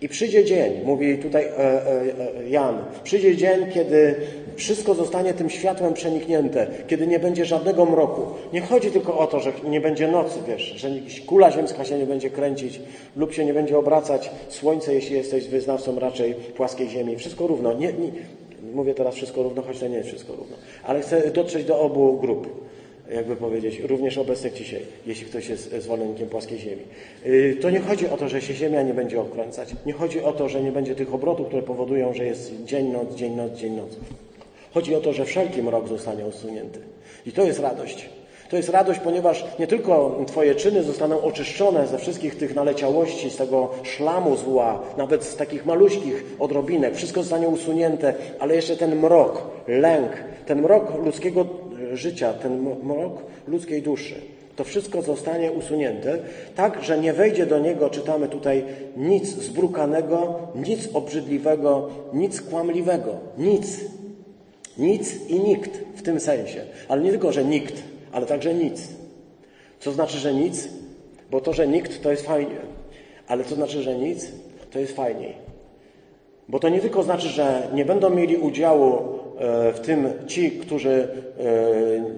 I 0.00 0.08
przyjdzie 0.08 0.44
dzień, 0.44 0.72
mówi 0.84 1.18
tutaj 1.18 1.44
e, 1.44 1.58
e, 1.58 2.02
e, 2.38 2.48
Jan, 2.48 2.84
przyjdzie 3.04 3.36
dzień, 3.36 3.66
kiedy 3.74 4.14
wszystko 4.56 4.94
zostanie 4.94 5.34
tym 5.34 5.50
światłem 5.50 5.94
przeniknięte, 5.94 6.66
kiedy 6.86 7.06
nie 7.06 7.18
będzie 7.18 7.44
żadnego 7.44 7.86
mroku. 7.86 8.22
Nie 8.52 8.60
chodzi 8.60 8.90
tylko 8.90 9.18
o 9.18 9.26
to, 9.26 9.40
że 9.40 9.52
nie 9.64 9.80
będzie 9.80 10.08
nocy, 10.08 10.38
wiesz, 10.48 10.62
że 10.62 10.88
kula 11.26 11.50
ziemska 11.50 11.84
się 11.84 11.98
nie 11.98 12.06
będzie 12.06 12.30
kręcić 12.30 12.80
lub 13.16 13.34
się 13.34 13.44
nie 13.44 13.54
będzie 13.54 13.78
obracać 13.78 14.30
słońce, 14.48 14.94
jeśli 14.94 15.16
jesteś 15.16 15.48
wyznawcą 15.48 15.98
raczej 15.98 16.34
płaskiej 16.34 16.88
ziemi. 16.88 17.16
Wszystko 17.16 17.46
równo. 17.46 17.72
Nie, 17.72 17.92
nie, 17.92 18.10
mówię 18.72 18.94
teraz 18.94 19.14
wszystko 19.14 19.42
równo, 19.42 19.62
choć 19.62 19.78
to 19.78 19.88
nie 19.88 19.96
jest 19.96 20.08
wszystko 20.08 20.36
równo. 20.36 20.56
Ale 20.84 21.00
chcę 21.00 21.30
dotrzeć 21.30 21.64
do 21.64 21.80
obu 21.80 22.18
grup 22.20 22.66
jakby 23.14 23.36
powiedzieć, 23.36 23.80
również 23.80 24.18
obecnych 24.18 24.52
dzisiaj, 24.52 24.80
jeśli 25.06 25.26
ktoś 25.26 25.48
jest 25.48 25.74
zwolennikiem 25.78 26.28
płaskiej 26.28 26.58
ziemi. 26.58 26.82
Y, 27.26 27.56
to 27.60 27.70
nie 27.70 27.80
chodzi 27.80 28.08
o 28.08 28.16
to, 28.16 28.28
że 28.28 28.40
się 28.40 28.54
ziemia 28.54 28.82
nie 28.82 28.94
będzie 28.94 29.20
okręcać. 29.20 29.74
Nie 29.86 29.92
chodzi 29.92 30.20
o 30.22 30.32
to, 30.32 30.48
że 30.48 30.62
nie 30.62 30.72
będzie 30.72 30.94
tych 30.94 31.14
obrotów, 31.14 31.46
które 31.46 31.62
powodują, 31.62 32.14
że 32.14 32.24
jest 32.24 32.64
dzień, 32.64 32.92
noc, 32.92 33.14
dzień, 33.14 33.34
noc, 33.34 33.52
dzień, 33.52 33.76
noc. 33.76 33.96
Chodzi 34.74 34.94
o 34.94 35.00
to, 35.00 35.12
że 35.12 35.24
wszelki 35.24 35.62
mrok 35.62 35.88
zostanie 35.88 36.26
usunięty. 36.26 36.80
I 37.26 37.32
to 37.32 37.44
jest 37.44 37.58
radość. 37.58 38.08
To 38.48 38.56
jest 38.56 38.68
radość, 38.68 39.00
ponieważ 39.00 39.44
nie 39.58 39.66
tylko 39.66 40.18
Twoje 40.26 40.54
czyny 40.54 40.82
zostaną 40.82 41.22
oczyszczone 41.22 41.86
ze 41.86 41.98
wszystkich 41.98 42.34
tych 42.34 42.54
naleciałości, 42.54 43.30
z 43.30 43.36
tego 43.36 43.70
szlamu 43.82 44.36
zła, 44.36 44.82
nawet 44.96 45.24
z 45.24 45.36
takich 45.36 45.66
maluśkich 45.66 46.24
odrobinek, 46.38 46.96
wszystko 46.96 47.22
zostanie 47.22 47.48
usunięte, 47.48 48.14
ale 48.38 48.54
jeszcze 48.54 48.76
ten 48.76 48.96
mrok, 48.96 49.42
lęk, 49.68 50.10
ten 50.46 50.62
mrok 50.62 51.04
ludzkiego 51.04 51.46
życia, 51.92 52.32
ten 52.32 52.62
mrok 52.82 53.22
ludzkiej 53.48 53.82
duszy. 53.82 54.14
To 54.56 54.64
wszystko 54.64 55.02
zostanie 55.02 55.52
usunięte, 55.52 56.18
tak, 56.54 56.84
że 56.84 56.98
nie 56.98 57.12
wejdzie 57.12 57.46
do 57.46 57.58
niego, 57.58 57.90
czytamy 57.90 58.28
tutaj, 58.28 58.64
nic 58.96 59.28
zbrukanego, 59.28 60.38
nic 60.54 60.88
obrzydliwego, 60.94 61.90
nic 62.12 62.42
kłamliwego. 62.42 63.14
Nic. 63.38 63.80
Nic 64.78 65.28
i 65.28 65.40
nikt 65.40 65.78
w 65.96 66.02
tym 66.02 66.20
sensie. 66.20 66.64
Ale 66.88 67.02
nie 67.02 67.10
tylko, 67.10 67.32
że 67.32 67.44
nikt, 67.44 67.82
ale 68.12 68.26
także 68.26 68.54
nic. 68.54 68.88
Co 69.80 69.92
znaczy, 69.92 70.18
że 70.18 70.34
nic? 70.34 70.68
Bo 71.30 71.40
to, 71.40 71.52
że 71.52 71.68
nikt, 71.68 72.02
to 72.02 72.10
jest 72.10 72.26
fajnie. 72.26 72.56
Ale 73.28 73.44
co 73.44 73.54
znaczy, 73.54 73.82
że 73.82 73.94
nic? 73.94 74.26
To 74.70 74.78
jest 74.78 74.96
fajniej. 74.96 75.45
Bo 76.48 76.58
to 76.58 76.68
nie 76.68 76.80
tylko 76.80 77.02
znaczy, 77.02 77.28
że 77.28 77.68
nie 77.74 77.84
będą 77.84 78.10
mieli 78.10 78.36
udziału 78.36 78.92
e, 79.38 79.72
w 79.72 79.80
tym 79.80 80.08
ci, 80.26 80.50
którzy 80.50 81.08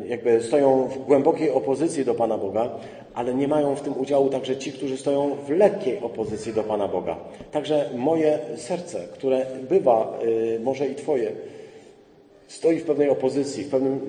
e, 0.03 0.09
jakby 0.09 0.43
stoją 0.43 0.89
w 0.89 0.99
głębokiej 0.99 1.51
opozycji 1.51 2.05
do 2.05 2.15
Pana 2.15 2.39
Boga, 2.39 2.71
ale 3.15 3.35
nie 3.35 3.49
mają 3.49 3.75
w 3.75 3.81
tym 3.81 4.01
udziału 4.01 4.29
także 4.29 4.57
ci, 4.57 4.73
którzy 4.73 4.97
stoją 4.97 5.37
w 5.47 5.51
lekkiej 5.51 6.01
opozycji 6.01 6.53
do 6.53 6.63
Pana 6.63 6.89
Boga. 6.89 7.17
Także 7.53 7.91
moje 7.97 8.39
serce, 8.57 9.01
które 9.13 9.47
bywa, 9.71 10.19
e, 10.57 10.59
może 10.59 10.87
i 10.87 10.95
Twoje, 10.95 11.33
stoi 12.47 12.79
w 12.79 12.85
pewnej 12.85 13.11
opozycji, 13.11 13.65
w 13.65 13.71
pewnym 13.71 14.01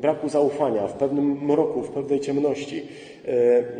braku 0.00 0.28
zaufania, 0.28 0.86
w 0.86 0.92
pewnym 0.92 1.44
mroku, 1.44 1.82
w 1.82 1.90
pewnej 1.90 2.20
ciemności. 2.20 2.82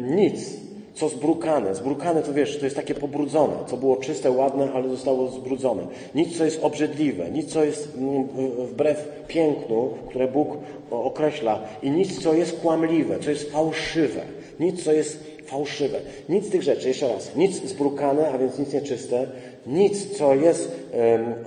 Nic 0.00 0.67
co 0.98 1.08
zbrukane. 1.08 1.74
Zbrukane 1.74 2.22
to 2.22 2.32
wiesz, 2.32 2.58
to 2.58 2.64
jest 2.64 2.76
takie 2.76 2.94
pobrudzone, 2.94 3.54
co 3.66 3.76
było 3.76 3.96
czyste, 3.96 4.30
ładne, 4.30 4.72
ale 4.72 4.88
zostało 4.88 5.28
zbrudzone. 5.30 5.86
Nic, 6.14 6.38
co 6.38 6.44
jest 6.44 6.62
obrzydliwe, 6.62 7.30
nic, 7.30 7.52
co 7.52 7.64
jest 7.64 7.96
mm, 7.96 8.28
wbrew 8.66 9.08
pięknu, 9.28 9.90
które 10.08 10.28
Bóg 10.28 10.48
określa 10.90 11.60
i 11.82 11.90
nic, 11.90 12.22
co 12.22 12.34
jest 12.34 12.60
kłamliwe, 12.60 13.18
co 13.18 13.30
jest 13.30 13.50
fałszywe. 13.50 14.20
Nic, 14.60 14.84
co 14.84 14.92
jest 14.92 15.24
fałszywe. 15.44 16.00
Nic 16.28 16.46
z 16.46 16.50
tych 16.50 16.62
rzeczy, 16.62 16.88
jeszcze 16.88 17.08
raz, 17.08 17.36
nic 17.36 17.64
zbrukane, 17.64 18.30
a 18.30 18.38
więc 18.38 18.58
nic 18.58 18.72
nieczyste, 18.72 19.26
nic, 19.68 20.18
co 20.18 20.34
jest 20.34 20.88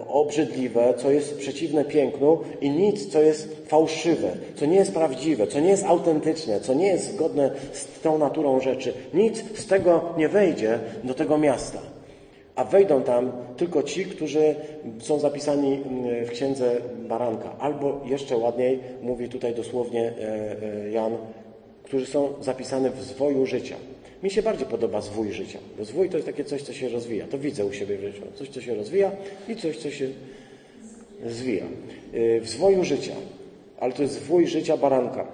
obrzydliwe, 0.08 0.94
co 0.98 1.12
jest 1.12 1.38
przeciwne 1.38 1.86
pięknu 1.86 2.40
i 2.62 2.70
nic, 2.70 3.08
co 3.08 3.22
jest 3.22 3.68
fałszywe, 3.68 4.30
co 4.56 4.66
nie 4.66 4.76
jest 4.76 4.94
prawdziwe, 4.94 5.48
co 5.48 5.60
nie 5.60 5.70
jest 5.70 5.86
autentyczne, 5.86 6.60
co 6.60 6.74
nie 6.74 6.88
jest 6.88 7.14
zgodne 7.14 7.52
z 7.72 8.00
tą 8.00 8.18
naturą 8.18 8.60
rzeczy. 8.60 8.94
Nic 9.14 9.60
z 9.60 9.66
tego 9.68 10.14
nie 10.18 10.30
wejdzie 10.30 10.80
do 11.04 11.14
tego 11.14 11.38
miasta. 11.38 11.80
A 12.56 12.64
wejdą 12.64 13.04
tam 13.04 13.32
tylko 13.58 13.84
ci, 13.84 14.06
którzy 14.06 14.56
są 15.00 15.20
zapisani 15.20 15.80
w 16.26 16.30
księdze 16.30 16.72
Baranka. 17.08 17.56
Albo 17.60 18.02
jeszcze 18.06 18.38
ładniej, 18.38 18.80
mówi 19.02 19.30
tutaj 19.30 19.56
dosłownie 19.56 20.14
e, 20.20 20.56
e, 20.86 20.92
Jan, 20.92 21.18
którzy 21.92 22.06
są 22.06 22.34
zapisane 22.42 22.90
w 22.90 23.04
zwoju 23.04 23.46
życia. 23.46 23.76
Mi 24.24 24.32
się 24.32 24.42
bardziej 24.42 24.68
podoba 24.68 25.02
zwój 25.02 25.32
życia, 25.32 25.60
bo 25.78 25.86
zwój 25.86 26.10
to 26.10 26.18
jest 26.18 26.28
takie 26.28 26.44
coś, 26.44 26.62
co 26.62 26.74
się 26.74 26.90
rozwija. 26.90 27.28
To 27.28 27.38
widzę 27.38 27.66
u 27.66 27.74
siebie 27.74 27.98
w 27.98 28.02
życiu. 28.02 28.22
Coś, 28.36 28.50
co 28.50 28.62
się 28.62 28.76
rozwija 28.76 29.12
i 29.48 29.56
coś, 29.56 29.78
co 29.78 29.92
się 29.92 30.10
zwija. 31.26 31.66
Y, 32.14 32.42
w 32.42 32.50
zwoju 32.50 32.84
życia, 32.84 33.14
ale 33.80 33.94
to 33.94 34.02
jest 34.02 34.14
zwój 34.14 34.48
życia 34.48 34.78
baranka. 34.78 35.28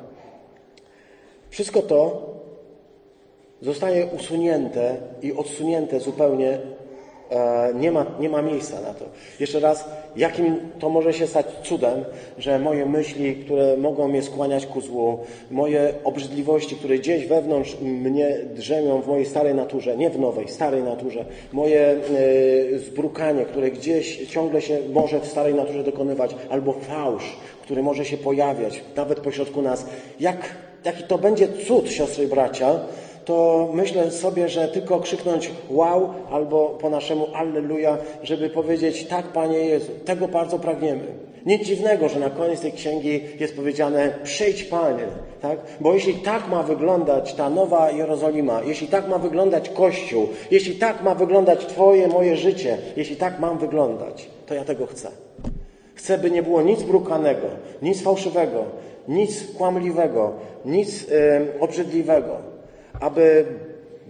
Wszystko 1.49 1.81
to 1.81 2.29
zostaje 3.61 4.05
usunięte 4.05 4.97
i 5.21 5.33
odsunięte 5.33 5.99
zupełnie 5.99 6.59
nie 7.75 7.91
ma, 7.91 8.05
nie 8.19 8.29
ma 8.29 8.41
miejsca 8.41 8.81
na 8.81 8.93
to. 8.93 9.05
Jeszcze 9.39 9.59
raz, 9.59 9.89
jakim 10.15 10.59
to 10.79 10.89
może 10.89 11.13
się 11.13 11.27
stać 11.27 11.45
cudem, 11.63 12.05
że 12.37 12.59
moje 12.59 12.85
myśli, 12.85 13.35
które 13.35 13.77
mogą 13.77 14.07
mnie 14.07 14.21
skłaniać 14.21 14.65
ku 14.65 14.81
złu, 14.81 15.19
moje 15.51 15.93
obrzydliwości, 16.03 16.75
które 16.75 16.97
gdzieś 16.97 17.25
wewnątrz 17.25 17.77
mnie 17.81 18.37
drzemią 18.55 19.01
w 19.01 19.07
mojej 19.07 19.25
starej 19.25 19.55
naturze, 19.55 19.97
nie 19.97 20.09
w 20.09 20.19
nowej, 20.19 20.47
starej 20.47 20.83
naturze, 20.83 21.25
moje 21.53 21.95
y, 22.71 22.79
zbrukanie, 22.79 23.45
które 23.45 23.71
gdzieś 23.71 24.27
ciągle 24.27 24.61
się 24.61 24.79
może 24.93 25.19
w 25.19 25.27
starej 25.27 25.53
naturze 25.53 25.83
dokonywać, 25.83 26.35
albo 26.49 26.73
fałsz, 26.73 27.37
który 27.61 27.83
może 27.83 28.05
się 28.05 28.17
pojawiać 28.17 28.83
nawet 28.95 29.19
pośrodku 29.19 29.61
nas. 29.61 29.85
Jak, 30.19 30.37
jaki 30.85 31.03
to 31.03 31.17
będzie 31.17 31.47
cud, 31.67 31.91
siostry 31.91 32.23
i 32.23 32.27
bracia, 32.27 32.79
to 33.27 33.69
myślę 33.73 34.11
sobie, 34.11 34.49
że 34.49 34.67
tylko 34.67 34.99
krzyknąć 34.99 35.51
wow 35.69 36.09
albo 36.31 36.65
po 36.65 36.89
naszemu 36.89 37.27
alleluja, 37.33 37.97
żeby 38.23 38.49
powiedzieć 38.49 39.05
tak, 39.07 39.25
Panie 39.25 39.57
Jezu, 39.57 39.91
tego 40.05 40.27
bardzo 40.27 40.59
pragniemy. 40.59 41.05
Nic 41.45 41.63
dziwnego, 41.63 42.09
że 42.09 42.19
na 42.19 42.29
koniec 42.29 42.61
tej 42.61 42.71
księgi 42.71 43.21
jest 43.39 43.55
powiedziane 43.55 44.13
przyjdź 44.23 44.63
Panie, 44.63 45.03
tak? 45.41 45.59
Bo 45.79 45.93
jeśli 45.93 46.13
tak 46.13 46.49
ma 46.49 46.63
wyglądać 46.63 47.33
ta 47.33 47.49
nowa 47.49 47.91
Jerozolima, 47.91 48.61
jeśli 48.65 48.87
tak 48.87 49.07
ma 49.07 49.17
wyglądać 49.17 49.69
Kościół, 49.69 50.27
jeśli 50.51 50.75
tak 50.75 51.03
ma 51.03 51.15
wyglądać 51.15 51.65
Twoje, 51.65 52.07
moje 52.07 52.37
życie, 52.37 52.77
jeśli 52.97 53.15
tak 53.15 53.39
mam 53.39 53.57
wyglądać, 53.57 54.29
to 54.45 54.53
ja 54.53 54.65
tego 54.65 54.85
chcę. 54.85 55.11
Chcę, 55.95 56.17
by 56.17 56.31
nie 56.31 56.43
było 56.43 56.61
nic 56.61 56.83
brukanego, 56.83 57.47
nic 57.81 58.01
fałszywego, 58.01 58.63
nic 59.07 59.51
kłamliwego, 59.57 60.33
nic 60.65 61.07
yy, 61.07 61.17
obrzydliwego 61.59 62.56
aby 62.99 63.45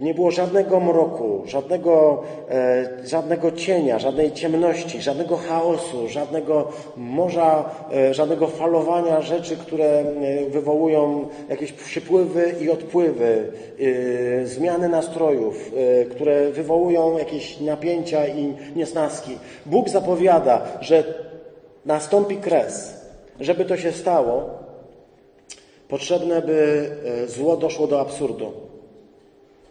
nie 0.00 0.14
było 0.14 0.30
żadnego 0.30 0.80
mroku, 0.80 1.42
żadnego, 1.46 2.22
e, 2.50 2.88
żadnego 3.04 3.52
cienia, 3.52 3.98
żadnej 3.98 4.32
ciemności, 4.32 5.02
żadnego 5.02 5.36
chaosu, 5.36 6.08
żadnego 6.08 6.68
morza, 6.96 7.70
e, 7.92 8.14
żadnego 8.14 8.46
falowania 8.46 9.20
rzeczy, 9.20 9.56
które 9.56 9.86
e, 9.86 10.04
wywołują 10.50 11.28
jakieś 11.48 11.72
przypływy 11.72 12.54
i 12.60 12.70
odpływy, 12.70 13.52
e, 14.42 14.46
zmiany 14.46 14.88
nastrojów, 14.88 15.72
e, 15.76 16.04
które 16.04 16.50
wywołują 16.50 17.18
jakieś 17.18 17.60
napięcia 17.60 18.26
i 18.26 18.54
niesnaski. 18.76 19.38
Bóg 19.66 19.88
zapowiada, 19.88 20.62
że 20.80 21.04
nastąpi 21.86 22.36
kres. 22.36 22.94
Żeby 23.40 23.64
to 23.64 23.76
się 23.76 23.92
stało, 23.92 24.50
potrzebne 25.88 26.42
by 26.42 26.90
e, 27.24 27.28
zło 27.28 27.56
doszło 27.56 27.86
do 27.86 28.00
absurdu 28.00 28.67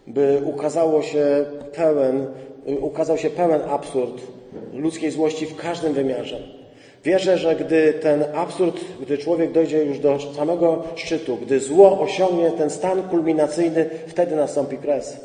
by 0.08 0.42
ukazało 0.44 1.02
się 1.02 1.44
pełen, 1.72 2.26
ukazał 2.80 3.18
się 3.18 3.30
pełen 3.30 3.60
absurd 3.68 4.22
ludzkiej 4.72 5.10
złości 5.10 5.46
w 5.46 5.56
każdym 5.56 5.92
wymiarze. 5.92 6.38
Wierzę, 7.04 7.38
że 7.38 7.56
gdy 7.56 7.92
ten 7.92 8.24
absurd, 8.34 8.80
gdy 9.00 9.18
człowiek 9.18 9.52
dojdzie 9.52 9.84
już 9.84 9.98
do 9.98 10.18
samego 10.36 10.82
szczytu, 10.94 11.36
gdy 11.36 11.60
zło 11.60 12.00
osiągnie 12.00 12.50
ten 12.50 12.70
stan 12.70 13.02
kulminacyjny, 13.02 13.90
wtedy 14.06 14.36
nastąpi 14.36 14.76
kres. 14.76 15.20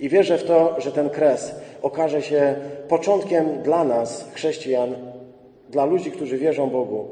I 0.00 0.08
wierzę 0.08 0.38
w 0.38 0.44
to, 0.44 0.76
że 0.78 0.92
ten 0.92 1.10
kres 1.10 1.54
okaże 1.82 2.22
się 2.22 2.54
początkiem 2.88 3.62
dla 3.62 3.84
nas, 3.84 4.30
chrześcijan, 4.34 4.94
dla 5.70 5.84
ludzi, 5.84 6.10
którzy 6.10 6.38
wierzą 6.38 6.70
Bogu, 6.70 7.08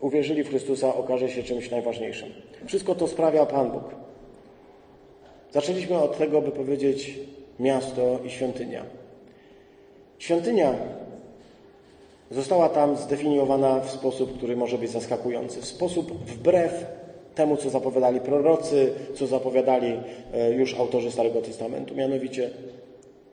uwierzyli 0.00 0.44
w 0.44 0.48
Chrystusa, 0.48 0.94
okaże 0.94 1.28
się 1.28 1.42
czymś 1.42 1.70
najważniejszym. 1.70 2.28
Wszystko 2.66 2.94
to 2.94 3.08
sprawia 3.08 3.46
Pan 3.46 3.70
Bóg. 3.70 3.84
Zaczęliśmy 5.52 5.98
od 5.98 6.18
tego, 6.18 6.42
by 6.42 6.50
powiedzieć 6.50 7.18
miasto 7.60 8.18
i 8.26 8.30
świątynia. 8.30 8.84
Świątynia 10.18 10.74
została 12.30 12.68
tam 12.68 12.96
zdefiniowana 12.96 13.80
w 13.80 13.90
sposób, 13.90 14.36
który 14.36 14.56
może 14.56 14.78
być 14.78 14.90
zaskakujący. 14.90 15.60
W 15.60 15.66
sposób 15.66 16.12
wbrew 16.26 16.86
temu, 17.34 17.56
co 17.56 17.70
zapowiadali 17.70 18.20
prorocy, 18.20 18.92
co 19.14 19.26
zapowiadali 19.26 19.92
e, 20.34 20.52
już 20.52 20.74
autorzy 20.74 21.10
Starego 21.10 21.40
Testamentu. 21.40 21.94
Mianowicie 21.94 22.50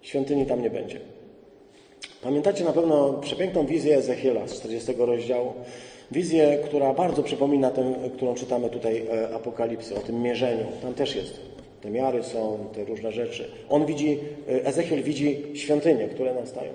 świątyni 0.02 0.46
tam 0.46 0.62
nie 0.62 0.70
będzie. 0.70 1.00
Pamiętacie 2.24 2.64
na 2.64 2.72
pewno 2.72 3.14
przepiękną 3.14 3.66
wizję 3.66 3.98
Ezechiela 3.98 4.48
z 4.48 4.54
40 4.54 4.94
rozdziału. 4.98 5.54
Wizję, 6.12 6.60
która 6.66 6.94
bardzo 6.94 7.24
przypomina 7.24 7.72
tę, 7.72 7.94
którą 8.16 8.36
czytamy 8.36 8.70
tutaj 8.70 9.08
e, 9.08 9.36
Apokalipsy, 9.36 9.96
o 9.96 10.00
tym 10.00 10.22
mierzeniu. 10.22 10.66
Tam 10.82 10.94
też 10.94 11.16
jest 11.16 11.57
te 11.82 11.90
miary 11.90 12.24
są, 12.24 12.58
te 12.76 12.86
różne 12.86 13.12
rzeczy. 13.12 13.50
On 13.70 13.86
widzi, 13.86 14.20
e, 14.50 14.66
Ezechiel 14.66 15.04
widzi 15.04 15.44
świątynię, 15.54 16.08
które 16.08 16.34
nastają. 16.34 16.72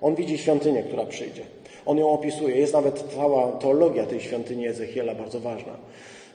On 0.00 0.14
widzi 0.14 0.38
świątynię, 0.38 0.82
która 0.82 1.06
przyjdzie. 1.06 1.42
On 1.86 1.98
ją 1.98 2.10
opisuje. 2.10 2.56
Jest 2.56 2.72
nawet 2.72 3.04
cała 3.16 3.52
teologia 3.52 4.06
tej 4.06 4.20
świątyni 4.20 4.66
Ezechiela 4.66 5.14
bardzo 5.14 5.40
ważna. 5.40 5.72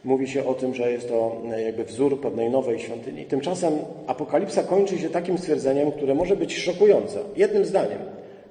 Mówi 0.04 0.28
się 0.28 0.46
o 0.46 0.54
tym, 0.54 0.76
że 0.76 0.92
jest 0.92 1.08
to 1.08 1.42
e, 1.52 1.62
jakby 1.62 1.84
wzór 1.84 2.22
pewnej 2.22 2.50
nowej 2.50 2.80
świątyni. 2.80 3.26
Tymczasem 3.26 3.74
Apokalipsa 4.08 4.64
kończy 4.64 5.00
się 5.00 5.10
takim 5.10 5.38
stwierdzeniem, 5.38 5.92
które 5.92 6.16
może 6.16 6.36
być 6.36 6.58
szokujące. 6.58 7.20
Jednym 7.36 7.66
zdaniem. 7.66 8.00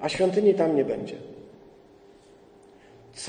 A 0.01 0.09
świątyni 0.09 0.55
tam 0.55 0.77
nie 0.77 0.85
będzie 0.85 1.15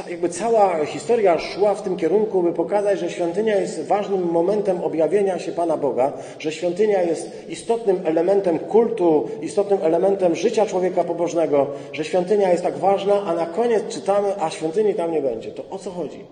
jakby 0.09 0.29
cała 0.29 0.85
historia 0.85 1.39
szła 1.39 1.75
w 1.75 1.81
tym 1.81 1.97
kierunku, 1.97 2.43
by 2.43 2.53
pokazać, 2.53 2.99
że 2.99 3.09
świątynia 3.09 3.55
jest 3.55 3.87
ważnym 3.87 4.31
momentem 4.31 4.83
objawienia 4.83 5.39
się 5.39 5.51
Pana 5.51 5.77
Boga, 5.77 6.13
że 6.39 6.51
świątynia 6.51 7.01
jest 7.01 7.49
istotnym 7.49 8.01
elementem 8.05 8.59
kultu, 8.59 9.29
istotnym 9.41 9.79
elementem 9.81 10.35
życia 10.35 10.65
człowieka 10.65 11.03
pobożnego, 11.03 11.67
że 11.93 12.03
świątynia 12.03 12.51
jest 12.51 12.63
tak 12.63 12.77
ważna, 12.77 13.21
a 13.21 13.33
na 13.35 13.45
koniec 13.45 13.87
czytamy, 13.87 14.41
a 14.41 14.49
świątyni 14.49 14.93
tam 14.95 15.11
nie 15.11 15.21
będzie. 15.21 15.51
To 15.51 15.63
o 15.69 15.79
co 15.79 15.91
chodzi? 15.91 16.25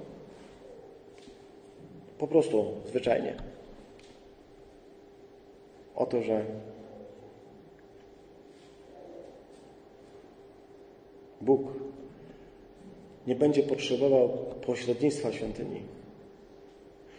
Po 2.17 2.27
prostu 2.27 2.65
zwyczajnie. 2.87 3.35
O 5.95 6.05
to, 6.05 6.21
że 6.21 6.45
Bóg 11.41 11.61
nie 13.27 13.35
będzie 13.35 13.63
potrzebował 13.63 14.29
pośrednictwa 14.65 15.31
świątyni. 15.31 15.81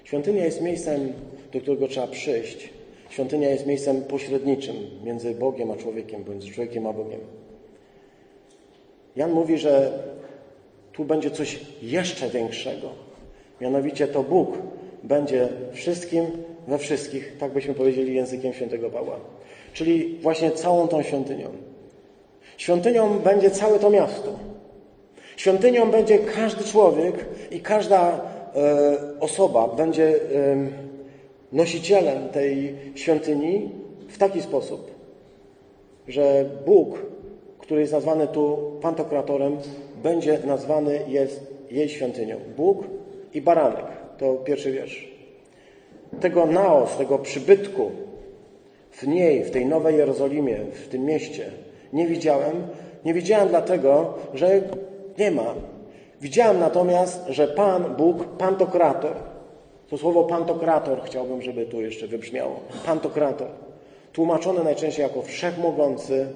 Świątynia 0.05 0.45
jest 0.45 0.63
miejscem, 0.63 1.13
do 1.53 1.61
którego 1.61 1.89
trzeba 1.89 2.07
przyjść. 2.07 2.71
Świątynia 3.11 3.51
jest 3.51 3.67
miejscem 3.67 4.03
pośredniczym 4.03 4.77
między 5.05 5.35
Bogiem 5.35 5.71
a 5.71 5.77
człowiekiem, 5.77 6.25
między 6.29 6.51
człowiekiem 6.51 6.87
a 6.87 6.93
Bogiem. 6.93 7.21
Jan 9.17 9.33
mówi, 9.33 9.59
że 9.59 10.03
tu 10.93 11.05
będzie 11.05 11.31
coś 11.31 11.61
jeszcze 11.83 12.29
większego. 12.29 12.89
Mianowicie 13.61 14.09
to 14.09 14.23
Bóg 14.23 14.59
będzie 15.03 15.49
wszystkim 15.73 16.27
we 16.69 16.79
wszystkich, 16.79 17.37
tak 17.39 17.53
byśmy 17.53 17.75
powiedzieli 17.75 18.15
językiem 18.15 18.53
świętego 18.53 18.91
Pawła. 18.91 19.21
Czyli 19.73 20.19
właśnie 20.23 20.51
całą 20.51 20.89
tą 20.89 21.03
świątynią. 21.03 21.51
Świątynią 22.57 23.19
będzie 23.19 23.51
całe 23.51 23.79
to 23.79 23.91
miasto. 23.91 24.50
Świątynią 25.41 25.91
będzie 25.91 26.19
każdy 26.19 26.65
człowiek 26.65 27.15
i 27.51 27.61
każda 27.61 28.11
e, 28.11 28.21
osoba 29.21 29.69
będzie 29.69 30.15
nosicielem 31.53 32.29
tej 32.29 32.75
świątyni 32.95 33.71
w 34.09 34.19
taki 34.19 34.43
sposób, 34.43 34.91
że 36.09 36.45
Bóg, 36.67 36.99
który 37.59 37.81
jest 37.81 37.93
nazwany 37.93 38.27
tu 38.27 38.59
pantokratorem, 38.83 39.57
będzie 40.03 40.39
nazwany 40.47 41.01
jest 41.09 41.55
jej 41.71 41.89
świątynią. 41.89 42.37
Bóg 42.57 42.85
i 43.35 43.41
baranek. 43.41 43.87
To 44.19 44.35
pierwszy 44.35 44.73
wiersz. 44.73 45.09
Tego 46.21 46.47
naos, 46.47 46.97
tego 46.97 47.19
przybytku 47.19 47.91
w 48.91 49.07
niej, 49.07 49.45
w 49.45 49.51
tej 49.51 49.67
Nowej 49.67 49.97
Jerozolimie, 49.97 50.57
w 50.85 50.89
tym 50.89 51.05
mieście 51.05 51.51
nie 51.93 52.07
widziałem, 52.07 52.67
Nie 53.05 53.15
widziałem 53.15 53.49
dlatego, 53.49 54.15
że 54.35 54.63
nie 55.19 55.31
ma. 55.31 55.55
Widziałem 56.21 56.61
natomiast, 56.61 57.27
że 57.29 57.49
Pan 57.49 57.95
Bóg, 57.97 58.25
Pantokrator, 58.25 59.17
to 59.91 59.99
słowo 59.99 60.25
Pantokrator 60.25 61.03
chciałbym, 61.05 61.43
żeby 61.43 61.67
tu 61.67 61.81
jeszcze 61.81 62.07
wybrzmiało. 62.07 62.61
Pantokrator. 62.87 63.49
Tłumaczone 64.13 64.65
najczęściej 64.65 65.03
jako 65.03 65.23
wszechmogący, 65.23 66.27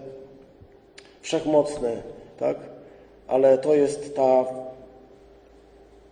wszechmocny, 1.21 2.03
tak? 2.39 2.57
Ale 3.29 3.59
to 3.59 3.75
jest 3.75 4.17
ta 4.17 4.45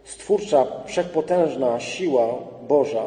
stwórcza, 0.04 0.66
wszechpotężna 0.86 1.80
siła 1.80 2.34
Boża, 2.68 3.04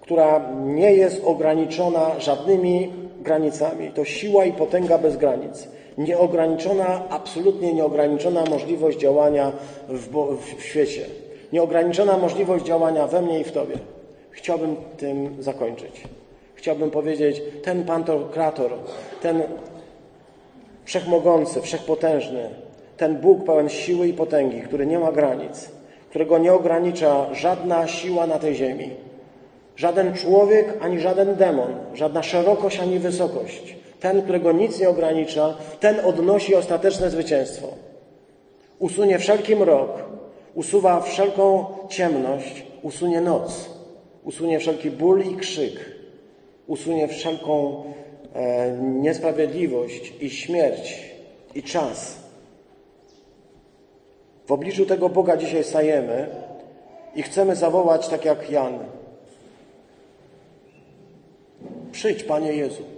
która 0.00 0.50
nie 0.64 0.92
jest 0.92 1.22
ograniczona 1.24 2.20
żadnymi 2.20 2.92
granicami. 3.20 3.90
To 3.90 4.04
siła 4.04 4.44
i 4.44 4.52
potęga 4.52 4.98
bez 4.98 5.16
granic. 5.16 5.68
Nieograniczona, 6.00 7.02
absolutnie 7.10 7.74
nieograniczona 7.74 8.44
możliwość 8.50 8.98
działania 8.98 9.52
w, 9.88 10.08
w 10.56 10.62
świecie. 10.62 11.06
Nieograniczona 11.52 12.16
możliwość 12.16 12.64
działania 12.64 13.06
we 13.06 13.22
mnie 13.22 13.40
i 13.40 13.44
w 13.44 13.52
Tobie. 13.52 13.74
Chciałbym 14.30 14.76
tym 14.96 15.42
zakończyć. 15.42 16.02
Chciałbym 16.54 16.90
powiedzieć, 16.90 17.42
ten 17.62 17.84
Pantokrator, 17.84 18.70
ten 19.22 19.42
wszechmogący, 20.84 21.60
wszechpotężny, 21.60 22.50
ten 22.96 23.16
Bóg 23.16 23.44
pełen 23.44 23.68
siły 23.68 24.08
i 24.08 24.12
potęgi, 24.12 24.60
który 24.60 24.86
nie 24.86 24.98
ma 24.98 25.12
granic, 25.12 25.70
którego 26.10 26.38
nie 26.38 26.52
ogranicza 26.52 27.34
żadna 27.34 27.88
siła 27.88 28.26
na 28.26 28.38
tej 28.38 28.54
ziemi, 28.54 28.90
żaden 29.76 30.14
człowiek 30.14 30.74
ani 30.80 31.00
żaden 31.00 31.36
demon, 31.36 31.74
żadna 31.94 32.22
szerokość 32.22 32.80
ani 32.80 32.98
wysokość. 32.98 33.79
Ten, 34.00 34.22
którego 34.22 34.52
nic 34.52 34.80
nie 34.80 34.88
ogranicza, 34.88 35.56
ten 35.80 36.00
odnosi 36.00 36.54
ostateczne 36.54 37.10
zwycięstwo. 37.10 37.68
Usunie 38.78 39.18
wszelki 39.18 39.56
mrok, 39.56 40.02
usuwa 40.54 41.00
wszelką 41.00 41.66
ciemność, 41.88 42.66
usunie 42.82 43.20
noc, 43.20 43.70
usunie 44.24 44.58
wszelki 44.58 44.90
ból 44.90 45.22
i 45.22 45.36
krzyk, 45.36 46.00
usunie 46.66 47.08
wszelką 47.08 47.84
e, 48.34 48.70
niesprawiedliwość 48.80 50.12
i 50.20 50.30
śmierć 50.30 51.10
i 51.54 51.62
czas. 51.62 52.16
W 54.46 54.52
obliczu 54.52 54.86
tego 54.86 55.08
Boga 55.08 55.36
dzisiaj 55.36 55.64
stajemy 55.64 56.26
i 57.14 57.22
chcemy 57.22 57.56
zawołać 57.56 58.08
tak 58.08 58.24
jak 58.24 58.50
Jan. 58.50 58.78
Przyjdź, 61.92 62.24
Panie 62.24 62.52
Jezu. 62.52 62.89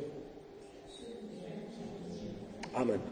Amen. 2.74 3.11